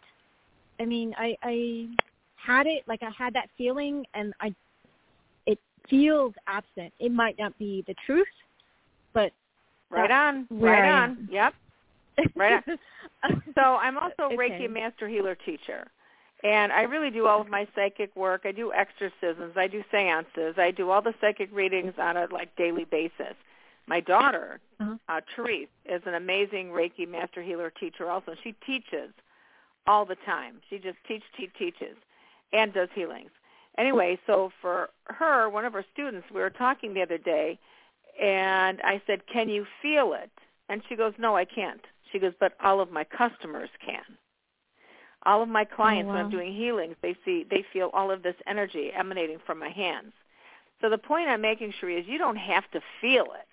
I 0.79 0.85
mean, 0.85 1.13
I 1.17 1.35
I 1.43 1.87
had 2.35 2.67
it 2.67 2.83
like 2.87 3.01
I 3.03 3.09
had 3.17 3.33
that 3.35 3.49
feeling, 3.57 4.05
and 4.13 4.33
I 4.39 4.53
it 5.45 5.59
feels 5.89 6.33
absent. 6.47 6.93
It 6.99 7.11
might 7.11 7.37
not 7.39 7.57
be 7.57 7.83
the 7.87 7.95
truth, 8.05 8.27
but 9.13 9.31
right 9.89 10.11
on, 10.11 10.47
right 10.51 10.89
on. 10.89 11.27
Yep. 11.31 11.53
Right 12.35 12.63
on. 12.67 12.77
So 13.55 13.61
I'm 13.61 13.97
also 13.97 14.23
Okay. 14.23 14.35
Reiki 14.35 14.69
Master 14.69 15.07
Healer 15.07 15.35
teacher. 15.35 15.87
And 16.43 16.73
I 16.73 16.81
really 16.81 17.09
do 17.09 17.25
all 17.25 17.39
of 17.39 17.47
my 17.47 17.65
psychic 17.73 18.13
work. 18.17 18.41
I 18.43 18.51
do 18.51 18.73
exorcisms. 18.73 19.53
I 19.55 19.67
do 19.67 19.81
seances. 19.91 20.55
I 20.57 20.71
do 20.71 20.89
all 20.89 21.01
the 21.01 21.13
psychic 21.21 21.49
readings 21.53 21.93
on 21.97 22.17
a 22.17 22.27
like 22.31 22.53
daily 22.57 22.83
basis. 22.83 23.35
My 23.87 23.99
daughter, 23.99 24.59
Uh-huh. 24.79 24.97
uh, 25.09 25.21
Therese, 25.35 25.67
is 25.85 26.01
an 26.05 26.13
amazing 26.15 26.69
Reiki 26.69 27.07
Master 27.07 27.41
Healer 27.41 27.69
teacher 27.69 28.09
also. 28.09 28.35
She 28.43 28.53
teaches 28.65 29.11
all 29.87 30.05
the 30.05 30.15
time. 30.25 30.61
She 30.69 30.79
just 30.79 30.97
teach, 31.07 31.23
teach, 31.35 31.53
teaches 31.57 31.97
and 32.53 32.73
does 32.73 32.89
healings. 32.93 33.31
Anyway, 33.77 34.19
so 34.27 34.51
for 34.61 34.89
her, 35.05 35.49
one 35.49 35.65
of 35.65 35.73
her 35.73 35.83
students, 35.91 36.27
we 36.31 36.39
were 36.39 36.49
talking 36.49 36.93
the 36.93 37.01
other 37.01 37.17
day, 37.17 37.57
and 38.21 38.79
I 38.83 39.01
said, 39.07 39.25
can 39.27 39.49
you 39.49 39.65
feel 39.81 40.13
it? 40.13 40.31
And 40.69 40.81
she 40.87 40.95
goes, 40.95 41.13
no, 41.17 41.35
I 41.35 41.45
can't. 41.45 41.81
She 42.11 42.19
goes, 42.19 42.33
but 42.39 42.53
all 42.63 42.79
of 42.79 42.91
my 42.91 43.03
customers 43.03 43.69
can. 43.83 44.03
All 45.25 45.41
of 45.41 45.49
my 45.49 45.65
clients, 45.65 46.07
when 46.07 46.17
I'm 46.17 46.29
doing 46.29 46.53
healings, 46.53 46.95
they 47.01 47.15
see 47.25 47.45
they 47.49 47.65
feel 47.73 47.89
all 47.93 48.11
of 48.11 48.23
this 48.23 48.35
energy 48.45 48.91
emanating 48.93 49.39
from 49.45 49.57
my 49.57 49.69
hands. 49.69 50.11
So 50.81 50.89
the 50.89 50.97
point 50.97 51.29
I'm 51.29 51.41
making, 51.41 51.73
Sheree, 51.81 51.99
is 52.01 52.07
you 52.07 52.17
don't 52.17 52.35
have 52.35 52.69
to 52.71 52.81
feel 53.01 53.23
it. 53.23 53.47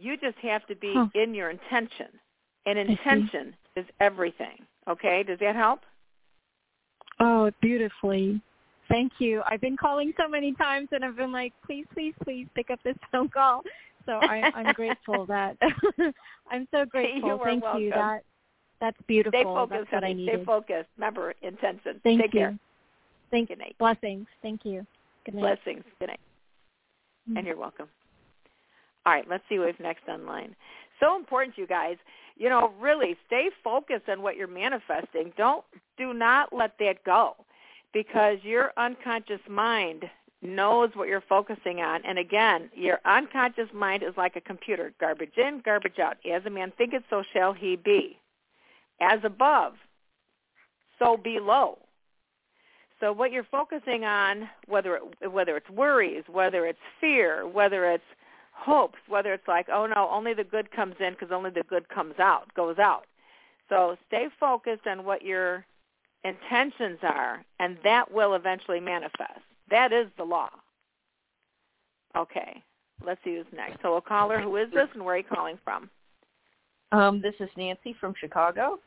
You 0.00 0.16
just 0.16 0.38
have 0.38 0.66
to 0.66 0.74
be 0.74 0.94
Huh. 0.94 1.08
in 1.14 1.34
your 1.34 1.50
intention. 1.50 2.08
And 2.66 2.78
intention 2.78 3.54
is 3.76 3.84
everything. 4.00 4.66
Okay? 4.88 5.22
Does 5.22 5.38
that 5.40 5.54
help? 5.54 5.80
Oh, 7.18 7.50
beautifully. 7.60 8.40
Thank 8.88 9.20
you. 9.20 9.42
I've 9.46 9.60
been 9.60 9.76
calling 9.76 10.12
so 10.18 10.26
many 10.26 10.52
times, 10.54 10.88
and 10.92 11.04
I've 11.04 11.16
been 11.16 11.32
like, 11.32 11.52
please, 11.64 11.86
please, 11.92 12.14
please 12.24 12.48
pick 12.54 12.70
up 12.70 12.82
this 12.82 12.96
phone 13.12 13.28
call. 13.28 13.62
So 14.06 14.12
I, 14.12 14.50
I'm 14.54 14.72
grateful 14.72 15.26
that 15.26 15.56
I'm 16.50 16.66
so 16.70 16.84
grateful. 16.90 17.28
You 17.28 17.38
Thank 17.44 17.62
welcome. 17.62 17.82
you. 17.82 17.90
That 17.90 18.24
that's 18.80 18.96
beautiful. 19.06 19.38
Stay 19.38 19.44
focused, 19.44 19.70
that's 19.70 19.92
what 19.92 20.04
I 20.04 20.08
honey. 20.08 20.26
Stay 20.26 20.44
focused. 20.44 20.88
Remember, 20.96 21.34
intention. 21.42 22.00
Thank 22.02 22.22
Take 22.22 22.34
you. 22.34 22.40
care. 22.40 22.58
Thank 23.30 23.50
you. 23.50 23.56
blessings. 23.78 24.26
Thank 24.40 24.64
you. 24.64 24.86
Good 25.26 25.34
night. 25.34 25.62
Blessings. 25.62 25.84
Good 26.00 26.08
night. 26.08 26.20
Mm. 27.30 27.36
And 27.36 27.46
you're 27.46 27.58
welcome. 27.58 27.88
All 29.06 29.12
right, 29.12 29.24
let's 29.28 29.44
see 29.48 29.56
who's 29.56 29.74
next 29.80 30.08
online. 30.08 30.54
So 30.98 31.16
important, 31.16 31.56
you 31.56 31.66
guys. 31.66 31.96
You 32.36 32.48
know, 32.48 32.72
really 32.80 33.16
stay 33.26 33.50
focused 33.62 34.08
on 34.08 34.22
what 34.22 34.36
you're 34.36 34.46
manifesting. 34.46 35.32
Don't 35.36 35.64
do 35.98 36.14
not 36.14 36.52
let 36.52 36.72
that 36.78 37.04
go 37.04 37.36
because 37.92 38.38
your 38.42 38.72
unconscious 38.76 39.40
mind 39.48 40.04
knows 40.42 40.90
what 40.94 41.08
you're 41.08 41.22
focusing 41.28 41.80
on. 41.80 42.00
And 42.06 42.18
again, 42.18 42.70
your 42.74 42.98
unconscious 43.04 43.68
mind 43.74 44.02
is 44.02 44.14
like 44.16 44.36
a 44.36 44.40
computer. 44.40 44.92
Garbage 44.98 45.36
in, 45.36 45.60
garbage 45.64 45.98
out. 45.98 46.16
As 46.30 46.44
a 46.46 46.50
man 46.50 46.72
thinketh, 46.78 47.02
so 47.10 47.22
shall 47.32 47.52
he 47.52 47.76
be. 47.76 48.18
As 49.00 49.20
above, 49.22 49.74
so 50.98 51.16
below. 51.16 51.78
So 53.00 53.12
what 53.12 53.32
you're 53.32 53.44
focusing 53.44 54.04
on, 54.04 54.48
whether 54.66 54.96
it, 54.96 55.30
whether 55.30 55.56
it's 55.56 55.70
worries, 55.70 56.24
whether 56.30 56.66
it's 56.66 56.78
fear, 57.00 57.46
whether 57.46 57.90
it's 57.90 58.04
hopes, 58.60 58.98
whether 59.08 59.32
it's 59.32 59.48
like, 59.48 59.68
oh 59.72 59.86
no, 59.86 60.08
only 60.10 60.34
the 60.34 60.44
good 60.44 60.70
comes 60.70 60.94
in 61.00 61.14
because 61.14 61.30
only 61.32 61.50
the 61.50 61.64
good 61.68 61.88
comes 61.88 62.18
out, 62.18 62.52
goes 62.54 62.78
out. 62.78 63.06
So 63.68 63.96
stay 64.08 64.26
focused 64.38 64.86
on 64.86 65.04
what 65.04 65.22
your 65.22 65.64
intentions 66.24 66.98
are, 67.02 67.44
and 67.58 67.78
that 67.84 68.12
will 68.12 68.34
eventually 68.34 68.80
manifest. 68.80 69.40
That 69.70 69.92
is 69.92 70.06
the 70.16 70.24
law. 70.24 70.50
Okay. 72.16 72.62
Let's 73.04 73.20
see 73.24 73.36
who's 73.36 73.46
next. 73.54 73.80
So 73.82 73.96
a 73.96 74.02
caller, 74.02 74.40
who 74.40 74.56
is 74.56 74.70
this 74.72 74.88
and 74.94 75.04
where 75.04 75.14
are 75.14 75.18
you 75.18 75.24
calling 75.24 75.58
from? 75.64 75.88
Um, 76.92 77.22
this 77.22 77.34
is 77.40 77.48
Nancy 77.56 77.94
from 77.98 78.14
Chicago. 78.20 78.78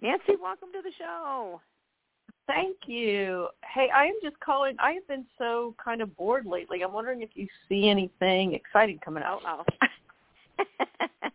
Nancy, 0.00 0.34
welcome 0.40 0.68
to 0.72 0.82
the 0.82 0.92
show. 0.96 1.60
Thank 2.46 2.76
you. 2.86 3.48
Hey, 3.74 3.88
I 3.94 4.04
am 4.04 4.14
just 4.22 4.38
calling. 4.40 4.76
I 4.78 4.92
have 4.92 5.06
been 5.08 5.26
so 5.36 5.74
kind 5.82 6.00
of 6.00 6.16
bored 6.16 6.46
lately. 6.46 6.82
I'm 6.82 6.92
wondering 6.92 7.22
if 7.22 7.30
you 7.34 7.48
see 7.68 7.88
anything 7.88 8.54
exciting 8.54 9.00
coming 9.04 9.24
out. 9.24 9.40
Oh, 9.44 9.64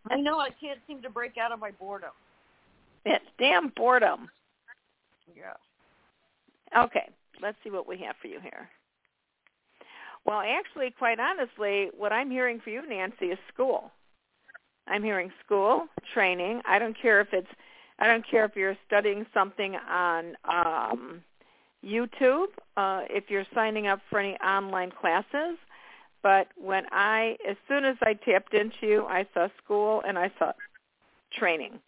I 0.10 0.21
know 0.21 0.39
I 0.39 0.50
can't 0.50 0.80
seem 0.88 1.02
to 1.02 1.10
break 1.10 1.38
out 1.38 1.52
of 1.52 1.60
my 1.60 1.71
boredom. 1.71 2.12
It's 3.06 3.26
damn 3.38 3.69
boredom. 3.76 4.30
Yeah. 5.36 5.54
Okay, 6.78 7.10
let's 7.41 7.58
see 7.63 7.69
what 7.69 7.88
we 7.88 7.97
have 7.97 8.15
for 8.21 8.28
you 8.28 8.39
here. 8.39 8.69
Well, 10.26 10.41
actually, 10.41 10.91
quite 10.91 11.19
honestly, 11.19 11.89
what 11.97 12.13
I'm 12.13 12.30
hearing 12.30 12.62
for 12.63 12.69
you, 12.69 12.88
Nancy, 12.88 13.26
is 13.26 13.39
school. 13.54 13.91
I'm 14.88 15.04
hearing 15.04 15.32
school, 15.43 15.88
training. 16.13 16.62
I 16.67 16.80
don't 16.80 17.00
care 17.00 17.21
if 17.21 17.28
it's 17.34 17.47
I 18.02 18.08
don't 18.08 18.28
care 18.28 18.46
if 18.46 18.56
you're 18.56 18.76
studying 18.88 19.28
something 19.32 19.76
on 19.76 20.36
um, 20.44 21.22
YouTube, 21.86 22.48
uh, 22.76 23.02
if 23.12 23.26
you're 23.30 23.46
signing 23.54 23.86
up 23.86 24.00
for 24.10 24.20
any 24.20 24.36
online 24.38 24.90
classes. 24.90 25.60
But 26.24 26.48
when 26.58 26.86
I, 26.92 27.38
as 27.48 27.58
soon 27.68 27.86
as 27.86 27.98
I 28.02 28.14
tapped 28.16 28.56
into 28.56 28.88
you, 28.88 29.06
I 29.06 29.28
saw 29.36 29.50
school 29.64 30.02
and 30.06 30.18
I 30.18 30.32
saw 30.40 30.52
training. 31.32 31.80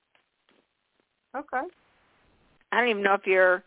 Okay. 1.35 1.63
I 2.71 2.79
don't 2.79 2.89
even 2.89 3.01
know 3.03 3.15
if 3.15 3.25
you're 3.25 3.63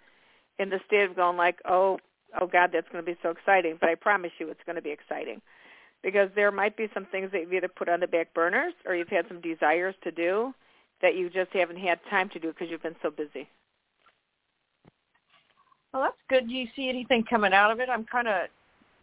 in 0.61 0.71
the 0.71 0.79
state 0.87 1.03
of 1.03 1.17
going 1.17 1.37
like, 1.37 1.59
oh, 1.69 1.99
oh 2.41 2.47
God, 2.47 2.71
that's 2.73 2.89
going 2.93 3.05
to 3.05 3.11
be 3.11 3.19
so 3.25 3.31
exciting. 3.31 3.77
But 3.81 3.91
I 3.91 3.97
promise 3.97 4.31
you, 4.39 4.49
it's 4.51 4.61
going 4.67 4.77
to 4.77 4.83
be 4.83 4.91
exciting 4.91 5.43
because 6.01 6.31
there 6.37 6.53
might 6.53 6.77
be 6.77 6.89
some 6.95 7.07
things 7.07 7.33
that 7.33 7.41
you've 7.41 7.53
either 7.53 7.69
put 7.69 7.89
on 7.89 7.99
the 7.99 8.07
back 8.07 8.33
burners 8.35 8.73
or 8.87 8.95
you've 8.95 9.09
had 9.09 9.27
some 9.27 9.41
desires 9.41 9.97
to 10.05 10.13
do 10.13 10.55
that 11.03 11.17
you 11.17 11.31
just 11.31 11.53
haven't 11.53 11.79
had 11.79 11.99
time 12.11 12.29
to 12.31 12.39
do 12.39 12.49
because 12.49 12.69
you've 12.71 12.83
been 12.83 12.97
so 13.03 13.11
busy. 13.11 13.49
Well, 15.93 16.03
that's 16.03 16.17
good. 16.29 16.49
Do 16.49 16.55
you 16.55 16.67
see 16.77 16.89
anything 16.89 17.25
coming 17.29 17.53
out 17.53 17.71
of 17.71 17.81
it? 17.81 17.89
I'm 17.89 18.05
kind 18.05 18.29
of, 18.29 18.49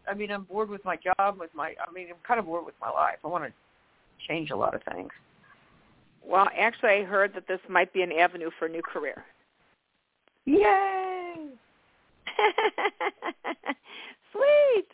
I 0.08 0.14
mean, 0.14 0.32
I'm 0.32 0.44
bored 0.44 0.70
with 0.70 0.84
my 0.86 0.98
job, 0.98 1.40
with 1.40 1.50
my, 1.56 1.76
I 1.80 1.92
mean, 1.92 2.08
I'm 2.10 2.16
kind 2.28 2.40
of 2.40 2.46
bored 2.46 2.66
with 2.66 2.76
my 2.82 2.90
life. 2.90 3.18
I 3.24 3.28
want 3.28 3.46
to 3.46 3.52
change 4.28 4.52
a 4.52 4.56
lot 4.56 4.76
of 4.76 4.82
things. 4.94 5.12
Well, 6.26 6.48
actually, 6.58 6.90
I 6.90 7.04
heard 7.04 7.34
that 7.36 7.48
this 7.48 7.60
might 7.70 7.94
be 7.94 8.02
an 8.02 8.12
avenue 8.12 8.50
for 8.58 8.66
a 8.66 8.70
new 8.70 8.82
career. 8.82 9.24
Yay! 10.46 11.50
Sweet. 14.32 14.88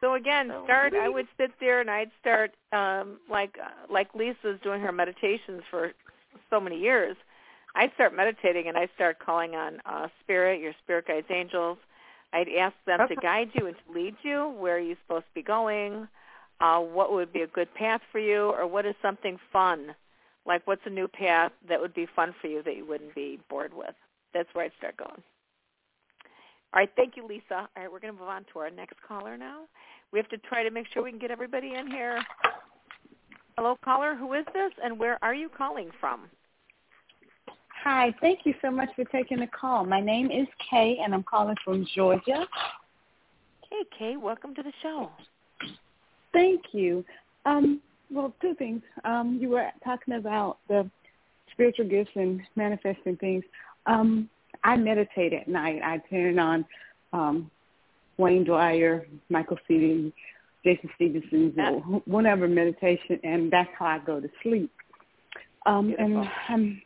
So 0.00 0.14
again, 0.14 0.50
start. 0.64 0.94
I 0.94 1.08
would 1.08 1.26
sit 1.36 1.50
there 1.60 1.80
and 1.80 1.90
I'd 1.90 2.10
start 2.20 2.52
um, 2.72 3.18
like 3.30 3.56
uh, 3.62 3.92
like 3.92 4.14
Lisa's 4.14 4.58
doing 4.62 4.80
her 4.80 4.92
meditations 4.92 5.62
for 5.70 5.92
so 6.48 6.58
many 6.60 6.78
years. 6.78 7.16
I'd 7.74 7.92
start 7.94 8.14
meditating 8.14 8.66
and 8.66 8.76
I'd 8.76 8.88
start 8.94 9.18
calling 9.18 9.54
on 9.54 9.80
uh, 9.84 10.08
spirit, 10.22 10.60
your 10.60 10.72
spirit 10.82 11.06
guides, 11.06 11.26
angels. 11.30 11.78
I'd 12.32 12.48
ask 12.48 12.74
them 12.86 13.00
Okay. 13.02 13.14
to 13.14 13.20
guide 13.20 13.50
you 13.54 13.66
and 13.66 13.76
to 13.76 13.92
lead 13.92 14.14
you 14.22 14.54
where 14.58 14.76
are 14.76 14.80
you 14.80 14.96
supposed 15.04 15.26
to 15.26 15.34
be 15.34 15.42
going, 15.42 16.08
uh, 16.60 16.80
what 16.80 17.12
would 17.12 17.32
be 17.32 17.42
a 17.42 17.46
good 17.46 17.72
path 17.74 18.00
for 18.10 18.18
you, 18.18 18.50
or 18.50 18.66
what 18.66 18.86
is 18.86 18.94
something 19.02 19.38
fun, 19.52 19.94
like 20.46 20.66
what's 20.66 20.82
a 20.86 20.90
new 20.90 21.08
path 21.08 21.52
that 21.68 21.80
would 21.80 21.94
be 21.94 22.06
fun 22.16 22.34
for 22.40 22.46
you 22.46 22.62
that 22.62 22.76
you 22.76 22.86
wouldn't 22.86 23.14
be 23.14 23.38
bored 23.48 23.72
with. 23.74 23.94
That's 24.32 24.48
where 24.52 24.64
I'd 24.64 24.72
start 24.78 24.96
going. 24.96 25.22
All 26.72 26.78
right, 26.78 26.90
thank 26.94 27.16
you, 27.16 27.26
Lisa. 27.26 27.42
All 27.50 27.68
right, 27.76 27.90
we're 27.90 27.98
going 27.98 28.14
to 28.14 28.20
move 28.20 28.28
on 28.28 28.44
to 28.52 28.60
our 28.60 28.70
next 28.70 28.94
caller 29.06 29.36
now. 29.36 29.62
We 30.12 30.18
have 30.18 30.28
to 30.30 30.38
try 30.38 30.62
to 30.62 30.70
make 30.70 30.86
sure 30.92 31.02
we 31.02 31.10
can 31.10 31.20
get 31.20 31.30
everybody 31.30 31.74
in 31.74 31.88
here. 31.88 32.20
Hello, 33.56 33.76
caller. 33.84 34.16
Who 34.16 34.32
is 34.32 34.44
this, 34.52 34.72
and 34.82 34.98
where 34.98 35.22
are 35.22 35.34
you 35.34 35.48
calling 35.48 35.90
from? 36.00 36.22
Hi, 37.84 38.14
thank 38.20 38.40
you 38.44 38.54
so 38.60 38.70
much 38.70 38.88
for 38.96 39.04
taking 39.04 39.38
the 39.40 39.46
call. 39.46 39.84
My 39.84 40.00
name 40.00 40.30
is 40.30 40.46
Kay, 40.68 40.98
and 41.02 41.14
I'm 41.14 41.22
calling 41.22 41.56
from 41.64 41.86
Georgia. 41.94 42.46
Hey, 43.70 43.84
Kay, 43.96 44.16
welcome 44.16 44.54
to 44.56 44.62
the 44.62 44.72
show. 44.82 45.10
Thank 46.32 46.60
you. 46.72 47.04
Um, 47.46 47.80
well, 48.10 48.34
two 48.42 48.54
things. 48.54 48.82
Um, 49.04 49.38
you 49.40 49.48
were 49.48 49.68
talking 49.84 50.14
about 50.14 50.58
the 50.68 50.90
spiritual 51.52 51.88
gifts 51.88 52.10
and 52.16 52.40
manifesting 52.56 53.16
things. 53.16 53.44
Um, 53.86 54.28
I 54.64 54.76
meditate 54.76 55.32
at 55.32 55.48
night. 55.48 55.80
I 55.84 55.98
turn 56.10 56.38
on 56.38 56.64
um, 57.12 57.50
Wayne 58.20 58.44
Dyer, 58.44 59.06
Michael 59.28 59.58
Seaton, 59.66 60.12
Jason 60.64 60.90
Stephenson's, 60.96 61.54
or 61.58 62.02
whatever 62.04 62.46
meditation, 62.46 63.18
and 63.24 63.50
that's 63.50 63.70
how 63.78 63.86
I 63.86 63.98
go 63.98 64.20
to 64.20 64.28
sleep. 64.42 64.70
Um, 65.66 65.94
and 65.98 66.14
Beautiful. 66.14 66.28
um, 66.48 66.82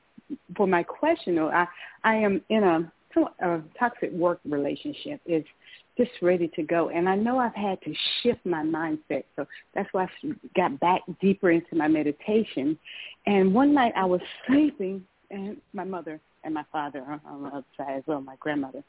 for 0.56 0.66
my 0.66 0.82
question, 0.82 1.36
though, 1.36 1.50
I 1.50 1.66
I 2.04 2.14
am 2.16 2.40
in 2.48 2.62
a, 2.64 2.92
a 3.40 3.62
toxic 3.78 4.12
work 4.12 4.40
relationship. 4.44 5.20
It's 5.26 5.48
just 5.96 6.10
ready 6.22 6.48
to 6.56 6.62
go, 6.62 6.88
and 6.88 7.08
I 7.08 7.16
know 7.16 7.38
I've 7.38 7.54
had 7.54 7.80
to 7.82 7.94
shift 8.22 8.44
my 8.44 8.62
mindset. 8.62 9.24
So 9.36 9.46
that's 9.74 9.88
why 9.92 10.04
I 10.04 10.08
got 10.56 10.78
back 10.80 11.02
deeper 11.20 11.50
into 11.50 11.74
my 11.76 11.88
meditation. 11.88 12.78
And 13.26 13.54
one 13.54 13.72
night 13.74 13.92
I 13.96 14.04
was 14.04 14.20
sleeping, 14.46 15.04
and 15.30 15.56
my 15.72 15.84
mother 15.84 16.20
and 16.44 16.52
my 16.54 16.64
father 16.70 17.00
are 17.00 17.20
on 17.26 17.42
the 17.42 17.48
other 17.48 17.64
side 17.76 17.96
as 17.98 18.02
well, 18.06 18.20
my 18.20 18.36
grandmother, 18.40 18.82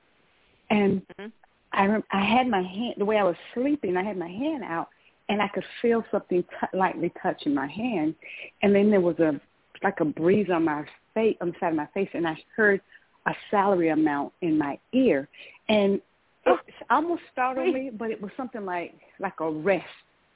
and 0.69 1.01
Mhm. 1.19 1.31
I 1.75 1.85
rem- 1.85 2.03
I 2.11 2.23
had 2.23 2.47
my 2.47 2.61
hand 2.61 2.95
the 2.97 3.05
way 3.05 3.17
I 3.17 3.23
was 3.23 3.35
sleeping. 3.53 3.97
I 3.97 4.03
had 4.03 4.17
my 4.17 4.27
hand 4.27 4.63
out, 4.63 4.89
and 5.29 5.41
I 5.41 5.47
could 5.49 5.65
feel 5.81 6.03
something 6.11 6.43
t- 6.43 6.77
lightly 6.77 7.11
touching 7.21 7.53
my 7.53 7.67
hand, 7.67 8.15
and 8.61 8.73
then 8.73 8.89
there 8.89 9.01
was 9.01 9.19
a 9.19 9.39
like 9.83 9.99
a 9.99 10.05
breeze 10.05 10.49
on 10.51 10.65
my 10.65 10.85
face 11.13 11.37
on 11.41 11.49
the 11.49 11.55
side 11.59 11.69
of 11.69 11.75
my 11.75 11.87
face, 11.93 12.09
and 12.13 12.27
I 12.27 12.37
heard 12.55 12.81
a 13.27 13.33
salary 13.51 13.89
amount 13.89 14.33
in 14.41 14.57
my 14.57 14.79
ear, 14.93 15.27
and 15.67 16.01
it 16.45 16.59
almost 16.89 17.23
startled 17.31 17.73
me, 17.73 17.91
but 17.91 18.11
it 18.11 18.21
was 18.21 18.31
something 18.37 18.65
like 18.65 18.93
like 19.19 19.39
a 19.39 19.49
rest. 19.49 19.85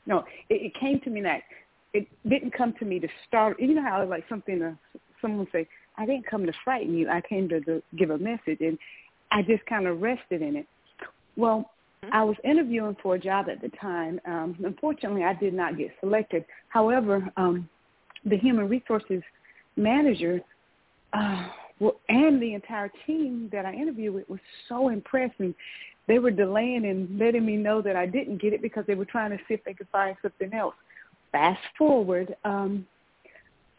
No, 0.05 0.19
it, 0.49 0.61
it 0.61 0.73
came 0.79 0.99
to 1.01 1.09
me 1.09 1.21
that 1.21 1.41
it 1.93 2.07
didn't 2.27 2.51
come 2.51 2.73
to 2.79 2.85
me 2.85 2.99
to 2.99 3.07
start. 3.27 3.59
You 3.59 3.75
know 3.75 3.83
how 3.83 4.05
like 4.05 4.25
something 4.27 4.61
uh, 4.61 4.73
someone 5.21 5.47
say, 5.51 5.67
I 5.97 6.05
didn't 6.05 6.27
come 6.27 6.45
to 6.45 6.53
frighten 6.63 6.95
you. 6.95 7.09
I 7.09 7.21
came 7.21 7.47
to, 7.49 7.61
to 7.61 7.81
give 7.97 8.09
a 8.09 8.17
message, 8.17 8.59
and 8.61 8.77
I 9.31 9.41
just 9.41 9.65
kind 9.65 9.87
of 9.87 10.01
rested 10.01 10.41
in 10.41 10.55
it. 10.55 10.67
Well, 11.35 11.71
I 12.11 12.23
was 12.23 12.35
interviewing 12.43 12.95
for 13.01 13.15
a 13.15 13.19
job 13.19 13.47
at 13.49 13.61
the 13.61 13.69
time. 13.77 14.19
Um, 14.25 14.57
unfortunately, 14.63 15.23
I 15.23 15.33
did 15.33 15.53
not 15.53 15.77
get 15.77 15.91
selected. 15.99 16.45
However, 16.69 17.29
um, 17.37 17.67
the 18.25 18.37
human 18.37 18.69
resources 18.69 19.21
manager 19.75 20.41
uh, 21.13 21.47
well, 21.79 21.99
and 22.09 22.41
the 22.41 22.53
entire 22.53 22.91
team 23.07 23.49
that 23.51 23.65
I 23.65 23.73
interviewed 23.73 24.13
with 24.13 24.29
was 24.29 24.39
so 24.67 24.89
impressed, 24.89 25.35
and 25.39 25.55
they 26.07 26.19
were 26.19 26.31
delaying 26.31 26.85
and 26.85 27.17
letting 27.17 27.45
me 27.45 27.55
know 27.55 27.81
that 27.81 27.95
I 27.95 28.05
didn't 28.05 28.41
get 28.41 28.53
it 28.53 28.61
because 28.61 28.83
they 28.85 28.95
were 28.95 29.05
trying 29.05 29.31
to 29.31 29.37
see 29.47 29.53
if 29.53 29.63
they 29.63 29.73
could 29.73 29.87
find 29.91 30.15
something 30.21 30.53
else. 30.53 30.75
Fast 31.31 31.61
forward, 31.77 32.35
um, 32.43 32.85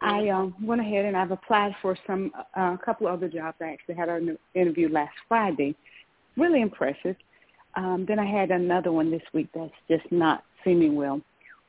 I 0.00 0.28
um, 0.28 0.54
went 0.62 0.80
ahead 0.80 1.04
and 1.04 1.16
I've 1.16 1.30
applied 1.30 1.74
for 1.82 1.96
some 2.06 2.32
uh, 2.56 2.74
a 2.74 2.78
couple 2.82 3.06
of 3.06 3.14
other 3.14 3.28
jobs. 3.28 3.58
I 3.60 3.72
actually 3.72 3.96
had 3.96 4.08
an 4.08 4.38
interview 4.54 4.88
last 4.88 5.12
Friday. 5.28 5.74
Really 6.36 6.62
impressive. 6.62 7.16
Um, 7.74 8.04
then 8.06 8.18
I 8.18 8.26
had 8.26 8.50
another 8.50 8.92
one 8.92 9.10
this 9.10 9.22
week 9.32 9.48
that's 9.54 9.72
just 9.88 10.10
not 10.10 10.44
seeming 10.64 10.94
well. 10.94 11.20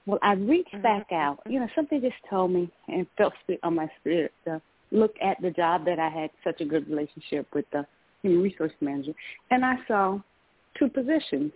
Well, 0.05 0.19
I 0.21 0.33
reached 0.33 0.81
back 0.81 1.11
out. 1.11 1.39
You 1.47 1.59
know, 1.59 1.67
something 1.75 2.01
just 2.01 2.15
told 2.29 2.51
me 2.51 2.71
and 2.87 3.05
felt 3.17 3.33
on 3.63 3.75
my 3.75 3.87
spirit 3.99 4.33
to 4.45 4.61
look 4.91 5.13
at 5.21 5.39
the 5.41 5.51
job 5.51 5.85
that 5.85 5.99
I 5.99 6.09
had 6.09 6.31
such 6.43 6.59
a 6.61 6.65
good 6.65 6.89
relationship 6.89 7.47
with 7.53 7.65
the 7.71 7.85
human 8.21 8.41
resource 8.41 8.71
manager, 8.81 9.13
and 9.51 9.63
I 9.63 9.75
saw 9.87 10.19
two 10.77 10.89
positions. 10.89 11.51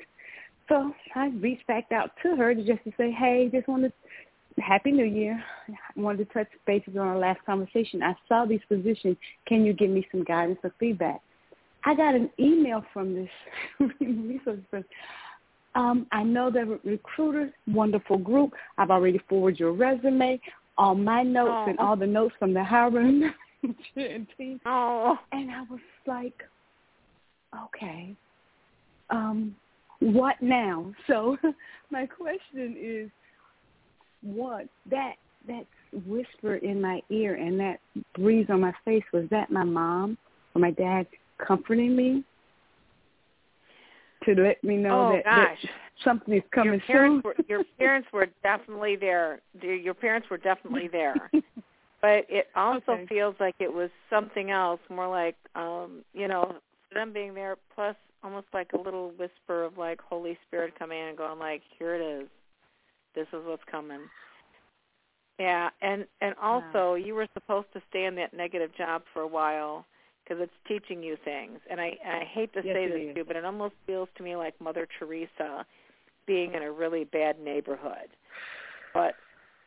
So 0.70 0.92
I 1.14 1.28
reached 1.28 1.68
back 1.68 1.92
out 1.92 2.12
to 2.24 2.36
her 2.36 2.56
to 2.56 2.64
just 2.64 2.84
to 2.86 2.92
say, 2.98 3.12
hey, 3.12 3.50
just 3.52 3.68
wanted 3.68 3.90
to 3.90 4.62
Happy 4.62 4.92
New 4.92 5.06
Year. 5.06 5.44
I 5.68 6.00
wanted 6.00 6.28
to 6.28 6.34
touch 6.34 6.48
bases 6.66 6.96
on 6.96 7.08
our 7.08 7.18
last 7.18 7.40
conversation. 7.46 8.02
I 8.02 8.16
saw 8.28 8.46
these 8.46 8.62
positions. 8.70 9.18
Can 9.48 9.66
you 9.66 9.74
give 9.74 9.90
me 9.90 10.08
some 10.12 10.24
guidance 10.24 10.60
or 10.64 10.74
feedback? 10.80 11.22
I 11.86 11.94
got 11.96 12.16
an 12.16 12.30
email 12.40 12.84
from 12.94 13.14
this 13.16 13.30
resource 14.00 14.60
person. 14.72 14.86
Um, 15.76 16.08
I 16.12 16.24
know 16.24 16.50
the 16.50 16.80
recruiters, 16.84 17.52
wonderful 17.68 18.18
group. 18.18 18.54
I've 18.78 18.92
already 18.92 19.20
forwarded 19.30 19.60
your 19.60 19.74
resume, 19.74 20.40
all 20.78 20.96
my 20.96 21.22
notes 21.22 21.52
Oh. 21.54 21.70
and 21.70 21.80
all 21.80 21.96
the 21.96 22.08
notes 22.08 22.34
from 22.40 22.54
the 22.54 22.64
hiring 22.64 23.20
manager 23.62 24.26
team. 24.38 24.60
Oh, 24.66 25.18
And 25.32 25.52
I 25.52 25.62
was 25.70 25.80
like, 26.08 26.44
okay, 27.66 28.16
um, 29.10 29.56
what 30.00 30.36
now? 30.42 30.92
So 31.08 31.38
my 31.92 32.06
question 32.06 32.76
is, 32.80 33.10
what 34.24 34.68
that 34.90 35.16
that 35.48 35.66
whisper 36.08 36.56
in 36.56 36.82
my 36.82 37.00
ear 37.12 37.36
and 37.36 37.60
that 37.60 37.80
breeze 38.16 38.48
on 38.50 38.62
my 38.62 38.74
face 38.84 39.04
was 39.14 39.26
that 39.30 39.52
my 39.52 39.64
mom 39.64 40.18
or 40.56 40.62
my 40.62 40.72
dad 40.72 41.06
comforting 41.38 41.96
me? 41.96 42.24
to 44.26 44.42
let 44.42 44.64
me 44.64 44.78
know 44.78 45.06
oh, 45.06 45.12
that, 45.12 45.26
that 45.26 45.56
something 46.04 46.34
is 46.34 46.44
coming 46.54 46.74
your 46.74 46.82
parents 46.82 47.16
soon. 47.16 47.22
Were, 47.24 47.36
your 47.48 47.64
parents 47.78 48.08
were 48.12 48.28
definitely 48.44 48.96
there. 48.96 49.42
Your 49.62 49.94
parents 49.94 50.28
were 50.30 50.38
definitely 50.38 50.88
there. 50.88 51.30
but 52.02 52.26
it 52.30 52.48
also 52.56 52.94
Okay. 52.94 53.06
feels 53.08 53.36
like 53.40 53.56
it 53.60 53.72
was 53.72 53.90
something 54.10 54.52
else, 54.52 54.80
more 54.90 55.08
like 55.08 55.36
um, 55.56 56.04
you 56.14 56.28
know, 56.28 56.56
them 56.94 57.14
being 57.14 57.34
there 57.34 57.58
plus 57.74 57.96
almost 58.24 58.48
like 58.54 58.74
a 58.74 58.78
little 58.78 59.12
whisper 59.12 59.64
of 59.64 59.78
like 59.78 60.00
Holy 60.02 60.38
Spirit 60.48 60.78
coming 60.78 61.00
in 61.00 61.10
and 61.10 61.18
going 61.18 61.40
like, 61.40 61.62
Here 61.78 61.96
it 61.96 62.02
is. 62.02 62.28
This 63.14 63.28
is 63.28 63.46
what's 63.46 63.64
coming. 63.70 64.02
Yeah, 65.40 65.70
and 65.82 66.06
and 66.22 66.34
also 66.42 66.96
you 66.96 67.14
were 67.14 67.28
supposed 67.34 67.68
to 67.74 67.82
stay 67.90 68.06
in 68.06 68.16
that 68.16 68.34
negative 68.34 68.72
job 68.76 69.04
for 69.14 69.22
a 69.22 69.28
while 69.28 69.86
because 70.26 70.42
it's 70.42 70.54
teaching 70.68 71.04
you 71.04 71.18
things. 71.24 71.60
And 71.70 71.80
I 71.80 71.98
and 72.04 72.16
I 72.18 72.26
hate 72.26 72.54
to 72.54 72.62
Yes, 72.64 72.76
say 72.76 72.88
this 72.88 73.10
is. 73.12 73.16
too, 73.16 73.24
but 73.26 73.36
it 73.36 73.46
almost 73.46 73.76
feels 73.86 74.10
to 74.18 74.24
me 74.24 74.36
like 74.36 74.60
Mother 74.60 74.88
Teresa 75.00 75.66
being 76.26 76.54
in 76.56 76.64
a 76.64 76.72
really 76.72 77.04
bad 77.06 77.40
neighborhood. 77.40 78.10
But 78.94 79.16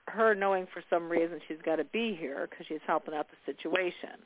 her 0.08 0.34
knowing 0.34 0.66
for 0.72 0.82
some 0.90 1.08
reason 1.08 1.38
she's 1.46 1.62
got 1.64 1.76
to 1.76 1.84
be 1.84 2.16
here 2.18 2.48
because 2.50 2.66
she's 2.66 2.78
helping 2.86 3.14
out 3.14 3.26
the 3.28 3.52
situation. 3.52 4.20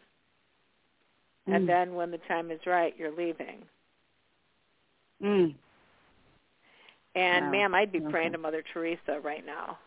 And 1.49 1.65
Mm. 1.65 1.67
then 1.67 1.95
when 1.95 2.11
the 2.11 2.19
time 2.29 2.51
is 2.51 2.61
right, 2.67 2.97
you're 2.97 3.11
leaving. 3.11 3.65
Mm. 5.23 5.55
And 7.15 7.45
Wow. 7.47 7.51
ma'am, 7.51 7.75
I'd 7.75 7.93
be 7.93 7.99
Okay. 7.99 8.11
praying 8.11 8.33
to 8.33 8.39
Mother 8.39 8.63
Teresa 8.73 9.21
right 9.23 9.45
now 9.45 9.79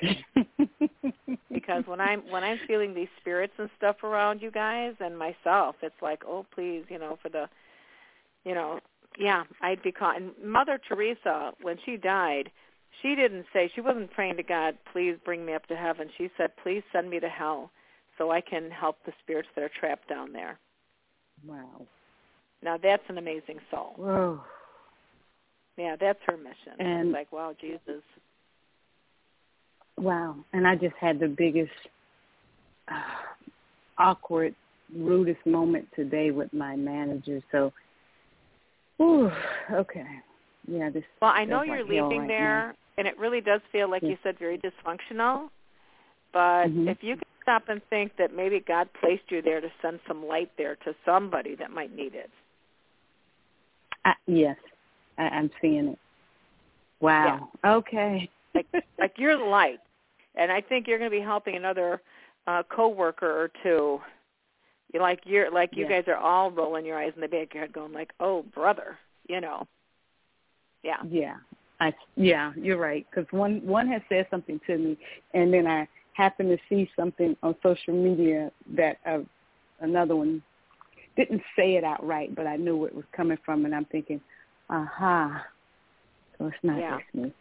because 1.66 1.84
when 1.86 2.00
I'm 2.00 2.22
when 2.30 2.44
I'm 2.44 2.58
feeling 2.66 2.94
these 2.94 3.08
spirits 3.20 3.54
and 3.58 3.68
stuff 3.76 3.96
around 4.04 4.40
you 4.42 4.50
guys 4.50 4.94
and 5.00 5.18
myself, 5.18 5.76
it's 5.82 5.94
like, 6.00 6.22
oh 6.26 6.46
please, 6.54 6.84
you 6.88 6.98
know, 6.98 7.18
for 7.22 7.28
the, 7.28 7.46
you 8.44 8.54
know, 8.54 8.80
yeah, 9.18 9.44
I'd 9.62 9.82
be 9.82 9.92
caught. 9.92 10.20
And 10.20 10.32
Mother 10.44 10.78
Teresa, 10.88 11.52
when 11.62 11.76
she 11.84 11.96
died, 11.96 12.50
she 13.02 13.14
didn't 13.14 13.46
say 13.52 13.70
she 13.74 13.80
wasn't 13.80 14.12
praying 14.12 14.36
to 14.36 14.42
God, 14.42 14.76
please 14.92 15.16
bring 15.24 15.44
me 15.44 15.54
up 15.54 15.66
to 15.66 15.76
heaven. 15.76 16.08
She 16.16 16.30
said, 16.36 16.50
please 16.62 16.82
send 16.92 17.10
me 17.10 17.20
to 17.20 17.28
hell 17.28 17.70
so 18.18 18.30
I 18.30 18.40
can 18.40 18.70
help 18.70 18.96
the 19.04 19.12
spirits 19.22 19.48
that 19.54 19.64
are 19.64 19.70
trapped 19.80 20.08
down 20.08 20.32
there. 20.32 20.58
wow. 21.46 21.86
Now 22.62 22.78
that's 22.82 23.02
an 23.08 23.18
amazing 23.18 23.58
soul. 23.70 23.94
Whoa. 23.96 24.40
Yeah, 25.76 25.96
that's 26.00 26.18
her 26.26 26.36
mission. 26.36 26.78
And- 26.78 27.08
it's 27.08 27.14
like, 27.14 27.32
wow, 27.32 27.54
Jesus. 27.60 28.02
Wow. 29.98 30.36
And 30.52 30.66
I 30.66 30.76
just 30.76 30.94
had 31.00 31.18
the 31.18 31.28
biggest 31.28 31.72
uh, 32.88 32.92
awkward, 33.98 34.54
rudest 34.94 35.44
moment 35.46 35.88
today 35.94 36.30
with 36.30 36.52
my 36.52 36.76
manager. 36.76 37.40
So, 37.50 37.72
whew, 38.98 39.30
okay. 39.72 40.06
Yeah, 40.68 40.90
this 40.90 41.04
Well, 41.22 41.32
I 41.34 41.44
know 41.44 41.62
you're 41.62 41.84
leaving 41.84 42.18
right 42.18 42.28
there, 42.28 42.74
and 42.98 43.06
it 43.06 43.18
really 43.18 43.40
does 43.40 43.60
feel 43.72 43.88
like 43.88 44.02
Yeah. 44.02 44.10
you 44.10 44.18
said 44.22 44.38
very 44.38 44.58
dysfunctional. 44.58 45.48
But 46.32 46.68
Mhm. 46.68 46.88
if 46.88 47.02
you 47.02 47.16
can 47.16 47.24
stop 47.42 47.68
and 47.68 47.82
think 47.88 48.16
that 48.16 48.32
maybe 48.34 48.60
God 48.60 48.92
placed 48.94 49.30
you 49.30 49.40
there 49.40 49.60
to 49.60 49.72
send 49.80 50.00
some 50.06 50.26
light 50.26 50.50
there 50.56 50.76
to 50.76 50.94
somebody 51.04 51.54
that 51.54 51.70
might 51.70 51.92
need 51.92 52.14
it. 52.14 52.30
I, 54.04 54.14
yes, 54.26 54.56
I, 55.18 55.28
I'm 55.28 55.50
seeing 55.60 55.88
it. 55.88 55.98
Wow. 57.00 57.50
Okay. 57.64 58.28
Like 58.54 58.66
like 58.98 59.18
you're 59.18 59.36
the 59.36 59.44
light, 59.58 59.80
and 60.36 60.52
I 60.52 60.60
think 60.60 60.86
you're 60.86 60.98
going 60.98 61.10
to 61.10 61.16
be 61.16 61.22
helping 61.22 61.56
another 61.56 62.00
uh, 62.46 62.62
coworker 62.68 63.30
or 63.30 63.50
two. 63.62 64.00
You 64.92 65.00
like 65.00 65.20
you're 65.24 65.50
like 65.50 65.70
you 65.74 65.84
Yeah. 65.84 66.00
guys 66.00 66.04
are 66.08 66.16
all 66.16 66.50
rolling 66.50 66.86
your 66.86 66.98
eyes 66.98 67.12
in 67.14 67.20
the 67.20 67.28
back 67.28 67.48
of 67.48 67.54
your 67.54 67.62
head, 67.64 67.72
going 67.72 67.92
like, 67.92 68.12
"Oh, 68.20 68.44
brother," 68.54 68.98
you 69.28 69.40
know. 69.40 69.66
Yeah. 70.82 71.02
Yeah. 71.08 71.36
I 71.80 71.92
yeah, 72.16 72.52
you're 72.56 72.78
right. 72.78 73.06
Because 73.10 73.30
one 73.32 73.66
one 73.66 73.88
has 73.88 74.00
said 74.08 74.26
something 74.30 74.60
to 74.66 74.78
me, 74.78 74.96
and 75.34 75.52
then 75.52 75.66
I 75.66 75.88
happened 76.14 76.50
to 76.50 76.58
see 76.68 76.90
something 76.96 77.36
on 77.42 77.54
social 77.62 77.92
media 77.92 78.50
that 78.74 78.98
uh, 79.04 79.18
another 79.80 80.16
one 80.16 80.42
didn't 81.16 81.42
say 81.56 81.76
it 81.76 81.84
outright, 81.84 82.34
but 82.34 82.46
I 82.46 82.56
knew 82.56 82.76
where 82.76 82.88
it 82.88 82.94
was 82.94 83.04
coming 83.14 83.38
from, 83.44 83.64
and 83.64 83.74
I'm 83.74 83.84
thinking, 83.86 84.20
aha. 84.70 85.44
So 86.38 86.46
it's 86.46 86.56
not 86.62 86.78
Yeah. 86.78 86.98
just 86.98 87.14
me. 87.14 87.32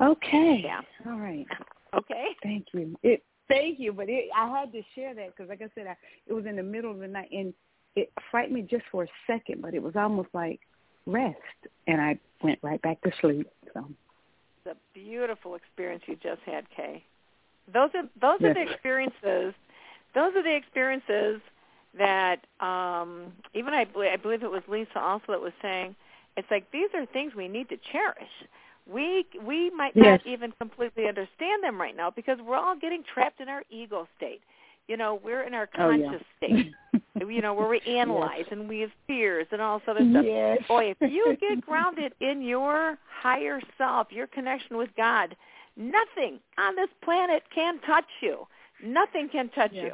Okay. 0.00 0.60
Yeah. 0.64 0.80
All 1.06 1.18
right. 1.18 1.46
Okay. 1.94 2.26
Thank 2.42 2.66
you. 2.72 2.96
It. 3.02 3.22
Thank 3.46 3.78
you, 3.78 3.92
but 3.92 4.08
it, 4.08 4.30
I 4.34 4.48
had 4.58 4.72
to 4.72 4.80
share 4.94 5.14
that 5.14 5.36
because, 5.36 5.50
like 5.50 5.60
I 5.60 5.68
said, 5.74 5.86
I, 5.86 5.96
it 6.26 6.32
was 6.32 6.46
in 6.46 6.56
the 6.56 6.62
middle 6.62 6.90
of 6.90 6.98
the 6.98 7.06
night, 7.06 7.28
and 7.30 7.52
it 7.94 8.10
frightened 8.30 8.54
me 8.54 8.62
just 8.62 8.84
for 8.90 9.04
a 9.04 9.08
second, 9.26 9.60
but 9.60 9.74
it 9.74 9.82
was 9.82 9.96
almost 9.96 10.28
like 10.32 10.60
rest, 11.06 11.36
and 11.86 12.00
I 12.00 12.18
went 12.42 12.58
right 12.62 12.80
back 12.80 13.02
to 13.02 13.12
sleep. 13.20 13.48
So 13.74 13.86
It's 14.64 14.76
a 14.76 14.98
beautiful 14.98 15.56
experience 15.56 16.04
you 16.06 16.16
just 16.16 16.40
had, 16.46 16.64
Kay. 16.74 17.04
Those 17.72 17.90
are 17.94 18.02
those 18.20 18.42
are 18.42 18.54
the 18.54 18.62
experiences. 18.62 19.54
Those 20.14 20.34
are 20.34 20.42
the 20.42 20.54
experiences 20.54 21.40
that 21.98 22.40
um, 22.60 23.32
even 23.54 23.72
I, 23.74 23.86
I 24.12 24.16
believe 24.16 24.42
it 24.42 24.50
was 24.50 24.62
Lisa 24.68 24.98
also 25.00 25.24
that 25.28 25.40
was 25.40 25.52
saying. 25.62 25.94
It's 26.36 26.50
like 26.50 26.70
these 26.72 26.88
are 26.94 27.06
things 27.06 27.34
we 27.34 27.46
need 27.46 27.68
to 27.68 27.76
cherish. 27.92 28.28
We 28.86 29.26
we 29.42 29.70
might 29.70 29.96
Yes. 29.96 30.20
not 30.24 30.26
even 30.26 30.52
completely 30.52 31.08
understand 31.08 31.62
them 31.62 31.80
right 31.80 31.96
now 31.96 32.10
because 32.10 32.38
we're 32.40 32.56
all 32.56 32.76
getting 32.76 33.02
trapped 33.02 33.40
in 33.40 33.48
our 33.48 33.62
ego 33.70 34.06
state. 34.16 34.42
You 34.88 34.96
know, 34.98 35.14
we're 35.14 35.42
in 35.42 35.54
our 35.54 35.68
Oh, 35.78 35.90
yeah. 35.90 36.06
conscious 36.10 36.26
state. 36.36 36.74
You 37.20 37.40
know, 37.40 37.54
where 37.54 37.68
we 37.68 37.80
analyze 37.86 38.44
and 38.50 38.68
we 38.68 38.80
have 38.80 38.90
fears 39.06 39.46
and 39.52 39.62
all 39.62 39.78
this 39.78 39.88
other 39.88 40.00
stuff. 40.10 40.24
yes. 40.24 40.58
Boy, 40.66 40.90
if 40.90 41.12
you 41.12 41.36
get 41.40 41.60
grounded 41.64 42.12
in 42.20 42.42
your 42.42 42.98
higher 43.08 43.60
self, 43.78 44.10
your 44.10 44.26
connection 44.26 44.76
with 44.76 44.90
God, 44.96 45.36
nothing 45.76 46.40
on 46.58 46.74
this 46.74 46.88
planet 47.02 47.44
can 47.54 47.78
touch 47.86 48.04
you. 48.20 48.48
Nothing 48.82 49.28
can 49.28 49.48
touch 49.50 49.70
Yeah. 49.72 49.84
you. 49.84 49.92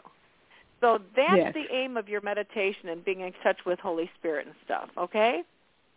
So 0.81 0.99
that's 1.15 1.37
Yes. 1.37 1.53
the 1.55 1.67
aim 1.71 1.99
of 1.99 2.09
your 2.09 2.23
meditation 2.23 2.89
and 2.89 3.05
being 3.05 3.21
in 3.21 3.35
touch 3.43 3.67
with 3.67 3.79
Holy 3.81 4.11
Spirit 4.19 4.47
and 4.47 4.57
stuff, 4.65 4.89
okay? 4.97 5.45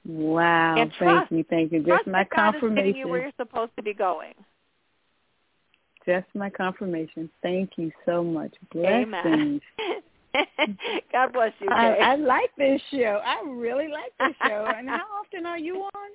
Wow. 0.05 0.75
And 0.77 0.91
thank 0.99 1.11
trust- 1.11 1.31
you. 1.31 1.43
Thank 1.49 1.71
you. 1.71 1.79
Just 1.79 2.07
my 2.07 2.23
that 2.23 2.29
God 2.29 2.55
is 2.55 2.61
getting 2.61 2.61
confirmation. 2.61 2.95
you 2.95 3.07
where 3.07 3.21
you're 3.21 3.31
supposed 3.37 3.71
to 3.77 3.83
be 3.83 3.93
going. 3.93 4.33
Just 6.05 6.27
my 6.33 6.49
confirmation. 6.49 7.29
Thank 7.41 7.71
you 7.77 7.91
so 8.05 8.23
much. 8.23 8.53
Amen. 8.75 9.11
Blessings. 9.23 9.61
God 11.11 11.31
bless 11.31 11.53
you, 11.59 11.69
I, 11.69 11.89
I 11.89 12.15
like 12.15 12.49
this 12.57 12.81
show. 12.91 13.21
I 13.23 13.47
really 13.47 13.87
like 13.87 14.11
this 14.19 14.35
show. 14.47 14.65
and 14.77 14.89
how 14.89 15.03
often 15.21 15.45
are 15.45 15.59
you 15.59 15.83
on? 15.95 16.09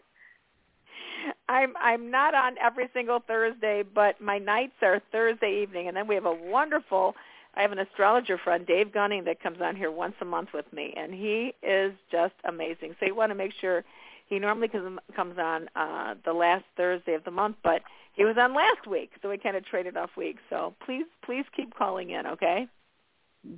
I'm 1.49 1.72
I'm 1.80 2.11
not 2.11 2.34
on 2.34 2.57
every 2.59 2.89
single 2.93 3.20
Thursday, 3.26 3.82
but 3.82 4.20
my 4.20 4.39
nights 4.39 4.74
are 4.82 5.01
Thursday 5.12 5.62
evening, 5.62 5.89
and 5.89 5.97
then 5.97 6.07
we 6.07 6.14
have 6.14 6.26
a 6.26 6.34
wonderful. 6.34 7.14
I 7.59 7.62
have 7.62 7.72
an 7.72 7.80
astrologer 7.80 8.38
friend, 8.38 8.64
Dave 8.64 8.92
Gunning, 8.92 9.24
that 9.24 9.42
comes 9.42 9.59
on 9.61 9.74
here 9.74 9.90
once 9.90 10.14
a 10.20 10.24
month 10.24 10.50
with 10.54 10.72
me, 10.72 10.94
and 10.96 11.12
he 11.12 11.54
is 11.61 11.92
just 12.11 12.34
amazing. 12.48 12.94
So 13.00 13.06
you 13.06 13.16
want 13.16 13.30
to 13.30 13.34
make 13.34 13.52
sure 13.61 13.84
he 14.28 14.38
normally 14.38 14.68
comes 14.68 14.98
comes 15.16 15.38
on 15.38 15.68
uh, 15.74 16.14
the 16.24 16.32
last 16.32 16.64
Thursday 16.76 17.14
of 17.14 17.24
the 17.24 17.32
month, 17.32 17.56
but 17.64 17.82
he 18.14 18.24
was 18.24 18.36
on 18.38 18.54
last 18.54 18.86
week, 18.86 19.11
so 19.20 19.28
we 19.28 19.38
kind 19.38 19.56
of 19.56 19.66
traded 19.66 19.96
off 19.96 20.11
weeks. 20.16 20.40
So 20.48 20.72
please 20.86 21.06
please 21.24 21.44
keep 21.56 21.74
calling 21.74 22.11
in, 22.11 22.26
okay? 22.28 22.68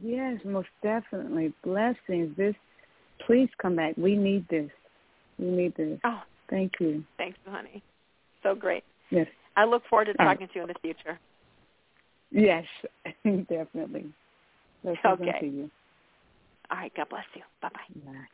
Yes, 0.02 0.40
most 0.46 0.68
definitely. 0.82 1.52
Blessings. 1.62 2.34
This 2.38 2.54
please 3.26 3.50
come 3.60 3.76
back. 3.76 3.94
We 3.98 4.16
need 4.16 4.48
this. 4.48 4.70
We 5.38 5.46
need 5.46 5.74
this. 5.76 5.98
Oh, 6.04 6.22
Thank 6.48 6.72
you. 6.80 7.04
thanks, 7.18 7.38
honey. 7.46 7.82
So 8.42 8.54
great. 8.54 8.82
Yes. 9.10 9.26
I 9.56 9.66
look 9.66 9.82
forward 9.90 10.06
to 10.06 10.14
All 10.18 10.26
right. 10.26 10.34
talking 10.34 10.48
to 10.48 10.54
you 10.54 10.62
in 10.62 10.68
the 10.68 10.74
future. 10.80 11.18
Yes, 12.30 12.64
definitely. 13.24 14.12
Blessings 14.82 14.98
Okay. 15.04 15.30
unto 15.30 15.46
you. 15.46 15.70
All 16.70 16.78
right. 16.78 16.92
God 16.96 17.08
bless 17.08 17.24
you. 17.34 17.42
Bye 17.60 17.70
bye. 17.74 18.00
Bye. 18.06 18.26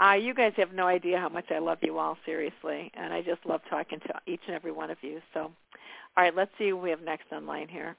Uh, 0.00 0.14
you 0.14 0.32
guys 0.32 0.52
have 0.56 0.72
no 0.72 0.86
idea 0.86 1.18
how 1.18 1.28
much 1.28 1.46
I 1.50 1.58
love 1.58 1.78
you 1.82 1.98
all, 1.98 2.16
seriously, 2.24 2.90
and 2.94 3.12
I 3.12 3.20
just 3.20 3.44
love 3.44 3.60
talking 3.68 3.98
to 4.00 4.14
each 4.26 4.40
and 4.46 4.54
every 4.54 4.70
one 4.70 4.90
of 4.90 4.98
you. 5.02 5.20
So, 5.34 5.40
all 5.40 5.52
right, 6.16 6.34
let's 6.34 6.52
see 6.56 6.68
who 6.68 6.76
we 6.76 6.90
have 6.90 7.02
next 7.02 7.32
online 7.32 7.66
here. 7.66 7.96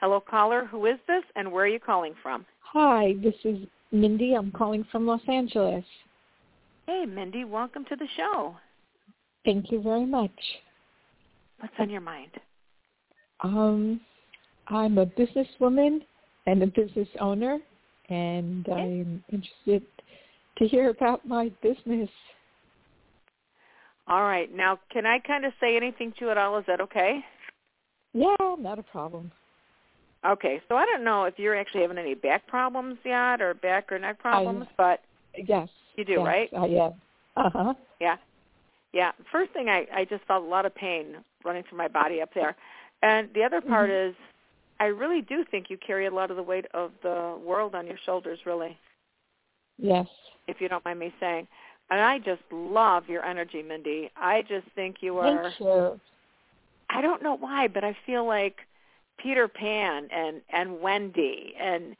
Hello, 0.00 0.18
caller. 0.18 0.64
Who 0.64 0.86
is 0.86 0.98
this, 1.06 1.22
and 1.36 1.52
where 1.52 1.64
are 1.64 1.68
you 1.68 1.78
calling 1.78 2.14
from? 2.22 2.46
Hi, 2.60 3.14
this 3.22 3.34
is 3.44 3.58
Mindy. 3.92 4.32
I'm 4.32 4.50
calling 4.50 4.84
from 4.90 5.06
Los 5.06 5.20
Angeles. 5.28 5.84
Hey, 6.86 7.04
Mindy. 7.06 7.44
Welcome 7.44 7.84
to 7.90 7.96
the 7.96 8.08
show. 8.16 8.56
Thank 9.44 9.70
you 9.70 9.82
very 9.82 10.06
much. 10.06 10.32
What's 11.62 11.74
on 11.78 11.90
your 11.90 12.00
mind? 12.00 12.32
Um, 13.44 14.00
I'm 14.66 14.98
a 14.98 15.06
businesswoman 15.06 16.00
and 16.46 16.60
a 16.60 16.66
business 16.66 17.06
owner, 17.20 17.60
and 18.08 18.68
I'm 18.68 19.22
interested 19.32 19.86
to 20.58 20.66
hear 20.66 20.90
about 20.90 21.24
my 21.24 21.52
business. 21.62 22.10
All 24.08 24.22
right. 24.24 24.52
Now, 24.52 24.80
can 24.90 25.06
I 25.06 25.20
kind 25.20 25.44
of 25.44 25.52
say 25.60 25.76
anything 25.76 26.12
to 26.18 26.24
you 26.24 26.30
at 26.32 26.36
all? 26.36 26.58
Is 26.58 26.64
that 26.66 26.80
okay? 26.80 27.20
Yeah, 28.12 28.34
not 28.58 28.80
a 28.80 28.82
problem. 28.82 29.30
Okay, 30.26 30.60
so 30.68 30.74
I 30.74 30.84
don't 30.84 31.04
know 31.04 31.24
if 31.24 31.38
you're 31.38 31.56
actually 31.56 31.82
having 31.82 31.98
any 31.98 32.14
back 32.14 32.44
problems 32.48 32.98
yet 33.04 33.40
or 33.40 33.54
back 33.54 33.92
or 33.92 34.00
neck 34.00 34.18
problems, 34.18 34.66
I, 34.70 34.74
but 34.76 35.00
yes, 35.46 35.68
you 35.96 36.04
do, 36.04 36.14
yes, 36.14 36.22
right? 36.24 36.48
Uh, 36.52 36.64
yeah. 36.64 36.90
Uh 37.36 37.50
huh. 37.50 37.74
Yeah. 38.00 38.16
Yeah. 38.92 39.12
First 39.30 39.52
thing, 39.52 39.68
I 39.68 39.86
I 39.94 40.04
just 40.04 40.24
felt 40.24 40.44
a 40.44 40.48
lot 40.48 40.66
of 40.66 40.74
pain 40.74 41.16
running 41.44 41.64
through 41.68 41.78
my 41.78 41.88
body 41.88 42.20
up 42.20 42.30
there, 42.34 42.56
and 43.02 43.28
the 43.34 43.42
other 43.42 43.60
part 43.60 43.90
mm-hmm. 43.90 44.10
is, 44.10 44.14
I 44.80 44.86
really 44.86 45.22
do 45.22 45.44
think 45.50 45.70
you 45.70 45.78
carry 45.78 46.06
a 46.06 46.10
lot 46.10 46.30
of 46.30 46.36
the 46.36 46.42
weight 46.42 46.66
of 46.74 46.92
the 47.02 47.38
world 47.44 47.74
on 47.74 47.86
your 47.86 47.98
shoulders, 48.04 48.38
really. 48.46 48.76
Yes. 49.78 50.06
If 50.46 50.60
you 50.60 50.68
don't 50.68 50.84
mind 50.84 50.98
me 50.98 51.12
saying, 51.20 51.46
and 51.90 52.00
I 52.00 52.18
just 52.18 52.42
love 52.50 53.08
your 53.08 53.24
energy, 53.24 53.62
Mindy. 53.62 54.10
I 54.16 54.42
just 54.42 54.66
think 54.74 54.96
you 55.00 55.18
are. 55.18 55.42
Thank 55.42 55.60
you. 55.60 56.00
I 56.90 57.00
don't 57.00 57.22
know 57.22 57.36
why, 57.36 57.68
but 57.68 57.84
I 57.84 57.96
feel 58.06 58.26
like 58.26 58.56
Peter 59.18 59.48
Pan 59.48 60.08
and 60.10 60.40
and 60.50 60.80
Wendy 60.80 61.54
and 61.60 61.96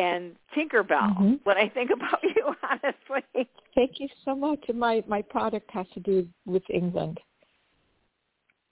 and 0.00 0.34
Tinkerbell 0.56 1.16
mm-hmm. 1.16 1.34
when 1.44 1.56
I 1.58 1.68
think 1.68 1.90
about 1.90 2.20
you, 2.22 2.54
honestly. 2.68 3.48
Thank 3.74 4.00
you 4.00 4.08
so 4.24 4.34
much. 4.34 4.60
My 4.74 5.04
my 5.06 5.22
product 5.22 5.70
has 5.72 5.86
to 5.94 6.00
do 6.00 6.26
with 6.46 6.62
England. 6.72 7.18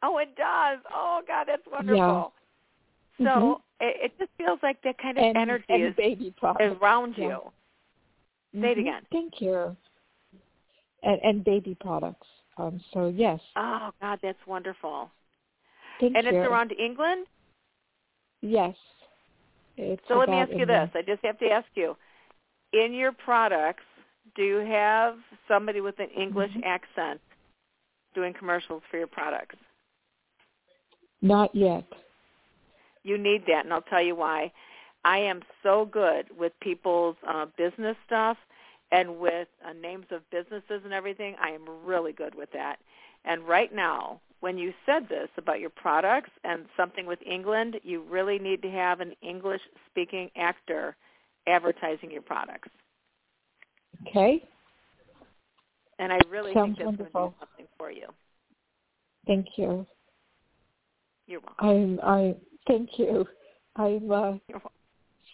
Oh, 0.03 0.19
it 0.19 0.35
does. 0.37 0.79
Oh 0.93 1.21
God, 1.27 1.47
that's 1.47 1.63
wonderful. 1.71 2.33
Yeah. 3.19 3.27
So 3.27 3.41
mm-hmm. 3.41 3.87
it, 3.87 3.97
it 4.05 4.19
just 4.19 4.31
feels 4.39 4.59
like 4.63 4.81
that 4.83 4.97
kind 4.99 5.19
of 5.19 5.25
and, 5.25 5.37
energy 5.37 5.65
and 5.69 5.85
is, 5.85 5.95
baby 5.97 6.35
is 6.61 6.73
around 6.81 7.15
yeah. 7.17 7.25
you. 7.25 7.31
Mm-hmm. 8.55 8.63
Say 8.63 8.71
it 8.73 8.79
again. 8.79 9.03
Thank 9.13 9.41
you. 9.41 9.77
And, 11.03 11.21
and 11.23 11.45
baby 11.45 11.77
products. 11.81 12.27
Um, 12.57 12.81
so 12.93 13.09
yes. 13.09 13.41
Oh 13.57 13.91
God, 14.01 14.19
that's 14.23 14.39
wonderful. 14.47 15.11
Thank 16.01 16.17
and 16.17 16.25
you. 16.25 16.31
it's 16.31 16.49
around 16.49 16.73
England. 16.73 17.27
Yes. 18.41 18.77
It's 19.79 20.03
so 20.09 20.19
let 20.19 20.29
me 20.29 20.37
ask 20.37 20.51
you 20.53 20.67
this. 20.67 20.91
I 20.95 21.03
just 21.03 21.25
have 21.25 21.39
to 21.39 21.47
ask 21.47 21.67
you. 21.75 21.97
In 22.73 22.93
your 22.93 23.13
products, 23.13 23.85
do 24.35 24.43
you 24.43 24.59
have 24.59 25.15
somebody 25.47 25.81
with 25.81 25.99
an 25.99 26.09
English 26.11 26.51
mm-hmm. 26.51 26.65
accent 26.65 27.21
doing 28.15 28.35
commercials 28.35 28.83
for 28.91 28.99
your 28.99 29.07
products? 29.07 29.57
Not 31.23 31.55
yet. 31.55 31.85
You 33.05 33.17
need 33.19 33.43
that, 33.47 33.65
and 33.65 33.73
I'll 33.73 33.83
tell 33.83 34.03
you 34.03 34.17
why. 34.17 34.53
I 35.05 35.19
am 35.19 35.43
so 35.63 35.89
good 35.91 36.27
with 36.37 36.53
people's 36.61 37.17
uh, 37.27 37.47
business 37.57 37.97
stuff 38.05 38.37
and 38.91 39.19
with 39.19 39.49
uh, 39.67 39.73
names 39.73 40.07
of 40.11 40.29
businesses 40.31 40.83
and 40.85 40.93
everything. 40.93 41.37
I 41.41 41.51
am 41.51 41.63
really 41.85 42.13
good 42.13 42.35
with 42.35 42.51
that. 42.53 42.77
And 43.29 43.47
right 43.47 43.73
now, 43.75 44.21
when 44.41 44.57
you 44.57 44.73
said 44.87 45.07
this 45.09 45.29
about 45.37 45.61
your 45.61 45.71
products 45.71 46.31
and 46.45 46.65
something 46.77 47.07
with 47.07 47.19
England, 47.31 47.77
you 47.85 48.03
really 48.09 48.39
need 48.39 48.63
to 48.63 48.71
have 48.71 49.01
an 49.01 49.13
English-speaking 49.23 50.31
actor 50.35 50.97
advertising 51.47 52.11
your 52.11 52.23
products. 52.23 52.71
Okay. 54.07 54.43
And 55.99 56.13
I 56.13 56.19
really 56.31 56.55
Sounds 56.55 56.79
think 56.79 56.79
that's 56.79 56.87
wonderful. 56.87 57.21
going 57.21 57.33
to 57.33 57.39
do 57.39 57.47
something 57.47 57.67
for 57.77 57.91
you. 57.91 58.07
Thank 59.27 59.47
you. 59.57 59.87
You're 61.27 61.41
welcome. 61.41 62.01
I'm. 62.01 62.01
I 62.03 62.35
thank 62.67 62.99
you. 62.99 63.27
I'm 63.77 64.11
uh, 64.11 64.33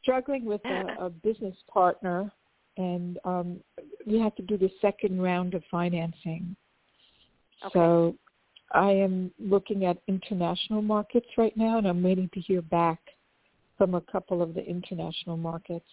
struggling 0.02 0.44
with 0.44 0.62
a, 0.64 1.04
a 1.04 1.10
business 1.10 1.54
partner, 1.72 2.32
and 2.76 3.18
um, 3.24 3.60
we 4.04 4.18
have 4.18 4.34
to 4.36 4.42
do 4.42 4.58
the 4.58 4.70
second 4.80 5.22
round 5.22 5.54
of 5.54 5.62
financing. 5.70 6.56
Okay. 7.64 7.72
So 7.72 8.14
I 8.72 8.90
am 8.90 9.30
looking 9.38 9.84
at 9.84 9.98
international 10.08 10.82
markets 10.82 11.26
right 11.36 11.56
now, 11.56 11.78
and 11.78 11.86
I'm 11.86 12.02
waiting 12.02 12.30
to 12.34 12.40
hear 12.40 12.62
back 12.62 12.98
from 13.78 13.94
a 13.94 14.00
couple 14.00 14.42
of 14.42 14.54
the 14.54 14.64
international 14.64 15.36
markets. 15.36 15.86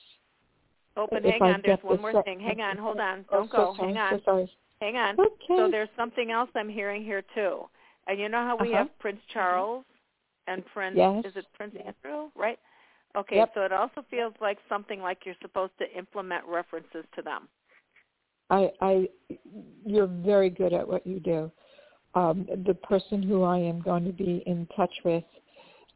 Oh, 0.97 1.07
but 1.09 1.25
If 1.25 1.31
hang 1.31 1.41
I 1.41 1.51
on. 1.53 1.61
There's 1.63 1.79
one 1.83 2.01
more 2.01 2.23
thing. 2.23 2.39
Hang 2.39 2.61
on. 2.61 2.77
Hold 2.77 2.99
on. 2.99 3.25
Oh, 3.31 3.37
Don't 3.37 3.51
so 3.51 3.57
go. 3.57 3.73
Hang 3.77 3.97
on. 3.97 4.19
So 4.19 4.21
sorry. 4.25 4.51
Hang 4.81 4.97
on. 4.97 5.19
Okay. 5.19 5.55
So 5.57 5.67
there's 5.69 5.89
something 5.95 6.31
else 6.31 6.49
I'm 6.55 6.69
hearing 6.69 7.03
here 7.03 7.23
too. 7.33 7.69
And 8.07 8.19
you 8.19 8.29
know 8.29 8.43
how 8.43 8.57
we 8.57 8.69
Uh-huh. 8.69 8.77
have 8.79 8.99
Prince 8.99 9.21
Charles 9.31 9.85
and 10.47 10.65
Prince 10.65 10.97
Yes. 10.97 11.23
is 11.23 11.35
it 11.35 11.45
Prince 11.53 11.75
Andrew, 11.75 12.31
right? 12.35 12.59
Okay, 13.15 13.37
Yep. 13.37 13.53
so 13.53 13.61
it 13.61 13.71
also 13.73 14.01
feels 14.09 14.33
like 14.39 14.57
something 14.69 15.01
like 15.01 15.25
you're 15.25 15.35
supposed 15.41 15.77
to 15.77 15.97
implement 15.97 16.45
references 16.45 17.05
to 17.13 17.21
them. 17.21 17.47
I, 18.51 18.69
I, 18.81 19.09
you're 19.85 20.07
very 20.07 20.49
good 20.49 20.73
at 20.73 20.87
what 20.87 21.07
you 21.07 21.19
do. 21.19 21.49
Um, 22.13 22.45
the 22.65 22.73
person 22.73 23.23
who 23.23 23.43
I 23.43 23.57
am 23.57 23.81
going 23.81 24.03
to 24.03 24.11
be 24.11 24.43
in 24.45 24.67
touch 24.75 24.93
with, 25.05 25.23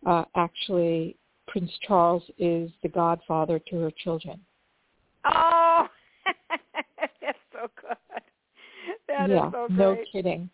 uh, 0.08 0.24
actually, 0.36 1.18
Prince 1.47 1.72
Charles 1.86 2.24
is 2.39 2.72
the 2.82 2.88
godfather 2.88 3.60
to 3.70 3.76
her 3.82 3.91
children. 4.03 4.39
Oh, 5.26 5.88
that's 7.22 7.38
so 7.51 7.70
good. 7.82 7.97
That 9.10 9.30
is 9.30 9.36
yeah, 9.36 9.51
so 9.51 9.68
great. 9.68 9.78
no 9.78 9.97
kidding. 10.12 10.49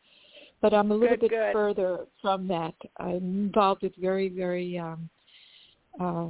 But 0.61 0.73
I'm 0.73 0.91
a 0.91 0.95
little 0.95 1.17
Good, 1.17 1.21
bit 1.21 1.29
good. 1.31 1.53
further 1.53 2.05
from 2.21 2.47
that. 2.47 2.73
I'm 2.97 3.45
involved 3.45 3.83
with 3.83 3.95
very, 3.95 4.29
very 4.29 4.77
um, 4.77 5.09
uh, 5.99 6.27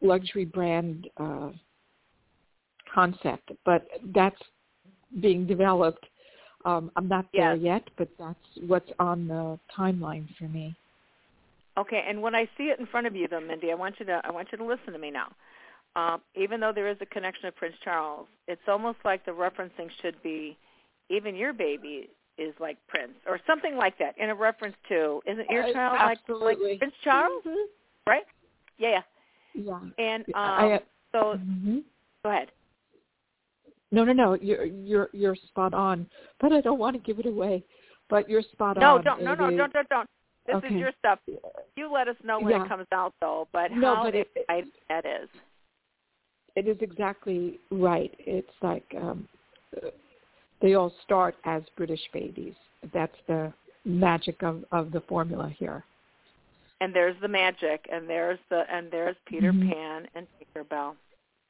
luxury 0.00 0.44
brand 0.44 1.08
uh, 1.16 1.50
concept, 2.92 3.52
but 3.64 3.86
that's 4.14 4.40
being 5.20 5.46
developed. 5.46 6.04
Um, 6.64 6.90
I'm 6.96 7.08
not 7.08 7.26
there 7.32 7.54
Yes. 7.54 7.62
yet, 7.62 7.90
but 7.96 8.08
that's 8.18 8.66
what's 8.66 8.90
on 8.98 9.28
the 9.28 9.58
timeline 9.76 10.26
for 10.36 10.44
me. 10.48 10.74
Okay, 11.78 12.02
and 12.08 12.22
when 12.22 12.34
I 12.34 12.48
see 12.56 12.64
it 12.64 12.80
in 12.80 12.86
front 12.86 13.06
of 13.06 13.14
you, 13.14 13.28
though, 13.28 13.40
Mindy, 13.40 13.70
I 13.70 13.74
want 13.74 14.00
you 14.00 14.06
to 14.06 14.20
I 14.24 14.30
want 14.30 14.48
you 14.50 14.58
to 14.58 14.64
listen 14.64 14.92
to 14.92 14.98
me 14.98 15.10
now. 15.10 15.30
Um, 15.94 16.20
even 16.34 16.60
though 16.60 16.72
there 16.72 16.88
is 16.88 16.96
a 17.00 17.06
connection 17.06 17.44
to 17.44 17.52
Prince 17.52 17.76
Charles, 17.84 18.28
it's 18.48 18.68
almost 18.68 18.98
like 19.04 19.24
the 19.24 19.32
referencing 19.32 19.90
should 20.02 20.22
be, 20.22 20.56
even 21.08 21.34
your 21.34 21.52
baby 21.52 22.10
is 22.36 22.54
like 22.60 22.76
Prince 22.86 23.14
or 23.26 23.40
something 23.46 23.76
like 23.76 23.96
that 23.98 24.16
in 24.18 24.28
a 24.28 24.34
reference 24.34 24.76
to. 24.88 25.22
Isn't 25.26 25.48
your 25.50 25.64
Uh, 25.64 25.72
child 25.72 26.18
like, 26.28 26.58
like 26.58 26.78
Prince 26.78 26.94
Charles? 27.02 27.42
Mhm. 27.44 27.66
Right? 28.06 28.26
Yeah. 28.78 28.90
yeah. 28.90 29.02
Yeah. 29.54 29.80
And 29.98 30.24
um, 30.28 30.34
I, 30.34 30.72
uh, 30.72 30.78
so, 31.12 31.38
mhm. 31.38 31.82
go 32.22 32.30
ahead. 32.30 32.52
No, 33.92 34.04
no, 34.04 34.12
no. 34.12 34.34
You're 34.34 34.64
you're 34.64 35.08
you're 35.12 35.36
spot 35.48 35.74
on. 35.74 36.06
But 36.40 36.52
I 36.52 36.60
don't 36.60 36.78
want 36.78 36.96
to 36.96 37.02
give 37.02 37.18
it 37.18 37.26
away. 37.26 37.64
But 38.08 38.28
you're 38.28 38.42
spot 38.42 38.76
on 38.76 38.80
No, 38.82 38.96
on. 38.96 39.04
don't, 39.04 39.22
no, 39.22 39.34
no, 39.34 39.48
is- 39.50 39.56
don't, 39.56 39.72
don't, 39.72 39.88
don't. 39.88 40.08
This 40.46 40.56
okay. 40.56 40.68
is 40.68 40.72
your 40.74 40.92
stuff. 41.00 41.18
You 41.76 41.92
let 41.92 42.06
us 42.06 42.14
know 42.24 42.38
when 42.38 42.50
Yeah. 42.52 42.64
it 42.64 42.68
comes 42.68 42.86
out, 42.92 43.12
though. 43.20 43.48
But 43.52 43.72
No, 43.72 43.96
how 43.96 44.04
but 44.04 44.14
it- 44.14 44.30
exciting 44.36 44.70
that 44.88 45.04
is. 45.04 45.28
It 46.54 46.68
is 46.68 46.76
exactly 46.80 47.58
right. 47.70 48.14
It's 48.20 48.48
like 48.62 48.84
um, 48.96 49.28
they 50.62 50.74
all 50.74 50.92
start 51.04 51.34
as 51.44 51.62
British 51.76 52.00
babies. 52.12 52.54
That's 52.94 53.16
the 53.26 53.52
magic 53.84 54.42
of 54.42 54.64
of 54.72 54.90
the 54.92 55.00
formula 55.02 55.48
here. 55.58 55.84
And 56.80 56.94
there's 56.94 57.16
the 57.20 57.28
magic, 57.28 57.86
and 57.92 58.08
there's 58.08 58.38
the 58.50 58.62
and 58.72 58.90
there's 58.90 59.16
Peter 59.26 59.52
Mhm. 59.52 59.72
Pan 59.72 60.08
and 60.14 60.26
Tinkerbell. 60.38 60.94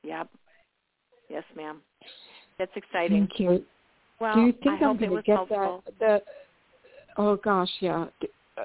Yep. 0.04 0.28
Yes, 1.28 1.44
ma'am. 1.56 1.80
That's 2.58 2.72
exciting. 2.76 3.28
Thank 3.28 3.40
you. 3.40 3.64
Well, 4.20 4.34
Do 4.34 4.40
you 4.40 4.48
I 4.48 4.62
think 4.62 4.82
I'm 4.82 4.96
hope 4.98 5.02
it 5.02 5.10
going 5.10 5.16
to 5.16 5.22
get 5.22 5.36
helpful. 5.36 5.82
that? 5.98 5.98
The 6.00 6.22
oh 7.18 7.36
gosh, 7.36 7.70
yeah. 7.80 8.06
Uh, 8.56 8.64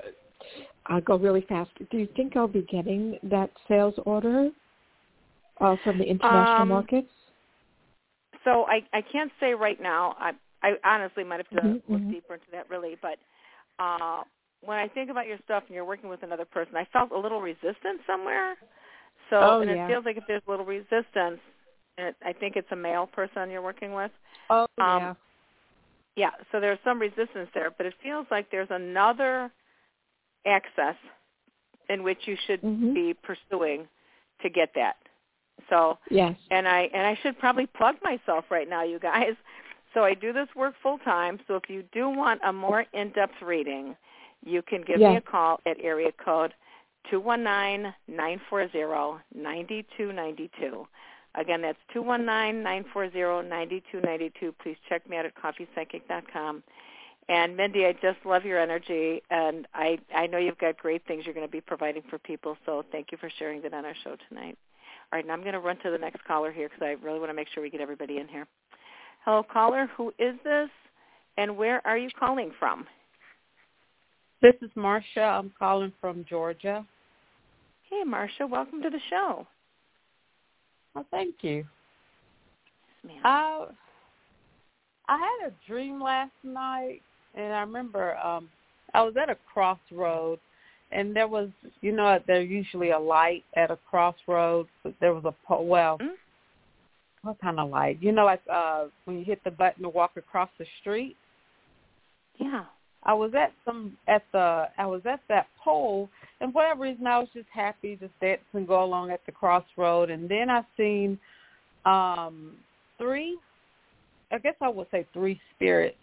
I'll 0.87 1.01
go 1.01 1.17
really 1.17 1.45
fast. 1.47 1.69
Do 1.91 1.97
you 1.97 2.07
think 2.15 2.35
I'll 2.35 2.47
be 2.47 2.63
getting 2.63 3.17
that 3.23 3.49
sales 3.67 3.95
order 4.05 4.49
uh, 5.59 5.75
from 5.83 5.97
the 5.97 6.05
international 6.05 6.61
Um, 6.63 6.69
markets? 6.69 7.09
So 8.43 8.65
I 8.65 8.81
I 8.93 9.01
can't 9.01 9.31
say 9.39 9.53
right 9.53 9.81
now. 9.81 10.15
I 10.19 10.31
I 10.63 10.73
honestly 10.83 11.23
might 11.23 11.39
have 11.39 11.49
to 11.49 11.61
Mhm, 11.67 11.81
look 11.89 12.01
mhm. 12.01 12.11
deeper 12.11 12.33
into 12.35 12.45
that 12.51 12.69
really, 12.69 12.97
but 13.01 13.17
uh 13.79 14.23
when 14.63 14.77
I 14.77 14.87
think 14.87 15.09
about 15.09 15.25
your 15.27 15.39
stuff 15.43 15.63
and 15.67 15.75
you're 15.75 15.85
working 15.85 16.09
with 16.09 16.21
another 16.21 16.45
person, 16.45 16.75
I 16.77 16.85
felt 16.93 17.11
a 17.11 17.17
little 17.17 17.41
resistance 17.41 17.99
somewhere. 18.05 18.55
So 19.31 19.37
Oh, 19.41 19.61
and 19.61 19.69
yeah. 19.69 19.85
it 19.85 19.87
feels 19.87 20.05
like 20.05 20.17
if 20.17 20.23
there's 20.27 20.43
a 20.47 20.51
little 20.51 20.65
resistance, 20.65 21.39
it, 21.97 22.15
I 22.23 22.33
think 22.33 22.55
it's 22.55 22.71
a 22.71 22.75
male 22.75 23.07
person 23.07 23.49
you're 23.49 23.61
working 23.61 23.93
with. 23.93 24.11
Oh 24.49 24.67
um, 24.79 24.99
yeah. 24.99 25.13
Yeah, 26.17 26.31
so 26.51 26.59
there's 26.59 26.79
some 26.83 26.99
resistance 26.99 27.49
there, 27.53 27.71
but 27.77 27.85
it 27.85 27.93
feels 28.03 28.27
like 28.29 28.51
there's 28.51 28.67
another 28.69 29.49
access 30.45 30.95
in 31.89 32.03
which 32.03 32.19
you 32.27 32.35
should 32.45 32.61
Mhm. 32.61 32.93
be 32.93 33.13
pursuing 33.13 33.87
to 34.41 34.49
get 34.49 34.73
that. 34.73 34.97
So 35.69 35.97
Yes. 36.09 36.35
and 36.49 36.67
I 36.67 36.89
and 36.93 37.07
I 37.07 37.15
should 37.15 37.37
probably 37.39 37.67
plug 37.67 37.95
myself 38.03 38.49
right 38.51 38.67
now, 38.67 38.83
you 38.83 38.99
guys. 38.99 39.35
So 39.93 40.03
I 40.03 40.13
do 40.13 40.33
this 40.33 40.47
work 40.55 40.75
full 40.81 40.97
time. 40.99 41.39
So 41.47 41.55
if 41.55 41.69
you 41.69 41.83
do 41.91 42.09
want 42.09 42.41
a 42.43 42.53
more 42.53 42.85
in-depth 42.93 43.41
reading, 43.41 43.95
you 44.43 44.61
can 44.61 44.81
give 44.81 44.99
me 44.99 45.17
a 45.17 45.21
call 45.21 45.59
at 45.65 45.77
area 45.81 46.11
code 46.13 46.53
two 47.09 47.19
one 47.19 47.43
nine 47.43 47.93
nine 48.07 48.39
four 48.49 48.69
zero 48.71 49.19
ninety 49.33 49.85
two 49.97 50.11
ninety 50.13 50.49
two. 50.59 50.87
Again, 51.35 51.61
that's 51.61 51.77
two 51.93 52.01
one 52.01 52.25
nine 52.25 52.61
nine 52.61 52.85
four 52.91 53.09
zero 53.11 53.41
ninety 53.41 53.81
two 53.91 54.01
ninety 54.01 54.31
two. 54.39 54.53
Please 54.61 54.75
check 54.89 55.07
me 55.09 55.17
out 55.17 55.25
at 55.25 55.33
coffeepsychic.com. 55.35 56.63
And 57.29 57.55
Mindy, 57.55 57.85
I 57.85 57.93
just 57.93 58.17
love 58.25 58.43
your 58.43 58.59
energy, 58.59 59.21
and 59.29 59.67
I 59.73 59.99
I 60.13 60.27
know 60.27 60.37
you've 60.37 60.57
got 60.57 60.77
great 60.77 61.05
things 61.07 61.25
you're 61.25 61.33
going 61.33 61.47
to 61.47 61.51
be 61.51 61.61
providing 61.61 62.03
for 62.09 62.17
people. 62.17 62.57
So 62.65 62.83
thank 62.91 63.11
you 63.11 63.17
for 63.17 63.29
sharing 63.39 63.61
that 63.61 63.73
on 63.73 63.85
our 63.85 63.95
show 64.03 64.17
tonight. 64.27 64.57
All 65.11 65.17
right, 65.17 65.25
now 65.25 65.33
I'm 65.33 65.41
going 65.41 65.53
to 65.53 65.59
run 65.59 65.77
to 65.83 65.91
the 65.91 65.97
next 65.97 66.23
caller 66.25 66.51
here 66.51 66.69
because 66.69 66.83
I 66.83 67.05
really 67.05 67.19
want 67.19 67.29
to 67.29 67.33
make 67.33 67.47
sure 67.53 67.61
we 67.63 67.69
get 67.69 67.81
everybody 67.81 68.17
in 68.17 68.27
here. 68.27 68.47
Hello, 69.23 69.43
caller. 69.43 69.89
Who 69.95 70.09
is 70.19 70.35
this, 70.43 70.69
and 71.37 71.55
where 71.55 71.85
are 71.85 71.97
you 71.97 72.09
calling 72.19 72.51
from? 72.59 72.85
This 74.41 74.55
is 74.61 74.71
Marcia. 74.75 75.21
I'm 75.21 75.53
calling 75.59 75.93
from 76.01 76.25
Georgia. 76.27 76.85
Hey, 77.89 78.03
Marcia. 78.03 78.47
Welcome 78.47 78.81
to 78.81 78.89
the 78.89 78.99
show. 79.09 79.45
Well, 80.93 81.05
thank 81.11 81.35
you. 81.41 81.65
Yes. 83.03 83.17
I 83.23 83.65
I 85.07 85.17
had 85.17 85.49
a 85.49 85.53
dream 85.67 86.01
last 86.01 86.31
night, 86.43 87.01
and 87.35 87.53
I 87.53 87.61
remember 87.61 88.17
um 88.17 88.49
I 88.93 89.01
was 89.01 89.15
at 89.21 89.29
a 89.29 89.37
crossroad, 89.51 90.39
and 90.91 91.15
there 91.15 91.27
was, 91.27 91.49
you 91.81 91.93
know, 91.93 92.19
there's 92.27 92.49
usually 92.49 92.91
a 92.91 92.99
light 92.99 93.43
at 93.55 93.71
a 93.71 93.77
crossroad. 93.89 94.67
But 94.83 94.93
there 94.99 95.13
was 95.13 95.25
a 95.25 95.33
po- 95.47 95.61
well, 95.61 95.97
Mm. 95.99 96.15
what 97.21 97.39
kind 97.39 97.59
of 97.59 97.69
light? 97.69 97.97
You 98.01 98.11
know, 98.11 98.25
like 98.25 98.41
uh 98.49 98.87
when 99.05 99.17
you 99.17 99.25
hit 99.25 99.43
the 99.43 99.51
button 99.51 99.83
to 99.83 99.89
walk 99.89 100.17
across 100.17 100.49
the 100.57 100.65
street. 100.81 101.15
Yeah. 102.37 102.65
I 103.03 103.13
was 103.13 103.33
at 103.33 103.51
some 103.65 103.97
at 104.07 104.23
the 104.31 104.69
I 104.77 104.85
was 104.85 105.01
at 105.05 105.21
that 105.27 105.47
pole 105.57 106.09
and 106.41 106.51
for 106.51 106.63
whatever 106.63 106.81
reason 106.81 107.07
I 107.07 107.19
was 107.19 107.29
just 107.33 107.47
happy 107.53 107.95
just 107.95 108.19
dance 108.19 108.41
and 108.53 108.67
go 108.67 108.83
along 108.83 109.11
at 109.11 109.25
the 109.25 109.31
crossroad 109.31 110.09
and 110.09 110.27
then 110.27 110.49
I 110.49 110.65
seen 110.75 111.17
um 111.85 112.57
three 112.97 113.37
I 114.31 114.39
guess 114.39 114.55
I 114.61 114.69
would 114.69 114.87
say 114.91 115.05
three 115.11 115.39
spirits. 115.55 115.97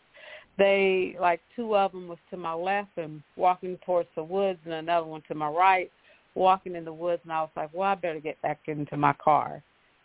They 0.58 1.16
like 1.20 1.40
two 1.56 1.76
of 1.76 1.92
them 1.92 2.08
was 2.08 2.18
to 2.30 2.36
my 2.36 2.52
left 2.52 2.90
and 2.96 3.22
walking 3.36 3.78
towards 3.84 4.08
the 4.16 4.24
woods 4.24 4.58
and 4.64 4.74
another 4.74 5.06
one 5.06 5.22
to 5.28 5.34
my 5.34 5.48
right 5.48 5.90
walking 6.34 6.76
in 6.76 6.84
the 6.84 6.92
woods 6.92 7.20
and 7.24 7.32
I 7.32 7.40
was 7.40 7.50
like, 7.56 7.70
Well 7.72 7.90
I 7.90 7.94
better 7.94 8.20
get 8.20 8.40
back 8.42 8.60
into 8.66 8.96
my 8.96 9.12
car 9.14 9.62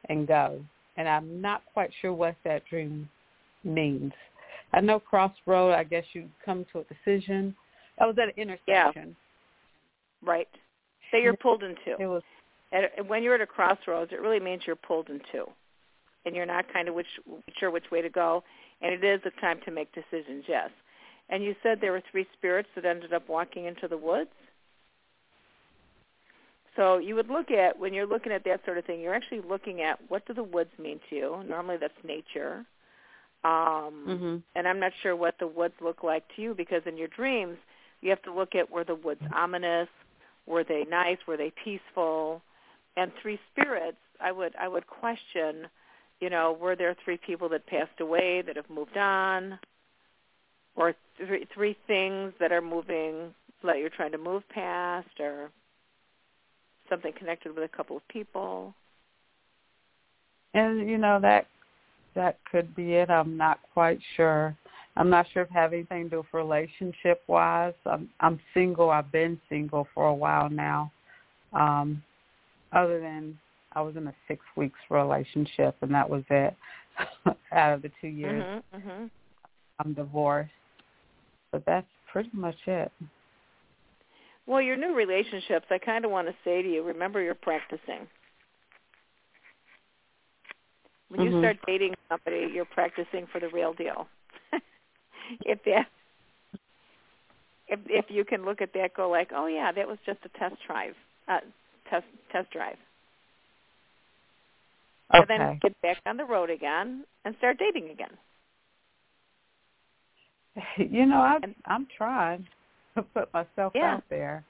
and 0.10 0.28
go. 0.28 0.60
And 0.98 1.08
I'm 1.08 1.42
not 1.42 1.64
quite 1.74 1.92
sure 2.02 2.14
what 2.14 2.36
that 2.44 2.66
dream 2.70 3.10
means. 3.64 4.14
I 4.74 4.82
know 4.82 5.00
crossroad. 5.00 5.74
I 5.74 5.84
guess 5.84 6.04
you 6.14 6.28
come 6.44 6.66
to 6.72 6.80
a 6.80 6.84
decision. 6.84 7.56
I 8.00 8.06
was 8.06 8.16
at 8.18 8.30
an 8.30 8.34
intersection. 8.38 9.16
Right. 10.24 10.48
That 11.12 11.22
you're 11.22 11.36
pulled 11.36 11.64
into. 11.64 12.00
It 12.00 12.08
was 12.08 12.24
At, 12.72 13.08
when 13.08 13.22
you're 13.22 13.36
at 13.36 13.42
a 13.42 13.46
crossroads, 13.46 14.12
it 14.12 14.22
really 14.22 14.40
means 14.40 14.64
you're 14.66 14.76
pulled 14.76 15.10
in 15.10 15.22
two, 15.32 15.46
and 16.26 16.36
you're 16.36 16.46
not 16.46 16.72
kind 16.72 16.88
of 16.88 16.96
which 16.96 17.08
sure 17.60 17.70
which 17.70 17.92
way 17.92 18.02
to 18.02 18.10
go. 18.10 18.44
And 18.82 18.94
it 18.94 19.04
is 19.04 19.22
a 19.26 19.42
time 19.42 19.60
to 19.66 19.72
make 19.72 19.94
decisions. 19.94 20.46
Yes. 20.48 20.70
And 21.30 21.44
you 21.44 21.56
said 21.64 21.80
there 21.80 21.92
were 21.92 22.04
three 22.12 22.26
spirits 22.34 22.70
that 22.76 22.86
ended 22.86 23.14
up 23.14 23.30
walking 23.30 23.66
into 23.66 23.88
the 23.88 23.98
woods. 23.98 24.32
So 26.76 26.98
you 26.98 27.16
would 27.16 27.30
look 27.30 27.52
at 27.52 27.78
when 27.78 27.94
you're 27.94 28.08
looking 28.08 28.32
at 28.32 28.44
that 28.46 28.66
sort 28.66 28.78
of 28.78 28.86
thing, 28.86 29.00
you're 29.00 29.14
actually 29.14 29.42
looking 29.48 29.82
at 29.82 30.00
what 30.10 30.26
do 30.26 30.34
the 30.34 30.44
woods 30.44 30.72
mean 30.80 31.00
to 31.10 31.16
you. 31.16 31.44
Normally 31.48 31.78
that's 31.78 31.94
nature. 32.04 32.66
Um, 33.44 34.08
Mhm. 34.08 34.44
and 34.56 34.68
I'm 34.68 34.80
not 34.80 34.94
sure 35.02 35.16
what 35.16 35.38
the 35.38 35.48
woods 35.48 35.76
look 35.82 36.04
like 36.04 36.28
to 36.36 36.42
you 36.42 36.54
because 36.56 36.82
in 36.88 36.98
your 36.98 37.10
dreams 37.10 37.58
you 38.02 38.10
have 38.10 38.22
to 38.24 38.34
look 38.34 38.56
at 38.56 38.70
were 38.70 38.84
the 38.84 38.96
woods 38.96 39.22
ominous, 39.34 39.90
were 40.46 40.64
they 40.64 40.86
nice, 40.90 41.18
were 41.28 41.38
they 41.38 41.52
peaceful, 41.64 42.42
and 42.98 43.12
three 43.22 43.40
spirits. 43.52 43.98
I 44.22 44.32
would 44.32 44.54
I 44.60 44.68
would 44.68 44.88
question, 44.88 45.68
you 46.20 46.30
know, 46.30 46.58
were 46.60 46.76
there 46.76 46.96
three 47.04 47.18
people 47.18 47.50
that 47.50 47.66
passed 47.68 48.00
away 48.00 48.42
that 48.42 48.56
have 48.56 48.70
moved 48.70 48.98
on, 48.98 49.60
or 50.76 50.94
three 51.18 51.48
three 51.54 51.78
things 51.88 52.34
that 52.40 52.52
are 52.52 52.62
moving 52.62 53.34
that 53.64 53.80
you're 53.80 53.90
trying 53.90 54.12
to 54.12 54.18
move 54.18 54.48
past, 54.50 55.20
or 55.20 55.50
something 56.90 57.14
connected 57.14 57.56
with 57.56 57.64
a 57.64 57.76
couple 57.76 57.98
of 57.98 58.08
people. 58.08 58.74
and 60.54 60.90
you 60.90 60.98
know 60.98 61.20
that 61.20 61.48
that 62.16 62.38
could 62.50 62.76
be 62.76 62.94
it. 62.94 63.10
I'm 63.10 63.38
not 63.38 63.60
quite 63.74 64.00
sure. 64.16 64.56
I'm 64.96 65.10
not 65.10 65.26
sure 65.34 65.44
if 65.44 65.50
it 65.50 65.54
have 65.54 65.74
anything 65.74 66.04
to 66.06 66.10
do 66.10 66.18
with 66.18 66.28
relationship 66.34 67.24
wise. 67.28 67.74
I'm 67.86 68.10
I'm 68.20 68.40
single. 68.54 68.90
I've 68.90 69.12
been 69.12 69.40
single 69.50 69.88
for 69.94 70.08
a 70.08 70.14
while 70.14 70.50
now. 70.50 70.92
Um 71.54 72.04
other 72.72 73.00
than 73.00 73.38
I 73.74 73.82
was 73.82 73.96
in 73.96 74.08
a 74.08 74.14
six 74.28 74.42
weeks 74.56 74.80
relationship 74.90 75.76
and 75.82 75.94
that 75.94 76.10
was 76.10 76.24
it. 76.30 76.56
Out 77.52 77.74
of 77.74 77.82
the 77.82 77.92
two 78.00 78.08
years 78.08 78.44
Mhm. 78.44 78.82
Mhm. 78.82 79.10
I'm 79.80 79.94
divorced. 79.94 80.52
But 81.52 81.66
that's 81.66 81.88
pretty 82.12 82.32
much 82.34 82.56
it. 82.68 82.92
Well, 84.46 84.62
your 84.62 84.76
new 84.76 84.94
relationships, 84.94 85.68
I 85.70 85.78
kind 85.78 86.04
of 86.04 86.12
want 86.12 86.28
to 86.28 86.36
say 86.44 86.62
to 86.62 86.70
you, 86.70 86.84
remember 86.84 87.22
you're 87.22 87.34
practicing. 87.34 88.08
When 91.10 91.22
you 91.22 91.32
Mhm. 91.32 91.40
start 91.40 91.58
dating 91.66 91.96
somebody, 92.10 92.52
you're 92.54 92.66
practicing 92.66 93.26
for 93.28 93.40
the 93.40 93.50
real 93.50 93.74
deal. 93.74 94.08
if 95.46 95.64
that 95.66 95.88
if 97.68 97.80
if 97.88 98.06
you 98.10 98.24
can 98.26 98.46
look 98.46 98.62
at 98.62 98.74
that 98.74 98.94
go 98.96 99.10
like, 99.10 99.30
"Oh 99.34 99.48
yeah, 99.48 99.72
that 99.72 99.88
was 99.88 99.98
just 100.06 100.20
a 100.26 100.30
test 100.40 100.56
drive." 100.68 100.96
Uh 101.28 101.40
test 101.90 102.06
test 102.32 102.52
drive. 102.52 102.78
And 105.12 105.26
then 105.28 105.60
get 105.62 105.80
back 105.82 105.98
on 106.08 106.18
the 106.18 106.26
road 106.26 106.50
again 106.50 107.04
and 107.24 107.36
start 107.38 107.58
dating 107.60 107.90
again. 107.92 108.18
You 110.78 111.06
know, 111.06 111.22
I 111.22 111.38
And- 111.44 111.56
I'm 111.66 111.88
trying 111.98 112.48
to 112.96 113.02
put 113.04 113.34
myself 113.34 113.74
Yeah. 113.76 113.96
out 113.96 114.04
there. 114.10 114.44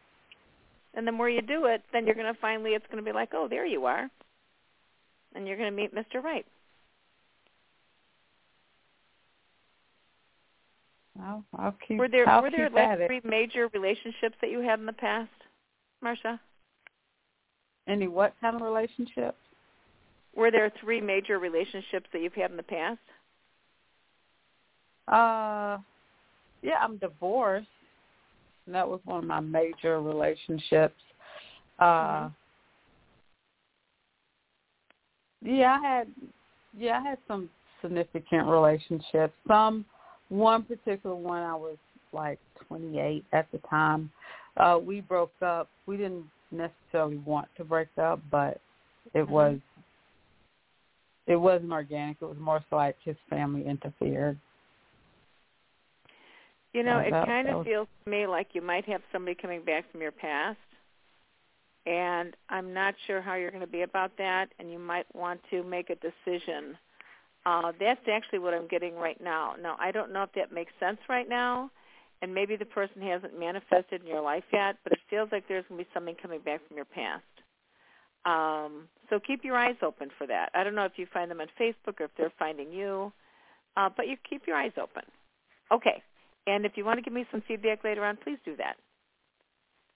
And 0.95 1.07
the 1.07 1.11
more 1.11 1.30
you 1.30 1.41
do 1.41 1.65
it, 1.65 1.82
then 1.91 2.05
you're 2.05 2.15
going 2.15 2.32
to 2.34 2.39
finally 2.39 2.71
it's 2.76 2.86
going 2.88 3.03
to 3.03 3.09
be 3.09 3.13
like, 3.13 3.30
"Oh, 3.34 3.47
there 3.47 3.65
you 3.65 3.86
are." 3.86 4.09
And 5.34 5.47
you're 5.47 5.57
going 5.57 5.71
to 5.71 5.76
meet 5.76 5.93
Mr. 5.95 6.21
Right. 6.24 6.45
I'll, 11.22 11.43
I'll 11.57 11.76
keep. 11.88 11.99
Were 11.99 12.07
there 12.07 12.28
I'll 12.28 12.41
were 12.41 12.49
there 12.49 12.70
like 12.70 12.99
it. 12.99 13.07
three 13.07 13.22
major 13.24 13.70
relationships 13.74 14.36
that 14.41 14.49
you 14.49 14.59
had 14.59 14.80
in 14.80 14.86
the 14.86 14.93
past, 14.93 15.30
Marcia? 16.01 16.39
Any 17.88 18.07
what 18.07 18.34
kind 18.41 18.55
of 18.55 18.61
relationships? 18.61 19.38
Were 20.36 20.49
there 20.49 20.72
three 20.82 21.01
major 21.01 21.38
relationships 21.38 22.07
that 22.11 22.22
you've 22.22 22.34
had 22.34 22.51
in 22.51 22.57
the 22.57 22.64
past? 22.64 22.99
Uh, 25.07 25.78
yeah, 26.61 26.78
I'm 26.82 26.97
divorced. 26.97 27.68
And 28.66 28.74
that 28.74 28.88
was 28.88 29.01
one 29.05 29.20
of 29.20 29.26
my 29.26 29.41
major 29.41 30.01
relationships. 30.01 30.95
Uh, 31.78 32.30
yeah, 35.43 35.78
I 35.80 35.88
had, 35.88 36.07
yeah, 36.78 36.99
I 36.99 37.09
had 37.09 37.18
some 37.28 37.49
significant 37.82 38.47
relationships. 38.47 39.34
Some, 39.47 39.86
one 40.34 40.64
particular 40.64 41.16
one, 41.16 41.44
I 41.44 41.56
was 41.56 41.78
like 42.12 42.40
28 42.68 43.24
at 43.34 43.48
the 43.52 43.60
time. 43.70 44.12
Uh, 44.58 44.80
we 44.84 45.02
broke 45.02 45.34
up. 45.42 45.70
We 45.86 45.98
didn't 45.98 46.26
necessarily 46.52 47.18
want 47.18 47.48
to 47.58 47.64
break 47.64 47.90
up, 47.98 48.20
but 48.32 48.60
it 49.14 49.24
Mhm. 49.26 49.30
was, 49.30 49.60
it 51.28 51.36
wasn't 51.36 51.72
organic. 51.72 52.22
It 52.22 52.26
was 52.26 52.38
more 52.38 52.64
so 52.70 52.76
like 52.78 53.00
his 53.02 53.18
family 53.30 53.66
interfered. 53.66 54.38
You 56.74 56.82
know, 56.84 56.98
it 57.00 57.12
that- 57.12 57.28
kind 57.28 57.48
that 57.48 57.52
of 57.52 57.58
was- 57.60 57.68
feels 57.68 57.88
to 58.04 58.10
me 58.10 58.26
like 58.26 58.56
you 58.56 58.62
might 58.62 58.86
have 58.86 59.04
somebody 59.12 59.36
coming 59.36 59.62
back 59.64 59.86
from 59.92 60.02
your 60.02 60.12
past, 60.12 60.60
and 61.86 62.36
I'm 62.50 62.74
not 62.74 62.98
sure 63.06 63.22
how 63.22 63.36
you're 63.36 63.52
going 63.52 63.62
to 63.62 63.68
be 63.68 63.84
about 63.84 64.16
that, 64.18 64.52
and 64.58 64.72
you 64.72 64.80
might 64.80 65.06
want 65.14 65.44
to 65.52 65.62
make 65.64 65.92
a 65.92 65.96
decision. 65.96 66.78
Uh, 67.46 67.72
that's 67.80 68.02
actually 68.10 68.39
what 68.39 68.54
I'm 68.54 68.68
getting 68.68 68.96
right 68.96 69.22
now. 69.22 69.56
Now, 69.62 69.76
I 69.80 69.91
don't 69.91 70.14
know 70.14 70.24
if 70.24 70.32
that 70.36 70.54
makes 70.54 70.72
sense 70.80 70.98
right 71.10 71.28
now, 71.28 71.70
and 72.22 72.34
maybe 72.34 72.56
the 72.56 72.66
person 72.66 73.02
hasn't 73.02 73.38
manifested 73.38 74.02
in 74.02 74.08
your 74.08 74.22
life 74.22 74.46
yet, 74.54 74.78
but 74.84 74.94
it 74.94 75.00
feels 75.10 75.30
like 75.32 75.48
there's 75.48 75.66
going 75.68 75.80
to 75.80 75.84
be 75.84 75.89
something 75.94 76.16
coming 76.22 76.39
back 76.39 76.62
from 76.68 76.78
your 76.78 76.86
past. 76.86 77.24
Um, 78.26 78.88
so 79.10 79.20
keep 79.20 79.44
your 79.44 79.58
eyes 79.58 79.76
open 79.82 80.10
for 80.18 80.26
that. 80.28 80.50
I 80.54 80.64
don't 80.64 80.76
know 80.76 80.86
if 80.86 80.94
you 80.96 81.06
find 81.14 81.30
them 81.30 81.41
on 81.41 81.48
Facebook 81.60 82.00
or 82.00 82.06
if 82.06 82.12
they're 82.18 82.32
finding 82.39 82.72
you, 82.72 83.12
uh, 83.76 83.89
but 83.96 84.08
you 84.08 84.16
keep 84.30 84.48
your 84.48 84.56
eyes 84.56 84.72
open. 84.82 85.04
Okay. 85.72 86.02
And 86.48 86.66
if 86.66 86.74
you 86.76 86.86
want 86.86 86.98
to 86.98 87.02
give 87.02 87.14
me 87.14 87.26
some 87.32 87.44
feedback 87.48 87.84
later 87.84 88.06
on, 88.06 88.18
please 88.24 88.38
do 88.46 88.56
that. 88.58 88.76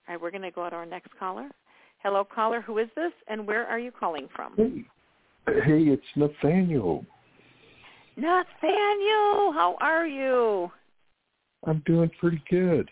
All 0.07 0.15
right, 0.15 0.21
we're 0.21 0.31
going 0.31 0.43
to 0.43 0.51
go 0.51 0.69
to 0.69 0.75
our 0.75 0.85
next 0.85 1.09
caller. 1.17 1.49
Hello, 2.03 2.23
caller. 2.23 2.61
Who 2.61 2.77
is 2.77 2.87
this, 2.95 3.11
and 3.27 3.47
where 3.47 3.65
are 3.65 3.79
you 3.79 3.91
calling 3.91 4.27
from? 4.33 4.53
Hey, 4.55 4.85
hey, 5.45 5.83
it's 5.83 6.03
Nathaniel. 6.15 7.05
Nathaniel, 8.17 9.53
how 9.53 9.77
are 9.79 10.07
you? 10.07 10.71
I'm 11.65 11.83
doing 11.85 12.09
pretty 12.19 12.41
good. 12.49 12.89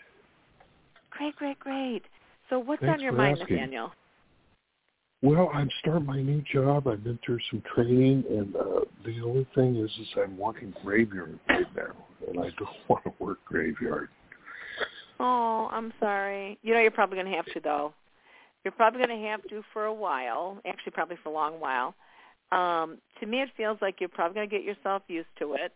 Great, 1.09 1.36
great, 1.36 1.59
great. 1.59 2.03
So 2.49 2.59
what's 2.59 2.82
Thanks 2.82 2.99
on 2.99 3.03
your 3.03 3.11
mind, 3.11 3.39
asking. 3.41 3.57
Nathaniel? 3.57 3.91
Well, 5.23 5.49
I'm 5.51 5.69
starting 5.80 6.05
my 6.05 6.21
new 6.21 6.43
job. 6.53 6.88
I've 6.88 7.03
been 7.03 7.17
through 7.26 7.39
some 7.49 7.63
training, 7.73 8.23
and 8.30 8.55
uh, 8.55 8.82
the 9.03 9.19
only 9.26 9.47
thing 9.55 9.78
is, 9.78 9.89
is 9.99 10.07
I'm 10.15 10.38
working 10.38 10.71
graveyard 10.84 11.39
right 11.49 11.65
now. 11.76 11.95
and 12.28 12.39
I 12.39 12.49
don't 12.59 12.69
want 12.88 13.03
to 13.05 13.13
work 13.17 13.43
graveyard. 13.45 14.09
Oh, 15.19 15.69
I'm 15.71 15.91
sorry. 15.99 16.59
You 16.61 16.76
know, 16.76 16.82
you're 16.82 16.91
probably 16.91 17.15
going 17.15 17.32
to 17.32 17.36
have 17.36 17.45
to 17.47 17.59
though. 17.59 17.93
You're 18.63 18.73
probably 18.73 19.03
going 19.03 19.19
to 19.19 19.28
have 19.28 19.41
to 19.49 19.63
for 19.73 19.86
a 19.86 19.93
while. 19.93 20.59
Actually, 20.67 20.91
probably 20.91 21.17
for 21.23 21.30
a 21.30 21.34
long 21.34 21.59
while. 21.59 21.95
Um, 22.52 22.98
to 23.20 23.26
me, 23.26 23.41
it 23.41 23.50
feels 23.58 23.78
like 23.82 24.00
you're 24.00 24.10
probably 24.10 24.36
going 24.36 24.50
to 24.50 24.56
get 24.56 24.66
yourself 24.66 25.04
used 25.08 25.30
to 25.39 25.54
it. 25.54 25.74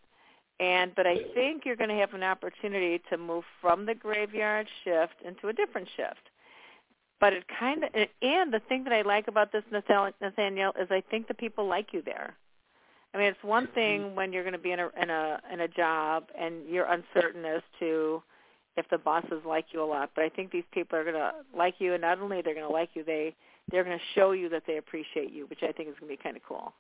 And 0.60 0.94
but 0.94 1.08
I 1.08 1.18
think 1.34 1.64
you're 1.66 1.78
going 1.78 1.90
to 1.90 1.96
have 1.96 2.14
an 2.14 2.24
opportunity 2.24 3.02
to 3.10 3.18
move 3.18 3.46
from 3.62 3.86
the 3.86 3.96
graveyard 3.96 4.68
shift 4.84 5.16
into 5.26 5.48
a 5.48 5.54
different 5.54 5.88
shift. 5.96 6.30
But 7.22 7.34
it 7.34 7.46
kind 7.60 7.84
of 7.84 7.90
and 8.22 8.54
the 8.54 8.62
thing 8.68 8.84
that 8.84 8.94
I 8.94 9.02
like 9.02 9.28
about 9.28 9.52
this 9.52 9.64
Nathaniel 9.72 10.74
is 10.80 10.88
I 10.92 11.02
think 11.10 11.28
the 11.28 11.34
people 11.34 11.66
like 11.66 11.94
you 11.94 12.02
there. 12.02 12.36
I 13.14 13.18
mean, 13.18 13.28
it's 13.28 13.44
one 13.44 13.68
thing 13.68 14.16
when 14.16 14.32
you're 14.34 14.44
going 14.44 14.54
to 14.54 14.60
be 14.60 14.72
in 14.72 14.80
a 14.80 14.90
in 15.02 15.10
a 15.10 15.40
in 15.52 15.62
a 15.62 15.68
job 15.68 16.26
and 16.38 16.68
you're 16.68 16.86
uncertain 16.86 17.46
as 17.46 17.62
to 17.80 18.22
if 18.78 18.88
the 18.90 18.98
bosses 18.98 19.42
like 19.46 19.66
you 19.72 19.84
a 19.84 19.86
lot, 19.86 20.12
but 20.16 20.24
I 20.24 20.30
think 20.30 20.52
these 20.52 20.64
people 20.72 20.98
are 20.98 21.04
going 21.04 21.16
to 21.16 21.32
like 21.56 21.76
you, 21.80 21.94
and 21.94 22.02
not 22.02 22.20
only 22.20 22.42
they're 22.42 22.54
going 22.54 22.68
to 22.68 22.74
like 22.74 22.90
you, 22.94 23.04
they 23.04 23.36
they're 23.72 23.84
going 23.84 23.98
to 23.98 24.04
show 24.16 24.32
you 24.32 24.50
that 24.50 24.64
they 24.68 24.78
appreciate 24.78 25.32
you, 25.32 25.46
which 25.48 25.60
I 25.64 25.72
think 25.72 25.90
is 25.90 25.96
going 26.00 26.12
to 26.12 26.18
be 26.18 26.24
kind 26.24 26.36
of 26.36 26.44
cool. 26.48 26.74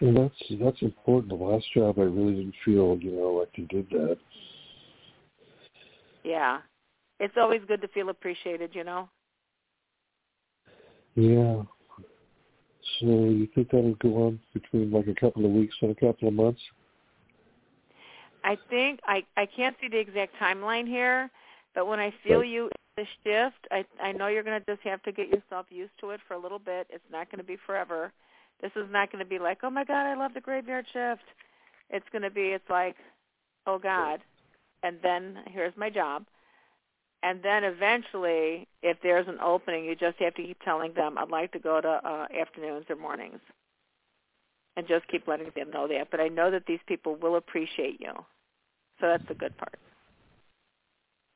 And 0.00 0.16
that's 0.16 0.34
that's 0.60 0.82
important. 0.82 1.28
The 1.28 1.34
last 1.36 1.64
job, 1.74 1.98
I 1.98 2.02
really 2.02 2.34
didn't 2.34 2.54
feel, 2.64 2.98
you 3.00 3.12
know, 3.12 3.32
like 3.40 3.50
you 3.54 3.66
did 3.66 3.88
that. 3.90 4.18
Yeah, 6.24 6.60
it's 7.20 7.34
always 7.36 7.60
good 7.68 7.80
to 7.82 7.88
feel 7.88 8.08
appreciated, 8.08 8.70
you 8.74 8.84
know. 8.84 9.08
Yeah. 11.14 11.62
So 13.00 13.06
you 13.06 13.48
think 13.54 13.70
that'll 13.70 13.94
go 13.94 14.26
on 14.26 14.40
between 14.52 14.90
like 14.90 15.06
a 15.06 15.14
couple 15.14 15.44
of 15.44 15.52
weeks 15.52 15.74
and 15.80 15.90
a 15.90 15.94
couple 15.94 16.28
of 16.28 16.34
months? 16.34 16.60
I 18.42 18.58
think 18.68 19.00
I 19.06 19.24
I 19.36 19.46
can't 19.46 19.76
see 19.80 19.88
the 19.88 19.98
exact 19.98 20.34
timeline 20.40 20.86
here, 20.86 21.30
but 21.74 21.86
when 21.86 21.98
I 21.98 22.12
feel 22.22 22.40
right. 22.40 22.48
you 22.48 22.70
the 22.96 23.04
shift, 23.24 23.66
I 23.70 23.84
I 24.00 24.12
know 24.12 24.28
you're 24.28 24.42
going 24.44 24.60
to 24.60 24.72
just 24.72 24.86
have 24.86 25.02
to 25.02 25.12
get 25.12 25.28
yourself 25.28 25.66
used 25.70 25.92
to 26.00 26.10
it 26.10 26.20
for 26.26 26.34
a 26.34 26.38
little 26.38 26.58
bit. 26.58 26.86
It's 26.90 27.04
not 27.10 27.30
going 27.30 27.38
to 27.38 27.44
be 27.44 27.56
forever. 27.66 28.12
This 28.60 28.70
is 28.76 28.86
not 28.90 29.10
going 29.10 29.24
to 29.24 29.28
be 29.28 29.38
like, 29.38 29.58
"Oh 29.62 29.70
my 29.70 29.84
god, 29.84 30.06
I 30.06 30.14
love 30.14 30.34
the 30.34 30.40
graveyard 30.40 30.86
shift." 30.92 31.24
It's 31.90 32.06
going 32.12 32.22
to 32.22 32.30
be 32.30 32.48
it's 32.48 32.70
like, 32.70 32.96
"Oh 33.66 33.78
god." 33.78 34.20
And 34.82 34.98
then 35.02 35.38
here's 35.46 35.76
my 35.76 35.90
job. 35.90 36.24
And 37.22 37.42
then 37.42 37.64
eventually, 37.64 38.68
if 38.82 38.98
there's 39.02 39.26
an 39.26 39.38
opening, 39.42 39.84
you 39.86 39.96
just 39.96 40.18
have 40.18 40.34
to 40.34 40.42
keep 40.42 40.60
telling 40.62 40.92
them, 40.94 41.18
"I'd 41.18 41.30
like 41.30 41.52
to 41.52 41.58
go 41.58 41.80
to 41.80 41.88
uh 41.88 42.26
afternoons 42.38 42.86
or 42.88 42.96
mornings." 42.96 43.40
And 44.76 44.86
just 44.88 45.06
keep 45.08 45.26
letting 45.26 45.50
them 45.54 45.70
know 45.70 45.88
that. 45.88 46.10
But 46.10 46.20
I 46.20 46.28
know 46.28 46.50
that 46.50 46.66
these 46.66 46.80
people 46.86 47.16
will 47.16 47.36
appreciate 47.36 48.00
you. 48.00 48.12
So 49.00 49.06
that's 49.08 49.26
the 49.28 49.34
good 49.34 49.56
part. 49.56 49.78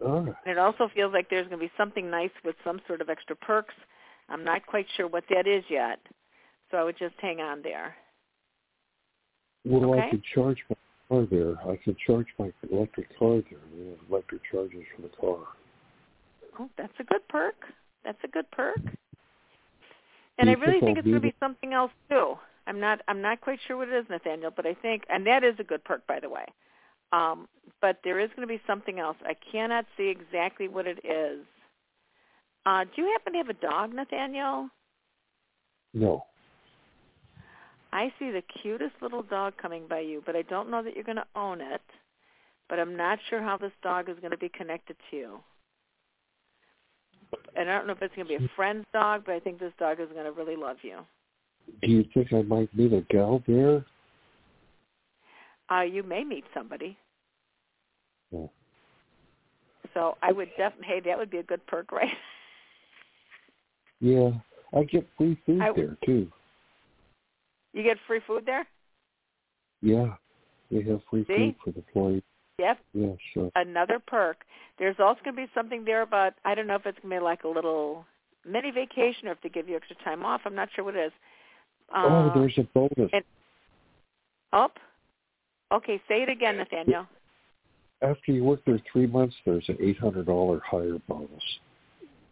And 0.01 0.35
it 0.47 0.59
also 0.59 0.89
feels 0.95 1.13
like 1.13 1.29
there's 1.29 1.49
going 1.49 1.61
to 1.61 1.67
be 1.67 1.73
something 1.77 2.11
nice 2.11 2.31
with 2.45 2.55
some 2.65 2.81
sort 2.87 3.01
of 3.01 3.09
extra 3.09 3.35
perks. 3.37 3.75
I'm 4.29 4.45
not 4.45 4.67
quite 4.67 4.87
sure 4.97 5.09
what 5.09 5.25
that 5.31 5.47
is 5.47 5.65
yet, 5.69 5.99
so 6.71 6.77
I 6.77 6.85
would 6.85 6.99
just 6.99 7.15
hang 7.19 7.41
on 7.41 7.63
there. 7.63 7.97
Well, 9.65 9.93
okay? 9.95 10.07
I 10.07 10.11
could 10.11 10.23
charge 10.35 10.59
my 10.69 10.77
car 11.09 11.27
there. 11.31 11.55
I 11.69 11.77
could 11.77 11.97
charge 12.07 12.27
my 12.39 12.53
electric 12.71 13.19
car 13.19 13.43
there. 13.51 13.59
We 13.75 13.89
have 13.89 13.99
electric 14.11 14.43
charges 14.51 14.85
for 14.95 15.03
the 15.03 15.09
car. 15.21 15.47
Oh, 16.61 16.69
that's 16.77 16.93
a 17.01 17.05
good 17.05 17.27
perk. 17.29 17.57
That's 18.05 18.19
a 18.25 18.29
good 18.29 18.51
perk. 18.51 18.81
And 20.39 20.49
I 20.49 20.53
really 20.53 20.81
think 20.81 20.99
it's 20.99 21.05
going 21.05 21.17
to 21.17 21.21
be 21.21 21.35
something 21.41 21.73
else 21.73 21.91
too. 22.09 22.35
I'm 22.67 22.79
not 22.79 23.01
I'm 23.09 23.23
not 23.23 23.41
quite 23.41 23.59
sure 23.67 23.77
what 23.77 23.89
it 23.89 23.95
is, 23.95 24.05
Nathaniel, 24.09 24.53
but 24.55 24.67
I 24.67 24.75
think 24.75 25.03
and 25.09 25.27
that 25.27 25.43
is 25.43 25.55
a 25.59 25.65
good 25.65 25.83
perk 25.85 26.07
by 26.07 26.21
the 26.21 26.29
way. 26.29 26.45
Um, 27.13 27.49
but 27.81 27.99
there 28.05 28.21
is 28.21 28.31
going 28.37 28.47
to 28.47 28.53
be 28.53 28.61
something 28.67 28.99
else. 28.99 29.17
I 29.25 29.35
cannot 29.51 29.87
see 29.97 30.09
exactly 30.09 30.69
what 30.69 30.87
it 30.87 30.99
is. 31.05 31.45
Uh, 32.67 32.85
do 32.85 33.03
you 33.03 33.11
happen 33.13 33.33
to 33.33 33.39
have 33.39 33.49
a 33.49 33.55
dog, 33.55 33.95
Nathaniel? 33.95 34.69
No. 35.95 36.25
I 37.93 38.13
see 38.19 38.31
the 38.31 38.43
cutest 38.63 38.93
little 39.01 39.23
dog 39.23 39.55
coming 39.61 39.87
by 39.89 40.01
you, 40.01 40.23
but 40.27 40.37
I 40.37 40.43
don't 40.43 40.71
know 40.71 40.83
that 40.83 40.95
you're 40.95 41.05
going 41.05 41.17
to 41.17 41.27
own 41.35 41.61
it. 41.61 41.81
But 42.69 42.79
I'm 42.79 42.97
not 42.97 43.19
sure 43.31 43.41
how 43.41 43.57
this 43.57 43.73
dog 43.83 44.11
is 44.11 44.17
going 44.21 44.33
to 44.33 44.37
be 44.37 44.51
connected 44.51 44.97
to 45.11 45.17
you. 45.17 45.39
And 47.57 47.71
I 47.71 47.77
don't 47.77 47.87
know 47.87 47.95
if 47.95 48.03
it's 48.03 48.15
going 48.15 48.29
to 48.29 48.39
be 48.39 48.45
a 48.45 48.51
friend's 48.55 48.87
dog, 48.93 49.23
but 49.25 49.35
I 49.35 49.41
think 49.41 49.59
this 49.59 49.73
dog 49.79 50.01
is 50.01 50.09
going 50.13 50.27
to 50.27 50.33
really 50.33 50.57
love 50.57 50.77
you. 50.83 50.99
Do 51.83 51.91
you 51.91 52.05
think 52.13 52.33
I 52.33 52.43
might 52.43 52.75
meet 52.77 52.93
a 52.93 53.01
gal 53.11 53.43
there? 53.47 53.85
Uh, 55.71 55.83
you 55.83 56.03
may 56.03 56.25
meet 56.25 56.45
somebody. 56.55 56.97
Yeah. 58.31 58.47
So 59.95 60.17
I 60.23 60.33
would 60.33 60.49
definitely, 60.57 60.87
hey, 60.87 61.01
that 61.07 61.19
would 61.19 61.31
be 61.31 61.39
a 61.39 61.43
good 61.43 61.67
perk, 61.67 61.93
right? 61.93 62.09
Yeah. 64.01 64.31
I 64.75 64.85
get 64.85 65.07
free 65.17 65.39
food 65.47 65.61
I- 65.63 65.73
there 65.75 65.97
too. 66.05 66.31
You 67.75 67.83
get 67.83 67.99
free 68.07 68.21
food 68.27 68.45
there? 68.47 68.67
Yeah. 69.83 70.15
They 70.71 70.83
have 70.83 71.01
free 71.11 71.25
See? 71.29 71.37
food 71.37 71.55
for 71.65 71.71
the 71.71 71.79
employees. 71.79 72.23
Yep. 72.59 72.79
Yeah, 72.93 73.13
sure. 73.33 73.51
Another 73.55 74.01
perk. 74.05 74.39
There's 74.79 74.97
also 74.99 75.21
going 75.25 75.37
to 75.37 75.43
be 75.43 75.51
something 75.55 75.85
there 75.85 76.03
about, 76.03 76.35
I 76.45 76.55
don't 76.55 76.67
know 76.67 76.75
if 76.75 76.87
it's 76.87 76.99
going 77.01 77.15
to 77.15 77.21
be 77.21 77.25
like 77.25 77.45
a 77.45 77.49
little 77.49 78.05
mini 78.45 78.71
vacation 78.71 79.29
or 79.29 79.33
if 79.33 79.41
they 79.43 79.49
give 79.49 79.69
you 79.69 79.77
extra 79.77 79.97
time 80.03 80.25
off. 80.25 80.41
I'm 80.45 80.55
not 80.55 80.69
sure 80.75 80.85
what 80.85 80.97
it 80.97 81.07
is. 81.07 81.13
Uh, 81.95 82.03
oh, 82.05 82.33
there's 82.35 82.59
a 82.59 82.63
bonus. 82.75 83.11
and- 83.13 83.25
Up? 84.53 84.79
Okay, 85.73 86.01
say 86.09 86.23
it 86.23 86.29
again, 86.29 86.57
Nathaniel. 86.57 87.07
After 88.01 88.33
you 88.33 88.45
work 88.45 88.61
there 88.65 88.81
three 88.91 89.07
months, 89.07 89.35
there's 89.45 89.69
an 89.69 89.77
eight 89.81 89.99
hundred 89.99 90.27
dollar 90.27 90.61
higher 90.65 90.99
bonus. 91.09 91.43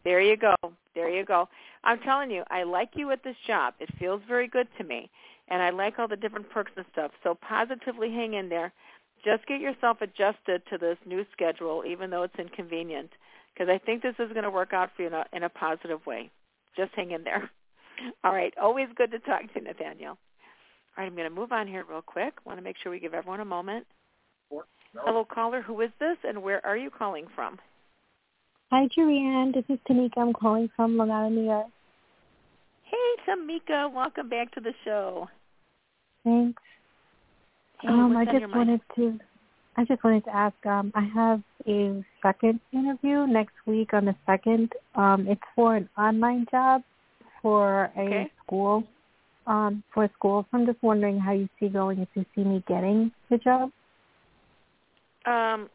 There 0.04 0.20
you 0.20 0.36
go. 0.36 0.54
There 0.94 1.10
you 1.10 1.24
go. 1.24 1.48
I'm 1.82 1.98
telling 2.00 2.30
you, 2.30 2.44
I 2.48 2.62
like 2.62 2.90
you 2.94 3.10
at 3.10 3.24
this 3.24 3.34
job. 3.46 3.74
It 3.80 3.88
feels 3.98 4.22
very 4.28 4.46
good 4.46 4.68
to 4.78 4.84
me. 4.84 5.10
And 5.48 5.60
I 5.60 5.70
like 5.70 5.98
all 5.98 6.06
the 6.06 6.16
different 6.16 6.48
perks 6.48 6.70
and 6.76 6.86
stuff. 6.92 7.10
So 7.24 7.36
positively 7.36 8.12
hang 8.12 8.34
in 8.34 8.48
there. 8.48 8.72
Just 9.24 9.46
get 9.46 9.60
yourself 9.60 9.98
adjusted 10.00 10.62
to 10.70 10.78
this 10.78 10.96
new 11.04 11.24
schedule, 11.32 11.82
even 11.84 12.10
though 12.10 12.22
it's 12.22 12.38
inconvenient, 12.38 13.10
because 13.52 13.68
I 13.68 13.78
think 13.78 14.02
this 14.02 14.14
is 14.20 14.30
going 14.32 14.44
to 14.44 14.50
work 14.50 14.72
out 14.72 14.90
for 14.94 15.02
you 15.02 15.08
in 15.08 15.14
a, 15.14 15.24
in 15.32 15.42
a 15.42 15.48
positive 15.48 16.04
way. 16.06 16.30
Just 16.76 16.92
hang 16.94 17.10
in 17.10 17.24
there. 17.24 17.50
All 18.24 18.32
right. 18.32 18.54
Always 18.60 18.88
good 18.94 19.10
to 19.10 19.18
talk 19.18 19.42
to 19.42 19.48
you, 19.56 19.62
Nathaniel. 19.62 20.18
All 20.96 21.02
right, 21.02 21.08
I'm 21.10 21.16
going 21.16 21.28
to 21.28 21.34
move 21.34 21.52
on 21.52 21.66
here 21.66 21.84
real 21.88 22.00
quick. 22.00 22.34
want 22.46 22.58
to 22.58 22.62
make 22.62 22.76
sure 22.82 22.90
we 22.90 22.98
give 22.98 23.12
everyone 23.12 23.40
a 23.40 23.44
moment. 23.44 23.86
Hello, 25.04 25.26
caller. 25.26 25.60
Who 25.60 25.82
is 25.82 25.90
this, 26.00 26.16
and 26.24 26.42
where 26.42 26.64
are 26.64 26.76
you 26.76 26.88
calling 26.88 27.26
from? 27.34 27.58
Hi, 28.70 28.88
Jorianne. 28.96 29.52
This 29.52 29.64
is 29.68 29.78
Tanika. 29.88 30.16
I'm 30.16 30.32
calling 30.32 30.70
from 30.74 30.96
Long 30.96 31.10
Island, 31.10 31.36
New 31.36 31.44
York. 31.44 31.66
Hey, 32.84 32.96
Tamika. 33.28 33.92
Welcome 33.92 34.30
back 34.30 34.54
to 34.54 34.60
the 34.60 34.72
show. 34.86 35.28
Thanks. 36.24 36.62
Hey, 37.82 37.88
um, 37.88 38.16
I 38.16 38.24
just 38.24 38.46
wanted 38.54 38.80
to, 38.96 39.20
I 39.76 39.84
just 39.84 40.02
wanted 40.02 40.24
to 40.24 40.34
ask. 40.34 40.64
Um, 40.64 40.92
I 40.94 41.02
have 41.02 41.42
a 41.68 42.02
second 42.22 42.60
interview 42.72 43.26
next 43.26 43.54
week 43.66 43.92
on 43.92 44.06
the 44.06 44.16
second. 44.24 44.72
Um, 44.94 45.26
it's 45.28 45.42
for 45.54 45.76
an 45.76 45.90
online 45.98 46.46
job 46.50 46.82
for 47.42 47.90
a 47.96 48.00
Okay. 48.00 48.30
school. 48.46 48.84
Um, 49.46 49.84
for 49.94 50.02
a 50.02 50.10
school. 50.18 50.44
So 50.50 50.58
I'm 50.58 50.66
just 50.66 50.82
wondering 50.82 51.20
how 51.20 51.30
you 51.30 51.48
see 51.60 51.68
going 51.68 52.00
if 52.00 52.08
you 52.14 52.26
see 52.34 52.42
me 52.42 52.64
getting 52.66 53.12
the 53.30 53.38
job. 53.38 53.70
Um, 55.24 55.70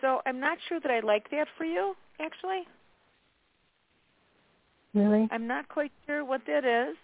so 0.00 0.20
I'm 0.24 0.40
not 0.40 0.56
sure 0.68 0.80
that 0.80 0.90
I 0.90 1.00
like 1.00 1.30
that 1.30 1.48
for 1.58 1.64
you, 1.64 1.94
actually. 2.18 2.66
Really? 4.94 5.28
I'm 5.30 5.46
not 5.46 5.68
quite 5.68 5.92
sure 6.06 6.24
what 6.24 6.42
that 6.46 6.64
is. 6.64 6.96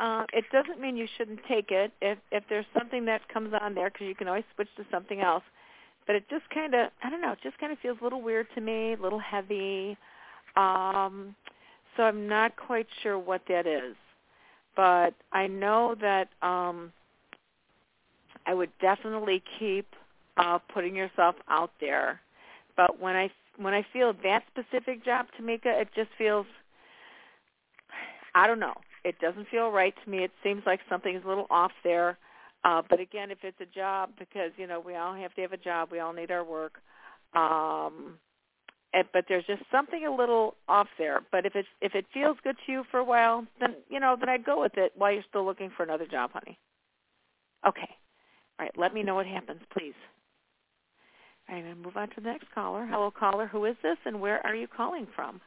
Uh, 0.00 0.24
it 0.32 0.44
doesn't 0.52 0.80
mean 0.80 0.96
you 0.96 1.06
shouldn't 1.16 1.40
take 1.48 1.70
it 1.70 1.92
if 2.00 2.18
if 2.32 2.42
there's 2.48 2.66
something 2.76 3.04
that 3.04 3.28
comes 3.28 3.52
on 3.60 3.74
there 3.74 3.90
because 3.90 4.06
you 4.06 4.14
can 4.14 4.26
always 4.26 4.44
switch 4.54 4.68
to 4.76 4.84
something 4.90 5.20
else. 5.20 5.44
But 6.06 6.16
it 6.16 6.28
just 6.28 6.48
kind 6.50 6.74
of 6.74 6.90
I 7.02 7.10
don't 7.10 7.20
know. 7.20 7.32
It 7.32 7.38
just 7.42 7.58
kind 7.58 7.72
of 7.72 7.78
feels 7.78 7.98
a 8.00 8.04
little 8.04 8.22
weird 8.22 8.46
to 8.54 8.60
me, 8.60 8.94
a 8.94 9.02
little 9.02 9.20
heavy. 9.20 9.96
Um, 10.56 11.34
so 11.96 12.02
I'm 12.02 12.28
not 12.28 12.56
quite 12.56 12.86
sure 13.02 13.18
what 13.18 13.42
that 13.48 13.66
is. 13.66 13.94
But 14.76 15.14
I 15.32 15.46
know 15.46 15.94
that 16.00 16.28
um, 16.42 16.92
I 18.46 18.54
would 18.54 18.70
definitely 18.80 19.42
keep 19.58 19.86
uh, 20.36 20.58
putting 20.72 20.96
yourself 20.96 21.36
out 21.48 21.70
there. 21.80 22.20
But 22.76 23.00
when 23.00 23.16
I 23.16 23.30
when 23.56 23.72
I 23.72 23.86
feel 23.92 24.12
that 24.24 24.42
specific 24.50 25.04
job, 25.04 25.26
Tamika, 25.38 25.80
it 25.80 25.88
just 25.94 26.10
feels 26.18 26.46
I 28.34 28.46
don't 28.46 28.58
know. 28.58 28.74
It 29.04 29.18
doesn't 29.20 29.48
feel 29.48 29.70
right 29.70 29.94
to 30.02 30.10
me. 30.10 30.24
It 30.24 30.32
seems 30.42 30.62
like 30.66 30.80
something's 30.88 31.24
a 31.24 31.28
little 31.28 31.46
off 31.50 31.72
there. 31.84 32.18
Uh, 32.64 32.82
but 32.88 32.98
again, 32.98 33.30
if 33.30 33.38
it's 33.42 33.60
a 33.60 33.66
job, 33.66 34.10
because 34.18 34.50
you 34.56 34.66
know 34.66 34.80
we 34.80 34.96
all 34.96 35.14
have 35.14 35.34
to 35.34 35.42
have 35.42 35.52
a 35.52 35.58
job, 35.58 35.90
we 35.92 36.00
all 36.00 36.12
need 36.12 36.30
our 36.30 36.44
work. 36.44 36.80
Um, 37.34 38.18
but 39.12 39.24
there's 39.28 39.44
just 39.46 39.62
something 39.70 40.06
a 40.06 40.14
little 40.14 40.54
off 40.68 40.88
there. 40.98 41.20
But 41.32 41.46
if 41.46 41.54
it 41.56 41.66
if 41.80 41.94
it 41.94 42.06
feels 42.12 42.36
good 42.44 42.56
to 42.66 42.72
you 42.72 42.84
for 42.90 42.98
a 42.98 43.04
while, 43.04 43.46
then 43.60 43.74
you 43.88 44.00
know 44.00 44.16
then 44.18 44.28
I'd 44.28 44.44
go 44.44 44.60
with 44.60 44.76
it 44.76 44.92
while 44.96 45.12
you're 45.12 45.24
still 45.28 45.44
looking 45.44 45.70
for 45.76 45.82
another 45.82 46.06
job, 46.06 46.30
honey. 46.32 46.58
Okay. 47.66 47.88
All 48.58 48.66
right, 48.66 48.78
let 48.78 48.94
me 48.94 49.02
know 49.02 49.16
what 49.16 49.26
happens, 49.26 49.60
please. 49.72 49.94
All 51.48 51.56
right, 51.56 51.64
I'm 51.64 51.82
move 51.82 51.96
on 51.96 52.08
to 52.10 52.14
the 52.16 52.28
next 52.28 52.46
caller. 52.54 52.86
Hello, 52.88 53.10
caller. 53.10 53.46
Who 53.46 53.64
is 53.64 53.76
this, 53.82 53.96
and 54.06 54.20
where 54.20 54.44
are 54.46 54.54
you 54.54 54.68
calling 54.68 55.06
from? 55.14 55.40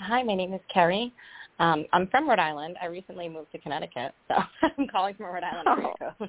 Hi, 0.00 0.22
my 0.22 0.34
name 0.34 0.52
is 0.52 0.60
Kerry. 0.72 1.12
Um, 1.58 1.84
I'm 1.92 2.06
from 2.08 2.28
Rhode 2.28 2.38
Island. 2.38 2.76
I 2.82 2.86
recently 2.86 3.28
moved 3.28 3.52
to 3.52 3.58
Connecticut, 3.58 4.12
so 4.28 4.34
I'm 4.78 4.88
calling 4.88 5.14
from 5.14 5.26
Rhode 5.26 5.44
Island. 5.44 5.94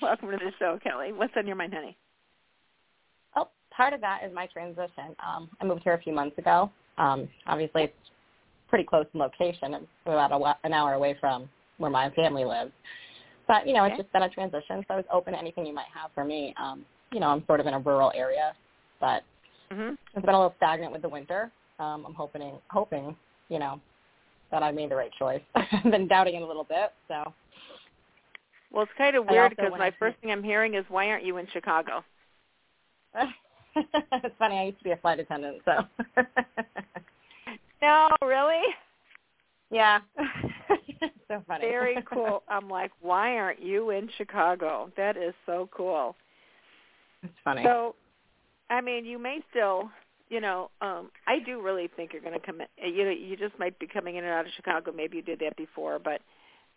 Oh. 0.00 0.06
Welcome 0.06 0.30
to 0.30 0.36
the 0.36 0.52
show, 0.60 0.78
Kelly. 0.80 1.10
What's 1.12 1.32
on 1.36 1.44
your 1.44 1.56
mind, 1.56 1.74
honey? 1.74 1.96
Part 3.78 3.92
of 3.92 4.00
that 4.00 4.24
is 4.26 4.34
my 4.34 4.46
transition. 4.48 5.14
Um, 5.24 5.48
I 5.60 5.64
moved 5.64 5.84
here 5.84 5.92
a 5.94 6.02
few 6.02 6.12
months 6.12 6.36
ago. 6.36 6.68
Um, 6.98 7.28
obviously, 7.46 7.84
it's 7.84 8.10
pretty 8.68 8.82
close 8.82 9.06
in 9.14 9.20
location. 9.20 9.72
It's 9.72 9.86
about 10.04 10.32
a, 10.32 10.66
an 10.66 10.72
hour 10.72 10.94
away 10.94 11.16
from 11.20 11.48
where 11.76 11.88
my 11.88 12.10
family 12.10 12.44
lives. 12.44 12.72
But, 13.46 13.68
you 13.68 13.74
know, 13.74 13.84
Okay. 13.84 13.94
it's 13.94 14.02
just 14.02 14.12
been 14.12 14.24
a 14.24 14.28
transition, 14.28 14.84
so 14.88 14.94
I 14.94 14.96
was 14.96 15.04
open 15.12 15.32
to 15.32 15.38
anything 15.38 15.64
you 15.64 15.72
might 15.72 15.86
have 15.94 16.10
for 16.12 16.24
me. 16.24 16.52
Um, 16.60 16.84
you 17.12 17.20
know, 17.20 17.28
I'm 17.28 17.46
sort 17.46 17.60
of 17.60 17.68
in 17.68 17.74
a 17.74 17.78
rural 17.78 18.10
area, 18.16 18.52
but 19.00 19.22
Mm-hmm. 19.72 19.94
it's 20.14 20.26
been 20.26 20.34
a 20.34 20.38
little 20.38 20.54
stagnant 20.56 20.92
with 20.92 21.02
the 21.02 21.08
winter. 21.08 21.52
Um, 21.78 22.04
I'm 22.04 22.14
hoping, 22.14 22.58
hoping, 22.70 23.14
you 23.48 23.60
know, 23.60 23.80
that 24.50 24.64
I 24.64 24.72
made 24.72 24.90
the 24.90 24.96
right 24.96 25.12
choice. 25.16 25.40
I've 25.54 25.92
been 25.92 26.08
doubting 26.08 26.34
it 26.34 26.42
a 26.42 26.46
little 26.46 26.64
bit, 26.64 26.92
so 27.06 27.32
Well, 28.72 28.82
it's 28.82 28.92
kind 28.98 29.14
of 29.14 29.26
weird 29.26 29.50
because 29.50 29.70
my 29.78 29.92
first 30.00 30.18
thing 30.18 30.32
I'm 30.32 30.42
hearing 30.42 30.74
is, 30.74 30.84
"Why 30.88 31.10
aren't 31.10 31.24
you 31.24 31.36
in 31.36 31.46
Chicago?" 31.52 32.02
it's 34.24 34.34
funny. 34.38 34.58
I 34.58 34.64
used 34.64 34.78
to 34.78 34.84
be 34.84 34.90
a 34.90 34.96
flight 34.96 35.20
attendant, 35.20 35.58
so 35.64 35.72
No, 37.82 38.08
really? 38.22 38.62
yeah, 39.70 40.00
so 41.28 41.42
funny. 41.46 41.66
Very 41.66 41.96
cool. 42.12 42.42
I'm 42.48 42.68
like, 42.68 42.90
why 43.00 43.36
aren't 43.36 43.62
you 43.62 43.90
in 43.90 44.08
Chicago? 44.18 44.90
That 44.96 45.16
is 45.16 45.34
so 45.46 45.68
cool. 45.72 46.16
it's 47.22 47.32
funny. 47.44 47.62
So, 47.64 47.94
I 48.70 48.80
mean, 48.80 49.04
you 49.04 49.18
may 49.18 49.38
still, 49.50 49.90
you 50.28 50.40
know, 50.40 50.70
um 50.80 51.10
I 51.26 51.38
do 51.44 51.62
really 51.62 51.88
think 51.96 52.12
you're 52.12 52.22
going 52.22 52.38
to 52.38 52.44
come. 52.44 52.60
In, 52.60 52.94
you 52.94 53.04
know, 53.04 53.10
you 53.10 53.36
just 53.36 53.58
might 53.58 53.78
be 53.78 53.86
coming 53.86 54.16
in 54.16 54.24
and 54.24 54.32
out 54.32 54.46
of 54.46 54.52
Chicago. 54.56 54.92
Maybe 54.94 55.18
you 55.18 55.22
did 55.22 55.38
that 55.40 55.56
before, 55.56 55.98
but 55.98 56.20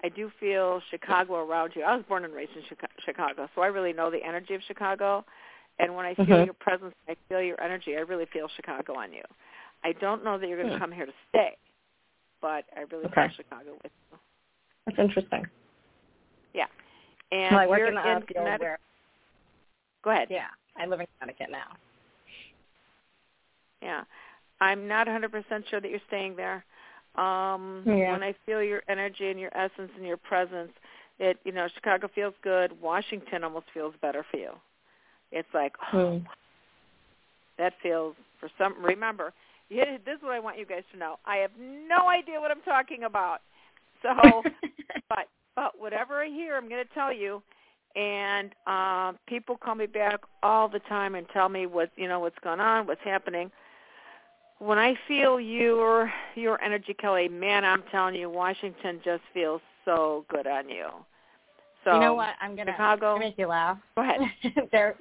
I 0.04 0.10
do 0.10 0.32
feel 0.39 0.82
Chicago 0.91 1.36
around 1.36 1.74
you. 1.76 1.84
I 1.84 1.95
was 1.95 2.06
born 2.08 2.26
and 2.26 2.34
raised 2.34 2.52
in 2.56 2.64
Chica- 2.70 2.88
Chicago, 3.06 3.47
so 3.56 3.62
I 3.62 3.68
really 3.68 3.93
know 3.93 4.12
the 4.12 4.24
energy 4.24 4.54
of 4.54 4.62
Chicago. 4.68 5.26
And 5.80 5.96
when 5.96 6.06
I 6.06 6.14
feel 6.16 6.26
Mhm. 6.28 6.46
your 6.46 6.54
presence, 6.56 6.94
I 7.08 7.16
feel 7.28 7.42
your 7.42 7.60
energy. 7.62 7.96
I 7.98 8.02
really 8.02 8.26
feel 8.28 8.48
Chicago 8.50 8.96
on 8.96 9.12
you. 9.14 9.24
I 9.84 9.94
don't 9.94 10.24
know 10.24 10.38
that 10.38 10.48
you're 10.48 10.58
going 10.58 10.70
to 10.70 10.76
Hmm. 10.76 10.80
come 10.80 10.92
here 10.92 11.06
to 11.08 11.14
stay, 11.30 11.58
but 12.42 12.66
I 12.76 12.82
really 12.92 13.06
Okay. 13.06 13.28
feel 13.28 13.36
Chicago 13.38 13.74
with 13.84 13.92
you. 14.12 14.20
That's 14.86 15.00
interesting. 15.00 15.50
Yeah. 16.54 16.68
And 17.32 17.52
well, 17.54 17.62
I 17.62 17.68
work 17.68 17.80
you're 17.80 17.88
in 17.88 17.96
the 17.96 18.02
in 18.02 18.22
Connecticut. 18.24 18.62
where 18.62 18.80
Go 20.04 20.12
ahead. 20.12 20.28
yeah, 20.30 20.48
I 20.78 20.86
live 20.86 21.00
in 21.00 21.08
Connecticut 21.20 21.52
now. 21.52 21.78
Yeah. 23.82 24.04
I'm 24.60 24.88
not 24.88 25.08
100% 25.08 25.68
sure 25.70 25.82
that 25.82 25.90
you're 25.90 26.00
staying 26.08 26.36
there. 26.36 26.64
Um 27.16 27.84
Yeah. 27.86 28.12
when 28.12 28.24
I 28.24 28.34
feel 28.46 28.64
your 28.64 28.84
energy 28.88 29.30
and 29.30 29.40
your 29.40 29.56
essence 29.58 29.92
and 29.98 30.06
your 30.06 30.18
presence, 30.18 30.72
it 31.20 31.40
you 31.44 31.52
know, 31.52 31.68
Chicago 31.70 32.08
feels 32.14 32.34
good, 32.42 32.80
Washington 32.82 33.44
almost 33.44 33.68
feels 33.74 33.96
better 34.02 34.24
for 34.32 34.38
you. 34.38 34.52
It's 35.32 35.48
like, 35.54 35.74
oh, 35.94 36.18
Hmm. 36.20 36.26
that 37.58 37.74
feels 37.82 38.16
for 38.40 38.50
some 38.58 38.76
remember, 38.84 39.34
this 39.70 40.18
is 40.18 40.22
what 40.22 40.34
I 40.34 40.40
want 40.40 40.58
you 40.58 40.66
guys 40.66 40.84
to 40.92 40.98
know. 40.98 41.18
I 41.26 41.38
have 41.38 41.52
no 41.58 42.10
idea 42.10 42.40
what 42.40 42.52
I'm 42.52 42.62
talking 42.62 43.04
about. 43.04 43.42
So, 44.02 44.44
but 45.10 45.28
but 45.56 45.80
whatever 45.80 46.22
I 46.22 46.28
hear, 46.28 46.58
I'm 46.58 46.70
going 46.70 46.84
to 46.86 46.94
tell 46.94 47.14
you. 47.14 47.42
And 47.96 48.52
um, 48.68 49.20
people 49.28 49.58
call 49.58 49.76
me 49.76 49.86
back 49.86 50.22
all 50.44 50.70
the 50.70 50.80
time 50.80 51.16
and 51.16 51.28
tell 51.34 51.50
me 51.50 51.66
what 51.66 51.92
you 51.98 52.08
know 52.08 52.20
what's 52.20 52.40
going 52.44 52.60
on, 52.60 52.88
what's 52.88 53.02
happening. 53.04 53.52
When 54.60 54.78
I 54.78 54.96
feel 55.08 55.40
your 55.40 56.12
your 56.36 56.62
energy, 56.62 56.94
Kelly, 56.94 57.28
man, 57.28 57.66
I'm 57.66 57.84
telling 57.92 58.16
you, 58.16 58.30
Washington 58.30 59.02
just 59.04 59.24
feels 59.34 59.62
so 59.84 60.26
good 60.30 60.48
on 60.48 60.70
you. 60.70 60.88
So 61.84 61.96
you 61.96 62.00
know 62.00 62.14
what? 62.14 62.36
I'm 62.42 62.56
gonna, 62.56 62.72
Chicago. 62.72 63.16
to 63.16 63.20
make 63.20 63.38
you 63.38 63.48
laugh. 63.48 63.78
Go 63.96 64.04
ahead. 64.04 64.22
They're 64.72 64.96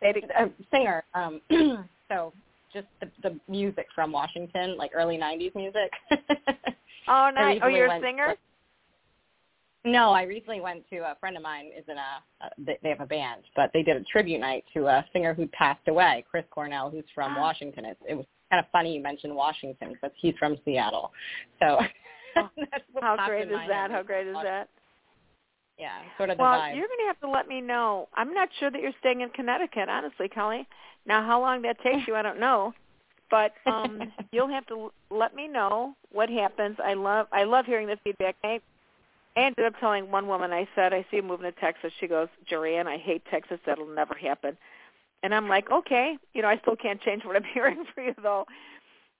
they 0.00 0.14
a 0.38 0.50
singer. 0.70 1.04
Um, 1.14 1.40
so 2.08 2.32
just 2.72 2.86
the 3.00 3.10
the 3.22 3.38
music 3.48 3.86
from 3.94 4.12
Washington, 4.12 4.76
like 4.76 4.90
early 4.94 5.18
'90s 5.18 5.54
music. 5.54 5.90
Oh, 7.08 7.30
nice. 7.32 7.60
Oh, 7.62 7.68
you're 7.68 7.86
a 7.86 8.00
singer. 8.00 8.34
No, 9.84 10.10
I 10.10 10.24
recently 10.24 10.60
went 10.60 10.88
to 10.90 10.98
a 10.98 11.16
friend 11.20 11.36
of 11.36 11.44
mine 11.44 11.66
is 11.66 11.84
in 11.88 11.96
a 11.96 12.44
uh, 12.44 12.48
they 12.58 12.76
they 12.82 12.88
have 12.88 13.00
a 13.00 13.06
band, 13.06 13.42
but 13.54 13.70
they 13.72 13.84
did 13.84 13.96
a 13.96 14.02
tribute 14.10 14.40
night 14.40 14.64
to 14.74 14.88
a 14.88 15.06
singer 15.12 15.32
who 15.32 15.46
passed 15.48 15.86
away, 15.86 16.24
Chris 16.28 16.44
Cornell, 16.50 16.90
who's 16.90 17.04
from 17.14 17.36
Washington. 17.36 17.84
It, 17.84 17.96
it 18.08 18.14
was 18.16 18.26
kind 18.50 18.58
of 18.58 18.68
funny 18.72 18.96
you 18.96 19.02
mentioned 19.02 19.34
Washington 19.34 19.92
because 19.92 20.10
he's 20.20 20.34
from 20.40 20.58
Seattle. 20.64 21.12
So 21.60 21.78
that's 22.34 22.84
what 22.92 23.04
How 23.04 23.26
great 23.28 23.48
is 23.48 23.58
that? 23.68 23.92
How 23.92 24.02
great 24.02 24.26
is 24.26 24.36
that? 24.42 24.68
Yeah, 25.78 25.98
sort 26.16 26.30
of 26.30 26.38
the 26.38 26.42
Well, 26.42 26.58
vibe. 26.60 26.76
you're 26.76 26.86
going 26.86 27.00
to 27.00 27.06
have 27.06 27.20
to 27.20 27.28
let 27.28 27.48
me 27.48 27.60
know. 27.60 28.08
I'm 28.14 28.32
not 28.32 28.48
sure 28.58 28.70
that 28.70 28.80
you're 28.80 28.92
staying 29.00 29.20
in 29.20 29.28
Connecticut, 29.30 29.88
honestly, 29.88 30.28
Kelly. 30.28 30.66
Now, 31.06 31.24
how 31.24 31.40
long 31.40 31.62
that 31.62 31.80
takes 31.82 32.08
you, 32.08 32.14
I 32.16 32.22
don't 32.22 32.40
know. 32.40 32.72
But 33.30 33.52
um 33.66 34.12
you'll 34.32 34.48
have 34.48 34.66
to 34.66 34.92
let 35.10 35.34
me 35.34 35.48
know 35.48 35.94
what 36.12 36.28
happens. 36.28 36.76
I 36.84 36.94
love 36.94 37.26
I 37.32 37.44
love 37.44 37.66
hearing 37.66 37.86
the 37.88 37.98
feedback. 38.04 38.36
I, 38.44 38.60
I 39.36 39.40
ended 39.46 39.64
up 39.66 39.74
telling 39.80 40.10
one 40.10 40.26
woman. 40.28 40.52
I 40.52 40.68
said, 40.74 40.92
"I 40.92 41.02
see 41.10 41.16
you 41.16 41.22
moving 41.22 41.50
to 41.50 41.60
Texas." 41.60 41.92
She 42.00 42.06
goes, 42.06 42.28
"Joanne, 42.48 42.86
I 42.86 42.98
hate 42.98 43.22
Texas. 43.30 43.58
That'll 43.66 43.86
never 43.88 44.14
happen." 44.14 44.56
And 45.22 45.34
I'm 45.34 45.48
like, 45.48 45.70
"Okay, 45.70 46.16
you 46.34 46.42
know, 46.42 46.48
I 46.48 46.58
still 46.58 46.76
can't 46.76 47.00
change 47.02 47.24
what 47.24 47.36
I'm 47.36 47.44
hearing 47.54 47.84
for 47.94 48.02
you, 48.02 48.14
though." 48.22 48.46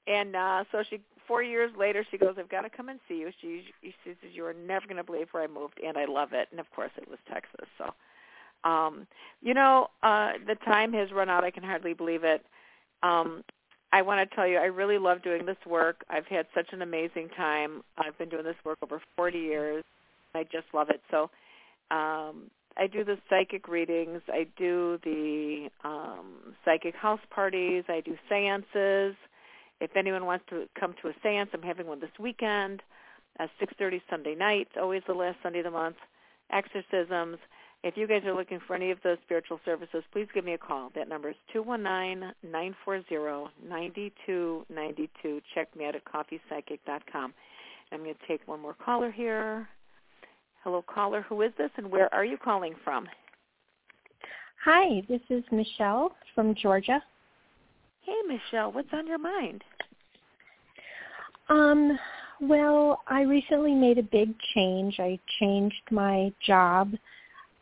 And 0.06 0.36
uh 0.36 0.64
so 0.72 0.82
she, 0.88 1.00
four 1.26 1.42
years 1.42 1.70
later, 1.78 2.04
she 2.10 2.18
goes, 2.18 2.36
"I've 2.38 2.48
got 2.48 2.62
to 2.62 2.70
come 2.70 2.88
and 2.88 3.00
see 3.08 3.16
you." 3.18 3.30
She, 3.40 3.64
she 3.82 3.94
says, 4.04 4.16
"You 4.32 4.46
are 4.46 4.54
never 4.54 4.86
going 4.86 4.96
to 4.96 5.04
believe 5.04 5.28
where 5.32 5.42
I 5.42 5.46
moved, 5.46 5.80
and 5.84 5.96
I 5.96 6.04
love 6.06 6.32
it." 6.32 6.48
And 6.50 6.60
of 6.60 6.70
course, 6.74 6.90
it 6.96 7.08
was 7.08 7.18
Texas. 7.32 7.68
So, 7.78 8.68
um, 8.68 9.06
you 9.42 9.54
know, 9.54 9.88
uh 10.02 10.32
the 10.46 10.56
time 10.64 10.92
has 10.92 11.12
run 11.12 11.28
out. 11.28 11.44
I 11.44 11.50
can 11.50 11.62
hardly 11.62 11.94
believe 11.94 12.24
it. 12.24 12.44
Um, 13.02 13.44
I 13.92 14.02
want 14.02 14.28
to 14.28 14.36
tell 14.36 14.46
you, 14.46 14.58
I 14.58 14.64
really 14.66 14.98
love 14.98 15.22
doing 15.22 15.46
this 15.46 15.56
work. 15.66 16.04
I've 16.10 16.26
had 16.26 16.46
such 16.54 16.72
an 16.72 16.82
amazing 16.82 17.28
time. 17.36 17.82
I've 17.96 18.18
been 18.18 18.28
doing 18.28 18.44
this 18.44 18.56
work 18.64 18.78
over 18.82 19.00
40 19.16 19.38
years. 19.38 19.84
I 20.34 20.42
just 20.44 20.66
love 20.74 20.90
it. 20.90 21.00
So 21.10 21.30
um, 21.90 22.50
I 22.76 22.86
do 22.90 23.04
the 23.04 23.16
psychic 23.30 23.68
readings. 23.68 24.20
I 24.28 24.46
do 24.58 24.98
the 25.04 25.68
um, 25.84 26.54
psychic 26.64 26.94
house 26.94 27.20
parties. 27.30 27.84
I 27.88 28.00
do 28.00 28.16
seances. 28.28 29.14
If 29.80 29.96
anyone 29.96 30.24
wants 30.24 30.44
to 30.50 30.66
come 30.78 30.94
to 31.02 31.08
a 31.08 31.12
seance, 31.22 31.50
I'm 31.52 31.62
having 31.62 31.86
one 31.86 32.00
this 32.00 32.10
weekend 32.18 32.82
uh, 33.38 33.44
at 33.44 33.50
6.30 33.60 34.00
Sunday 34.08 34.34
night, 34.34 34.68
It's 34.70 34.78
always 34.80 35.02
the 35.06 35.14
last 35.14 35.36
Sunday 35.42 35.58
of 35.58 35.64
the 35.64 35.70
month. 35.70 35.96
Exorcisms. 36.50 37.38
If 37.82 37.96
you 37.96 38.06
guys 38.06 38.22
are 38.24 38.34
looking 38.34 38.60
for 38.66 38.74
any 38.74 38.90
of 38.90 38.98
those 39.04 39.18
spiritual 39.24 39.60
services, 39.64 40.02
please 40.12 40.26
give 40.34 40.44
me 40.44 40.54
a 40.54 40.58
call. 40.58 40.90
That 40.94 41.08
number 41.08 41.28
is 41.30 41.36
two 41.52 41.62
one 41.62 41.82
nine 41.82 42.32
nine 42.42 42.74
four 42.84 43.02
zero 43.08 43.50
ninety 43.68 44.12
two 44.24 44.64
ninety 44.74 45.10
two. 45.22 45.40
Check 45.54 45.68
me 45.76 45.84
out 45.84 45.94
at 45.94 46.04
coffeepsychic.com. 46.04 47.34
I'm 47.92 47.98
going 48.02 48.14
to 48.14 48.26
take 48.26 48.46
one 48.48 48.60
more 48.60 48.74
caller 48.74 49.10
here. 49.10 49.68
Hello, 50.64 50.82
caller. 50.82 51.24
Who 51.28 51.42
is 51.42 51.52
this, 51.58 51.70
and 51.76 51.90
where 51.90 52.12
are 52.12 52.24
you 52.24 52.38
calling 52.38 52.74
from? 52.82 53.06
Hi, 54.64 55.02
this 55.08 55.20
is 55.30 55.44
Michelle 55.52 56.10
from 56.34 56.54
Georgia. 56.56 57.00
Hey, 58.06 58.14
Michelle. 58.28 58.70
What's 58.70 58.92
on 58.92 59.08
your 59.08 59.18
mind? 59.18 59.64
Um, 61.48 61.98
well, 62.40 63.02
I 63.08 63.22
recently 63.22 63.74
made 63.74 63.98
a 63.98 64.02
big 64.04 64.32
change. 64.54 65.00
I 65.00 65.18
changed 65.40 65.82
my 65.90 66.32
job 66.46 66.92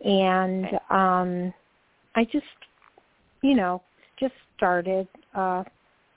and 0.04 0.66
um 0.90 1.54
I 2.14 2.24
just 2.24 2.44
you 3.42 3.54
know, 3.54 3.82
just 4.20 4.34
started 4.54 5.08
uh 5.34 5.64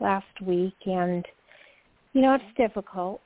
last 0.02 0.42
week 0.42 0.76
and 0.86 1.26
you 2.12 2.22
know, 2.22 2.34
it's 2.34 2.58
difficult. 2.58 3.22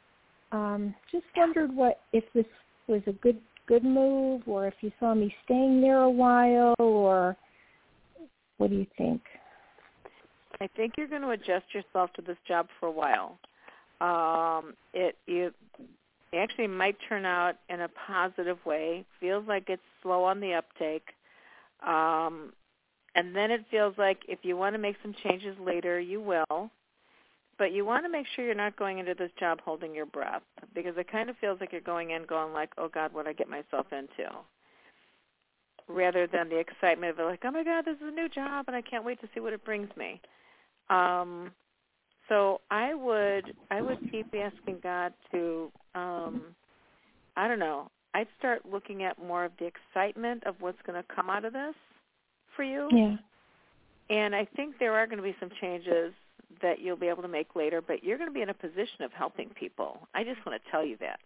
Um 0.51 0.93
just 1.11 1.25
wondered 1.35 1.75
what 1.75 2.01
if 2.13 2.25
this 2.35 2.45
was 2.87 3.01
a 3.07 3.13
good 3.13 3.39
good 3.67 3.83
move 3.83 4.43
or 4.45 4.67
if 4.67 4.75
you 4.81 4.91
saw 4.99 5.15
me 5.15 5.33
staying 5.45 5.81
there 5.81 6.01
a 6.01 6.09
while 6.09 6.75
or 6.77 7.35
what 8.57 8.69
do 8.69 8.75
you 8.75 8.87
think? 8.97 9.21
I 10.61 10.69
think 10.75 10.93
you're 10.97 11.07
going 11.07 11.23
to 11.23 11.31
adjust 11.31 11.73
yourself 11.73 12.13
to 12.13 12.21
this 12.21 12.37
job 12.47 12.67
for 12.79 12.87
a 12.87 12.91
while. 12.91 13.39
Um, 13.99 14.75
it 14.93 15.17
you 15.25 15.51
actually 16.33 16.67
might 16.67 16.97
turn 17.09 17.25
out 17.25 17.55
in 17.69 17.81
a 17.81 17.89
positive 18.07 18.57
way. 18.65 19.05
Feels 19.19 19.47
like 19.47 19.65
it's 19.69 19.81
slow 20.01 20.23
on 20.23 20.39
the 20.39 20.53
uptake. 20.53 21.07
Um, 21.85 22.53
and 23.15 23.35
then 23.35 23.51
it 23.51 23.65
feels 23.69 23.95
like 23.97 24.19
if 24.27 24.39
you 24.43 24.55
want 24.55 24.75
to 24.75 24.79
make 24.79 24.95
some 25.01 25.15
changes 25.23 25.57
later, 25.59 25.99
you 25.99 26.21
will. 26.21 26.69
But 27.57 27.73
you 27.73 27.83
want 27.83 28.05
to 28.05 28.09
make 28.09 28.25
sure 28.35 28.45
you're 28.45 28.55
not 28.55 28.77
going 28.77 28.99
into 28.99 29.13
this 29.13 29.31
job 29.39 29.59
holding 29.61 29.93
your 29.93 30.05
breath 30.05 30.41
because 30.73 30.93
it 30.97 31.11
kind 31.11 31.29
of 31.29 31.37
feels 31.37 31.59
like 31.59 31.71
you're 31.71 31.81
going 31.81 32.11
in 32.11 32.25
going 32.25 32.53
like, 32.53 32.69
oh 32.77 32.87
God, 32.87 33.13
what 33.13 33.27
I 33.27 33.33
get 33.33 33.49
myself 33.49 33.87
into? 33.91 34.31
rather 35.87 36.27
than 36.27 36.49
the 36.49 36.57
excitement 36.57 37.19
of 37.19 37.25
like, 37.25 37.41
oh 37.43 37.51
my 37.51 37.63
God, 37.63 37.85
this 37.85 37.95
is 37.95 38.07
a 38.07 38.11
new 38.11 38.29
job 38.29 38.65
and 38.67 38.75
I 38.75 38.81
can't 38.81 39.03
wait 39.03 39.19
to 39.21 39.27
see 39.33 39.39
what 39.39 39.53
it 39.53 39.65
brings 39.65 39.89
me. 39.97 40.21
Um, 40.91 41.51
so 42.29 42.61
I 42.69 42.93
would 42.93 43.55
I 43.71 43.81
would 43.81 43.99
keep 44.11 44.27
asking 44.35 44.77
God 44.83 45.13
to 45.31 45.71
um, 45.95 46.41
I 47.35 47.47
don't 47.47 47.59
know. 47.59 47.89
I'd 48.13 48.27
start 48.37 48.61
looking 48.69 49.03
at 49.03 49.17
more 49.17 49.45
of 49.45 49.53
the 49.57 49.65
excitement 49.65 50.43
of 50.45 50.55
what's 50.59 50.81
going 50.85 51.01
to 51.01 51.15
come 51.15 51.29
out 51.29 51.45
of 51.45 51.53
this 51.53 51.73
for 52.55 52.63
you. 52.63 52.89
Yeah. 52.91 53.15
And 54.09 54.35
I 54.35 54.45
think 54.55 54.75
there 54.79 54.93
are 54.93 55.07
going 55.07 55.17
to 55.17 55.23
be 55.23 55.35
some 55.39 55.49
changes 55.61 56.13
that 56.61 56.81
you'll 56.81 56.97
be 56.97 57.07
able 57.07 57.21
to 57.21 57.29
make 57.29 57.55
later, 57.55 57.81
but 57.81 58.03
you're 58.03 58.17
going 58.17 58.29
to 58.29 58.33
be 58.33 58.41
in 58.41 58.49
a 58.49 58.53
position 58.53 59.03
of 59.03 59.13
helping 59.13 59.49
people. 59.49 60.05
I 60.13 60.25
just 60.25 60.45
want 60.45 60.61
to 60.61 60.71
tell 60.71 60.85
you 60.85 60.97
that. 60.99 61.19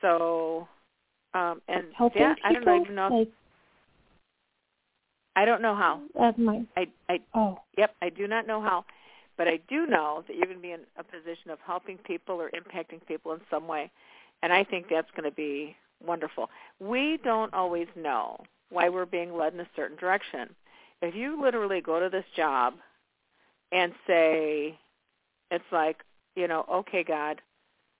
So, 0.00 0.68
um, 1.34 1.60
and 1.68 1.86
helping 1.96 2.22
that, 2.22 2.36
people, 2.36 2.50
I 2.50 2.52
don't 2.52 2.64
know, 2.64 2.82
even 2.82 2.94
know. 2.94 3.08
Like, 3.08 3.28
I 5.34 5.44
don't 5.44 5.62
know 5.62 5.74
how. 5.74 6.00
My, 6.36 6.64
I, 6.76 6.88
I, 7.08 7.20
oh. 7.34 7.58
Yep, 7.78 7.94
I 8.02 8.08
do 8.10 8.26
not 8.26 8.46
know 8.46 8.60
how, 8.60 8.84
but 9.36 9.48
I 9.48 9.58
do 9.68 9.86
know 9.86 10.24
that 10.26 10.36
you're 10.36 10.46
going 10.46 10.58
to 10.58 10.62
be 10.62 10.72
in 10.72 10.80
a 10.98 11.04
position 11.04 11.50
of 11.50 11.58
helping 11.64 11.98
people 11.98 12.36
or 12.36 12.50
impacting 12.50 13.04
people 13.06 13.32
in 13.32 13.40
some 13.50 13.66
way, 13.66 13.90
and 14.42 14.52
I 14.52 14.64
think 14.64 14.86
that's 14.90 15.10
going 15.16 15.28
to 15.28 15.34
be 15.34 15.74
wonderful. 16.04 16.50
We 16.80 17.18
don't 17.24 17.54
always 17.54 17.88
know 17.96 18.40
why 18.70 18.88
we're 18.88 19.06
being 19.06 19.36
led 19.36 19.54
in 19.54 19.60
a 19.60 19.68
certain 19.76 19.96
direction. 19.96 20.54
If 21.00 21.14
you 21.14 21.40
literally 21.40 21.80
go 21.80 22.00
to 22.00 22.08
this 22.08 22.24
job 22.36 22.74
and 23.70 23.92
say, 24.06 24.78
it's 25.50 25.64
like, 25.72 25.98
you 26.36 26.48
know, 26.48 26.64
okay, 26.70 27.04
God, 27.04 27.40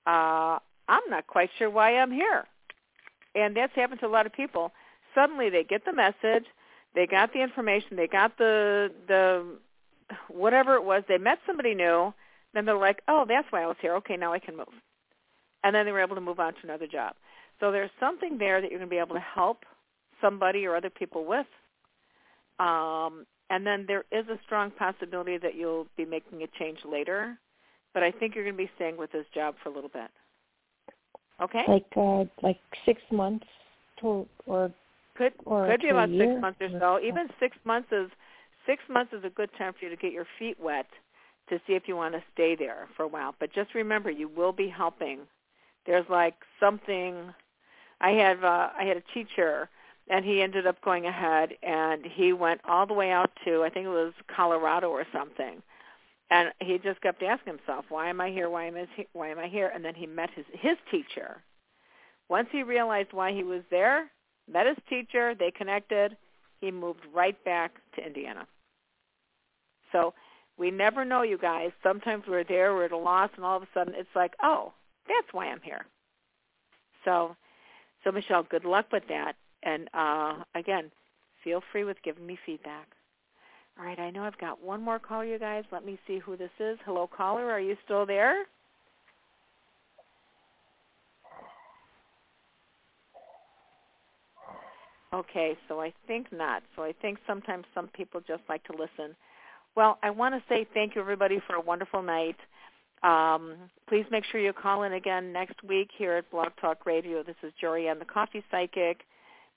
uh, 0.07 0.59
I'm 0.89 1.03
not 1.09 1.27
quite 1.27 1.51
sure 1.59 1.71
why 1.71 1.97
I'm 1.97 2.13
here. 2.13 2.45
And 3.35 3.57
that's 3.57 3.75
happened 3.75 4.01
to 4.01 4.07
a 4.07 4.09
lot 4.09 4.27
of 4.27 4.33
people. 4.33 4.73
Suddenly 5.15 5.51
they 5.51 5.65
get 5.65 5.85
the 5.85 5.93
message, 5.93 6.47
they 6.95 7.07
got 7.07 7.33
the 7.33 7.43
information, 7.43 7.97
they 7.97 8.07
got 8.07 8.37
the 8.39 8.91
the 9.09 9.47
whatever 10.29 10.75
it 10.75 10.85
was, 10.85 11.03
they 11.09 11.19
met 11.19 11.39
somebody 11.47 11.75
new, 11.75 12.13
then 12.55 12.65
they're 12.65 12.77
like, 12.77 13.03
Oh, 13.09 13.25
that's 13.27 13.47
why 13.51 13.63
I 13.63 13.67
was 13.67 13.77
here. 13.81 13.95
Okay, 13.97 14.17
now 14.17 14.33
I 14.33 14.39
can 14.39 14.57
move. 14.57 14.69
And 15.65 15.75
then 15.75 15.87
they 15.87 15.93
were 15.93 16.03
able 16.03 16.17
to 16.17 16.21
move 16.21 16.41
on 16.41 16.55
to 16.55 16.61
another 16.65 16.87
job. 16.87 17.15
So 17.61 17.71
there's 17.71 17.91
something 18.01 18.39
there 18.39 18.61
that 18.61 18.71
you're 18.71 18.81
going 18.81 18.91
to 18.91 18.95
be 18.95 18.99
able 18.99 19.15
to 19.15 19.21
help 19.21 19.65
somebody 20.21 20.67
or 20.67 20.77
other 20.77 20.91
people 20.91 21.25
with. 21.25 21.47
Um, 22.59 23.27
and 23.51 23.67
then 23.67 23.85
there 23.87 24.05
is 24.11 24.27
a 24.29 24.39
strong 24.45 24.71
possibility 24.71 25.39
that 25.39 25.55
you'll 25.55 25.87
be 25.97 26.05
making 26.05 26.43
a 26.43 26.47
change 26.59 26.79
later. 26.85 27.39
But 27.95 28.03
I 28.03 28.11
think 28.11 28.35
you're 28.35 28.45
going 28.45 28.57
to 28.57 28.63
be 28.63 28.71
staying 28.77 28.97
with 28.97 29.13
this 29.13 29.27
job 29.35 29.55
for 29.63 29.69
a 29.69 29.73
little 29.73 29.91
bit. 29.91 30.11
Okay. 31.41 31.63
Like 31.69 31.85
uh, 31.97 32.25
like 32.43 32.59
six 32.87 33.01
months 33.11 33.47
to 34.01 34.27
or 34.47 34.73
could 35.17 35.33
or 35.45 35.67
could 35.67 35.81
be 35.83 35.89
about 35.89 36.11
year? 36.11 36.33
six 36.33 36.41
months 36.41 36.61
or 36.61 36.71
so. 36.81 37.01
Even 37.01 37.29
six 37.39 37.57
months 37.65 37.89
is 37.93 38.11
six 38.67 38.83
months 38.89 39.13
is 39.13 39.25
a 39.25 39.31
good 39.31 39.51
time 39.59 39.73
for 39.73 39.85
you 39.85 39.91
to 39.91 39.97
get 39.97 40.13
your 40.13 40.27
feet 40.39 40.59
wet 40.61 40.87
to 41.49 41.61
see 41.67 41.75
if 41.75 41.87
you 41.87 41.97
want 41.97 42.15
to 42.15 42.23
stay 42.33 42.55
there 42.57 42.89
for 42.97 43.03
a 43.03 43.09
while. 43.09 43.35
But 43.39 43.53
just 43.53 43.75
remember, 43.75 44.11
you 44.11 44.29
will 44.29 44.53
be 44.53 44.69
helping. 44.69 45.21
There's 45.87 46.07
like 46.09 46.35
something. 46.61 47.33
I 48.01 48.11
have 48.11 48.45
uh, 48.45 48.71
I 48.79 48.85
had 48.85 48.97
a 48.97 49.03
teacher, 49.15 49.69
and 50.09 50.25
he 50.25 50.41
ended 50.41 50.67
up 50.67 50.81
going 50.83 51.07
ahead, 51.07 51.51
and 51.63 52.05
he 52.05 52.33
went 52.33 52.61
all 52.67 52.87
the 52.87 52.95
way 52.95 53.11
out 53.11 53.31
to 53.45 53.63
I 53.65 53.71
think 53.71 53.87
it 53.87 53.91
was 53.91 54.13
Colorado 54.35 54.89
or 54.91 55.05
something, 55.13 55.63
and 56.31 56.51
he 56.61 56.79
just 56.79 57.01
kept 57.01 57.23
asking 57.23 57.55
himself, 57.59 57.85
"Why 57.89 58.09
am 58.09 58.21
I 58.21 58.31
here? 58.31 58.49
Why 58.49 58.65
am 58.67 58.77
I 58.77 58.89
he- 58.97 59.09
why 59.13 59.29
am 59.29 59.39
I 59.39 59.49
here?" 59.49 59.71
And 59.75 59.85
then 59.85 59.95
he 59.95 60.07
met 60.07 60.31
his 60.31 60.47
his 60.53 60.77
teacher. 60.91 61.43
Once 62.29 62.49
he 62.51 62.63
realized 62.63 63.13
why 63.13 63.33
he 63.33 63.43
was 63.43 63.63
there, 63.71 64.11
met 64.53 64.67
his 64.67 64.77
teacher, 64.89 65.35
they 65.35 65.51
connected, 65.51 66.17
he 66.61 66.71
moved 66.71 67.01
right 67.13 67.43
back 67.45 67.73
to 67.97 68.07
Indiana. 68.07 68.47
So 69.91 70.15
we 70.59 70.71
never 70.71 71.05
know, 71.05 71.23
you 71.23 71.39
guys. 71.39 71.71
Sometimes 71.83 72.25
we're 72.29 72.45
there, 72.45 72.75
we're 72.75 72.85
at 72.85 72.93
a 72.93 72.97
loss, 72.97 73.31
and 73.37 73.45
all 73.45 73.57
of 73.57 73.63
a 73.63 73.69
sudden 73.75 73.95
it's 73.97 74.09
like, 74.15 74.35
oh, 74.43 74.73
that's 75.09 75.33
why 75.33 75.47
I'm 75.47 75.61
here. 75.63 75.87
So, 77.05 77.37
so 78.05 78.13
Michelle, 78.13 78.45
good 78.45 78.65
luck 78.65 78.87
with 78.93 79.05
that. 79.09 79.35
And 79.63 79.89
uh, 79.95 80.45
again, 80.55 80.91
feel 81.43 81.63
free 81.73 81.85
with 81.85 81.97
giving 82.05 82.27
me 82.27 82.39
feedback. 82.45 82.89
All 83.79 83.85
right, 83.85 83.99
I 83.99 84.11
know 84.11 84.25
I've 84.25 84.39
got 84.39 84.63
one 84.63 84.83
more 84.83 84.99
call, 84.99 85.25
you 85.25 85.39
guys. 85.39 85.65
Let 85.73 85.85
me 85.85 85.99
see 86.07 86.19
who 86.19 86.37
this 86.37 86.51
is. 86.61 86.79
Hello, 86.85 87.09
caller. 87.09 87.51
Are 87.51 87.61
you 87.61 87.77
still 87.85 88.05
there? 88.05 88.45
Okay, 95.15 95.57
so 95.69 95.81
I 95.81 95.93
think 96.07 96.33
not. 96.33 96.63
So 96.75 96.83
I 96.83 96.93
think 97.03 97.19
sometimes 97.27 97.65
some 97.75 97.89
people 97.89 98.21
just 98.27 98.43
like 98.49 98.65
to 98.65 98.73
listen. 98.73 99.15
Well, 99.77 99.99
I 100.03 100.11
want 100.11 100.35
to 100.35 100.43
say 100.49 100.67
thank 100.73 100.95
you, 100.95 101.01
everybody, 101.01 101.41
for 101.47 101.55
a 101.57 101.61
wonderful 101.61 102.03
night. 102.03 102.37
Um, 103.03 103.57
please 103.89 104.07
make 104.11 104.25
sure 104.31 104.41
you 104.41 104.53
call 104.53 104.85
in 104.85 104.93
again 104.93 105.33
next 105.33 105.63
week 105.65 105.89
here 105.97 106.15
at 106.15 106.31
Blog 106.31 106.49
Talk 106.61 106.87
Radio. 106.87 107.23
This 107.23 107.37
is 107.43 107.53
Jorianne, 107.63 107.99
the 107.99 108.05
Coffee 108.05 108.45
Psychic, 108.51 109.01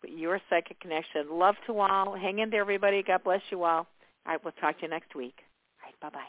your 0.03 0.41
Psychic 0.49 0.79
Connection. 0.79 1.27
Love 1.31 1.55
to 1.67 1.79
all. 1.79 2.15
Hang 2.15 2.39
in 2.39 2.49
there, 2.49 2.61
everybody. 2.61 3.03
God 3.03 3.23
bless 3.23 3.41
you 3.49 3.63
all. 3.63 3.87
Right, 4.25 4.43
we'll 4.43 4.53
talk 4.53 4.77
to 4.77 4.83
you 4.83 4.89
next 4.89 5.15
week. 5.15 5.35
All 5.83 5.87
right, 5.87 5.99
bye-bye. 6.01 6.25